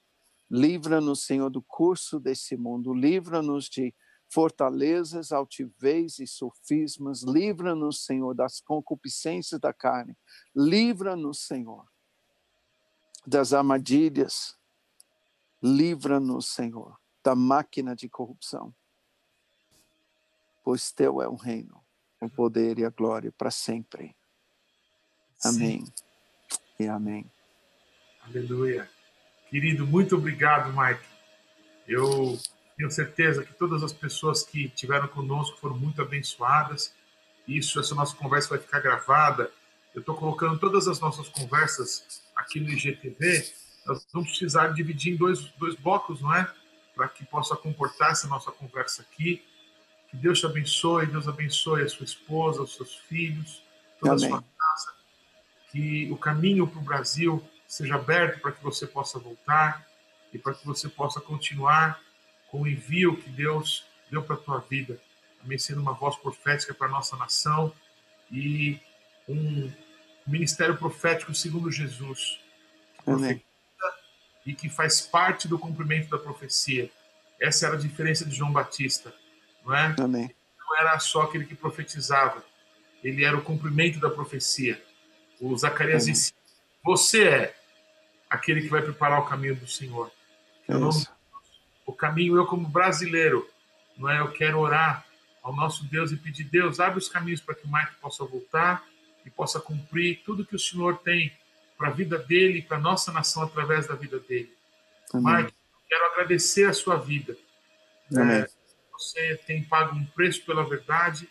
Livra-nos, 0.49 1.25
Senhor, 1.25 1.51
do 1.51 1.61
curso 1.61 2.21
desse 2.21 2.57
mundo. 2.57 2.95
Livra-nos 2.95 3.69
de 3.69 3.93
fortalezas, 4.29 5.33
altivez 5.33 6.21
e 6.21 6.29
sofismas. 6.29 7.23
Livra-nos, 7.25 8.05
Senhor, 8.05 8.35
das 8.35 8.61
concupiscências 8.61 9.61
da 9.61 9.73
carne. 9.73 10.17
Livra-nos, 10.55 11.41
Senhor, 11.41 11.92
das 13.27 13.53
armadilhas. 13.53 14.57
Livra-nos, 15.63 16.49
Senhor, 16.49 16.99
da 17.23 17.35
máquina 17.35 17.95
de 17.95 18.09
corrupção 18.09 18.75
pois 20.65 20.93
teu 20.93 21.21
é 21.21 21.29
o 21.29 21.35
reino, 21.35 21.83
o 22.21 22.29
poder 22.29 22.79
e 22.79 22.85
a 22.85 22.91
glória 22.91 23.33
para 23.33 23.51
sempre. 23.51 24.15
Amém. 25.45 25.85
Sim. 25.85 25.93
E 26.79 26.87
amém. 26.87 27.31
Aleluia. 28.25 28.89
Querido, 29.51 29.87
muito 29.87 30.17
obrigado, 30.17 30.73
Mike. 30.73 31.05
Eu 31.87 32.39
tenho 32.77 32.91
certeza 32.91 33.45
que 33.45 33.53
todas 33.55 33.83
as 33.83 33.93
pessoas 33.93 34.45
que 34.45 34.69
tiveram 34.69 35.09
conosco 35.09 35.59
foram 35.59 35.77
muito 35.77 36.01
abençoadas. 36.01 36.95
Isso, 37.47 37.81
essa 37.81 37.95
nossa 37.95 38.15
conversa 38.17 38.51
vai 38.51 38.59
ficar 38.59 38.81
gravada. 38.81 39.51
Eu 39.95 40.01
estou 40.01 40.15
colocando 40.15 40.59
todas 40.59 40.87
as 40.87 41.01
nossas 41.01 41.29
conversas 41.29 42.22
aqui 42.37 42.61
no 42.61 42.71
IGTV. 42.71 43.53
Nós 43.87 44.07
vamos 44.13 44.31
precisar 44.31 44.69
dividir 44.69 45.15
em 45.15 45.17
dois, 45.17 45.41
dois 45.59 45.75
blocos, 45.75 46.21
não 46.21 46.35
é? 46.35 46.49
Para 46.95 47.09
que 47.09 47.25
possa 47.25 47.57
comportar 47.57 48.13
essa 48.13 48.29
nossa 48.29 48.51
conversa 48.53 49.03
aqui. 49.03 49.43
Que 50.09 50.17
Deus 50.17 50.41
te 50.41 50.47
abençoe, 50.47 51.07
Deus 51.07 51.27
abençoe 51.27 51.83
a 51.83 51.89
sua 51.89 52.05
esposa, 52.05 52.63
os 52.63 52.75
seus 52.75 52.97
filhos, 52.97 53.63
toda 53.99 54.13
Amém. 54.13 54.27
a 54.27 54.29
sua 54.29 54.45
casa. 54.59 54.93
Que 55.71 56.11
o 56.13 56.17
caminho 56.17 56.67
para 56.67 56.79
o 56.79 56.83
Brasil 56.83 57.43
seja 57.67 57.95
aberto 57.95 58.41
para 58.41 58.53
que 58.53 58.63
você 58.63 58.87
possa 58.87 59.19
voltar 59.19 59.87
e 60.33 60.39
para 60.39 60.55
que 60.55 60.67
você 60.67 60.89
possa 60.89 61.21
continuar 61.21 62.01
com 62.51 62.63
o 62.63 62.69
envio 62.69 63.17
que 63.17 63.31
Deus 63.31 63.85
deu 64.11 64.23
para 64.23 64.37
a 64.37 64.39
tua 64.39 64.59
vida. 64.59 65.01
Também 65.41 65.59
sendo 65.59 65.81
uma 65.81 65.95
voz 65.95 66.15
profética 66.17 66.75
para 66.75 66.87
a 66.87 66.91
nossa 66.91 67.17
nação 67.17 67.73
e 68.31 68.79
um 69.27 69.73
ministério 70.27 70.77
profético 70.77 71.35
segundo 71.35 71.71
Jesus. 71.71 72.41
Amém. 73.07 73.43
E 74.45 74.55
que 74.55 74.69
faz 74.69 75.01
parte 75.01 75.47
do 75.47 75.59
cumprimento 75.59 76.09
da 76.09 76.19
profecia. 76.19 76.91
Essa 77.41 77.67
era 77.67 77.77
a 77.77 77.79
diferença 77.79 78.25
de 78.25 78.35
João 78.35 78.53
Batista 78.53 79.13
não 79.65 79.75
é? 79.75 79.95
Amém. 79.99 80.35
Não 80.59 80.79
era 80.79 80.99
só 80.99 81.23
aquele 81.23 81.45
que 81.45 81.55
profetizava, 81.55 82.45
ele 83.03 83.25
era 83.25 83.37
o 83.37 83.43
cumprimento 83.43 83.99
da 83.99 84.11
profecia. 84.11 84.83
O 85.41 85.57
Zacarias 85.57 86.05
Amém. 86.05 86.13
disse: 86.13 86.33
Você 86.85 87.25
é 87.29 87.57
aquele 88.29 88.63
que 88.63 88.69
vai 88.69 88.83
preparar 88.83 89.21
o 89.21 89.27
caminho 89.27 89.57
do 89.57 89.67
Senhor. 89.67 90.11
Não, 90.69 90.91
o 91.85 91.93
caminho, 91.93 92.37
eu 92.37 92.47
como 92.47 92.69
brasileiro, 92.69 93.49
não 93.97 94.09
é? 94.09 94.21
Eu 94.21 94.31
quero 94.31 94.59
orar 94.59 95.05
ao 95.43 95.55
nosso 95.55 95.85
Deus 95.85 96.13
e 96.13 96.17
pedir: 96.17 96.45
Deus, 96.45 96.81
abre 96.81 96.99
os 96.99 97.09
caminhos 97.09 97.41
para 97.41 97.55
que 97.55 97.67
o 97.67 97.73
Mike 97.73 97.97
possa 98.01 98.25
voltar 98.25 98.85
e 99.25 99.31
possa 99.31 99.61
cumprir 99.61 100.23
tudo 100.25 100.45
que 100.45 100.57
o 100.57 100.59
Senhor 100.59 100.99
tem 100.99 101.33
para 101.77 101.89
a 101.89 101.93
vida 101.93 102.19
dele 102.19 102.59
e 102.59 102.63
para 102.63 102.77
a 102.77 102.81
nossa 102.81 103.13
nação 103.13 103.43
através 103.43 103.87
da 103.87 103.95
vida 103.95 104.19
dele. 104.21 104.53
Amém. 105.13 105.45
Mike, 105.45 105.55
quero 105.89 106.05
agradecer 106.07 106.69
a 106.69 106.73
sua 106.73 106.97
vida. 106.97 107.37
Amém. 108.15 108.39
É, 108.39 108.49
você 108.93 109.37
tem 109.47 109.65
pago 109.65 109.97
um 109.97 110.05
preço 110.07 110.45
pela 110.45 110.65
verdade, 110.65 111.29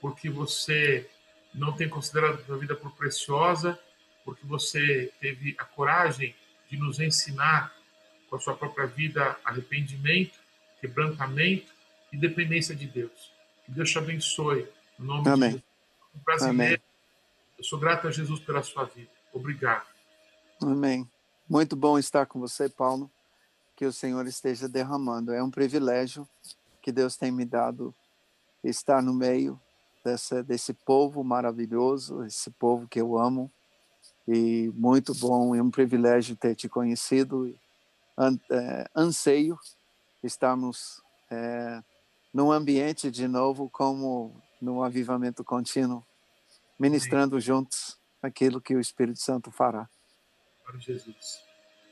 porque 0.00 0.28
você 0.28 1.08
não 1.54 1.72
tem 1.72 1.88
considerado 1.88 2.42
a 2.52 2.56
vida 2.56 2.74
por 2.74 2.92
preciosa, 2.92 3.78
porque 4.24 4.44
você 4.46 5.12
teve 5.20 5.54
a 5.58 5.64
coragem 5.64 6.34
de 6.68 6.76
nos 6.76 7.00
ensinar 7.00 7.72
com 8.28 8.36
a 8.36 8.40
sua 8.40 8.54
própria 8.54 8.86
vida 8.86 9.36
arrependimento, 9.44 10.38
quebrantamento 10.80 11.72
e 12.12 12.16
dependência 12.16 12.74
de 12.74 12.86
Deus. 12.86 13.32
Que 13.64 13.72
Deus 13.72 13.90
te 13.90 13.98
abençoe. 13.98 14.68
No 14.98 15.06
nome 15.06 15.28
Amém. 15.28 15.48
de 15.50 15.54
Jesus. 15.54 15.68
Brasileiro, 16.24 16.62
Amém. 16.62 16.78
Eu 17.58 17.64
sou 17.64 17.78
grato 17.78 18.06
a 18.06 18.10
Jesus 18.10 18.38
pela 18.40 18.62
sua 18.62 18.84
vida. 18.84 19.10
Obrigado. 19.32 19.86
Amém. 20.62 21.08
Muito 21.48 21.74
bom 21.74 21.98
estar 21.98 22.24
com 22.26 22.38
você, 22.38 22.68
Paulo. 22.68 23.10
Que 23.74 23.84
o 23.84 23.92
Senhor 23.92 24.26
esteja 24.26 24.68
derramando. 24.68 25.32
É 25.32 25.42
um 25.42 25.50
privilégio 25.50 26.28
que 26.80 26.92
Deus 26.92 27.16
tem 27.16 27.32
me 27.32 27.44
dado 27.44 27.94
estar 28.62 29.02
no 29.02 29.12
meio 29.12 29.60
dessa, 30.04 30.42
desse 30.42 30.72
povo 30.72 31.22
maravilhoso, 31.22 32.24
esse 32.24 32.50
povo 32.50 32.86
que 32.86 33.00
eu 33.00 33.18
amo. 33.18 33.50
E 34.26 34.70
muito 34.74 35.14
bom, 35.14 35.54
é 35.54 35.62
um 35.62 35.70
privilégio 35.70 36.36
ter 36.36 36.54
te 36.54 36.68
conhecido. 36.68 37.54
É, 38.50 38.88
anseio 38.94 39.58
estarmos 40.22 41.02
é, 41.30 41.82
num 42.32 42.52
ambiente 42.52 43.10
de 43.10 43.26
novo 43.26 43.70
como 43.70 44.34
no 44.60 44.82
avivamento 44.82 45.44
contínuo, 45.44 46.04
ministrando 46.78 47.40
juntos 47.40 47.98
aquilo 48.22 48.60
que 48.60 48.74
o 48.74 48.80
Espírito 48.80 49.20
Santo 49.20 49.50
fará. 49.50 49.88
Para 50.64 50.78
Jesus. 50.78 51.42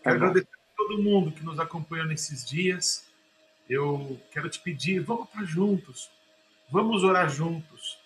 Tá 0.02 0.12
Quero 0.12 0.16
agradecer 0.16 0.48
a 0.48 0.76
todo 0.76 1.02
mundo 1.02 1.32
que 1.32 1.44
nos 1.44 1.58
acompanhou 1.58 2.06
nesses 2.06 2.44
dias. 2.44 3.04
Eu 3.68 4.20
quero 4.30 4.48
te 4.48 4.60
pedir, 4.60 5.00
vamos 5.00 5.28
estar 5.28 5.44
juntos, 5.44 6.10
vamos 6.70 7.02
orar 7.02 7.28
juntos, 7.28 7.98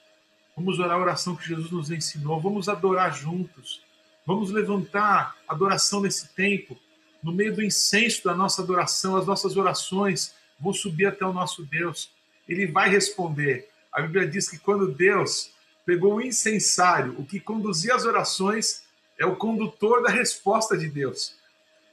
vamos 0.57 0.78
orar 0.78 0.97
a 0.97 1.01
oração 1.01 1.37
que 1.37 1.47
Jesus 1.47 1.70
nos 1.70 1.91
ensinou, 1.91 2.41
vamos 2.41 2.68
adorar 2.68 3.14
juntos, 3.14 3.83
vamos 4.24 4.51
levantar 4.51 5.37
adoração 5.47 6.01
nesse 6.01 6.28
tempo, 6.35 6.78
no 7.22 7.33
meio 7.33 7.55
do 7.55 7.62
incenso 7.62 8.24
da 8.24 8.35
nossa 8.35 8.62
adoração, 8.62 9.16
as 9.16 9.26
nossas 9.26 9.57
orações 9.57 10.35
vão 10.59 10.72
subir 10.72 11.07
até 11.07 11.26
o 11.26 11.33
nosso 11.33 11.62
Deus. 11.64 12.11
Ele 12.49 12.66
vai 12.66 12.89
responder. 12.89 13.68
A 13.93 14.01
Bíblia 14.01 14.26
diz 14.26 14.49
que 14.49 14.59
quando 14.59 14.93
Deus 14.93 15.53
pegou 15.85 16.14
o 16.14 16.22
incensário, 16.22 17.14
o 17.18 17.24
que 17.24 17.41
conduzia 17.41 17.95
as 17.95 18.05
orações 18.05 18.83
é 19.18 19.26
o 19.26 19.37
condutor 19.37 20.03
da 20.03 20.11
resposta 20.11 20.76
de 20.76 20.89
Deus. 20.89 21.35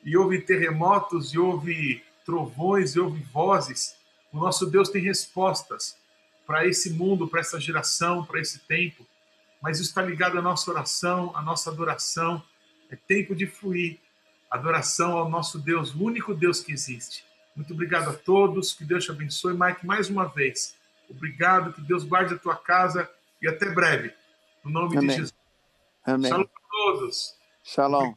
E 0.04 0.16
houve 0.16 0.42
terremotos, 0.42 1.34
e 1.34 1.40
houve 1.40 2.02
trovões 2.26 2.96
e 2.96 3.00
ouve 3.00 3.22
vozes. 3.34 3.96
O 4.32 4.38
nosso 4.38 4.66
Deus 4.66 4.90
tem 4.90 5.02
respostas 5.02 5.98
para 6.46 6.66
esse 6.66 6.92
mundo, 6.92 7.28
para 7.28 7.42
essa 7.42 7.60
geração, 7.60 8.24
para 8.24 8.40
esse 8.40 8.60
tempo. 8.60 9.06
Mas 9.62 9.80
isso 9.80 9.90
está 9.90 10.02
ligado 10.02 10.38
à 10.38 10.42
nossa 10.42 10.72
oração, 10.72 11.36
à 11.36 11.42
nossa 11.42 11.70
adoração. 11.70 12.42
É 12.90 12.96
tempo 12.96 13.36
de 13.36 13.46
fluir. 13.46 13.98
Adoração 14.50 15.18
ao 15.18 15.30
nosso 15.30 15.60
Deus, 15.60 15.94
o 15.94 16.02
único 16.02 16.34
Deus 16.34 16.62
que 16.62 16.72
existe. 16.72 17.26
Muito 17.54 17.74
obrigado 17.74 18.10
a 18.10 18.14
todos. 18.14 18.72
Que 18.72 18.86
Deus 18.86 19.04
te 19.04 19.12
abençoe. 19.12 19.54
Mike, 19.54 19.86
mais 19.86 20.10
uma 20.10 20.26
vez, 20.26 20.76
obrigado. 21.10 21.74
Que 21.74 21.82
Deus 21.82 22.06
guarde 22.06 22.36
a 22.36 22.38
tua 22.38 22.56
casa 22.56 23.10
e 23.42 23.48
até 23.48 23.70
breve. 23.70 24.14
No 24.64 24.72
nome 24.72 24.98
Amém. 24.98 25.10
de 25.10 25.16
Jesus. 25.16 25.36
Amém. 26.06 26.30
Shalom 26.30 26.46
a 26.46 26.70
todos. 26.70 27.36
Shalom. 27.64 28.14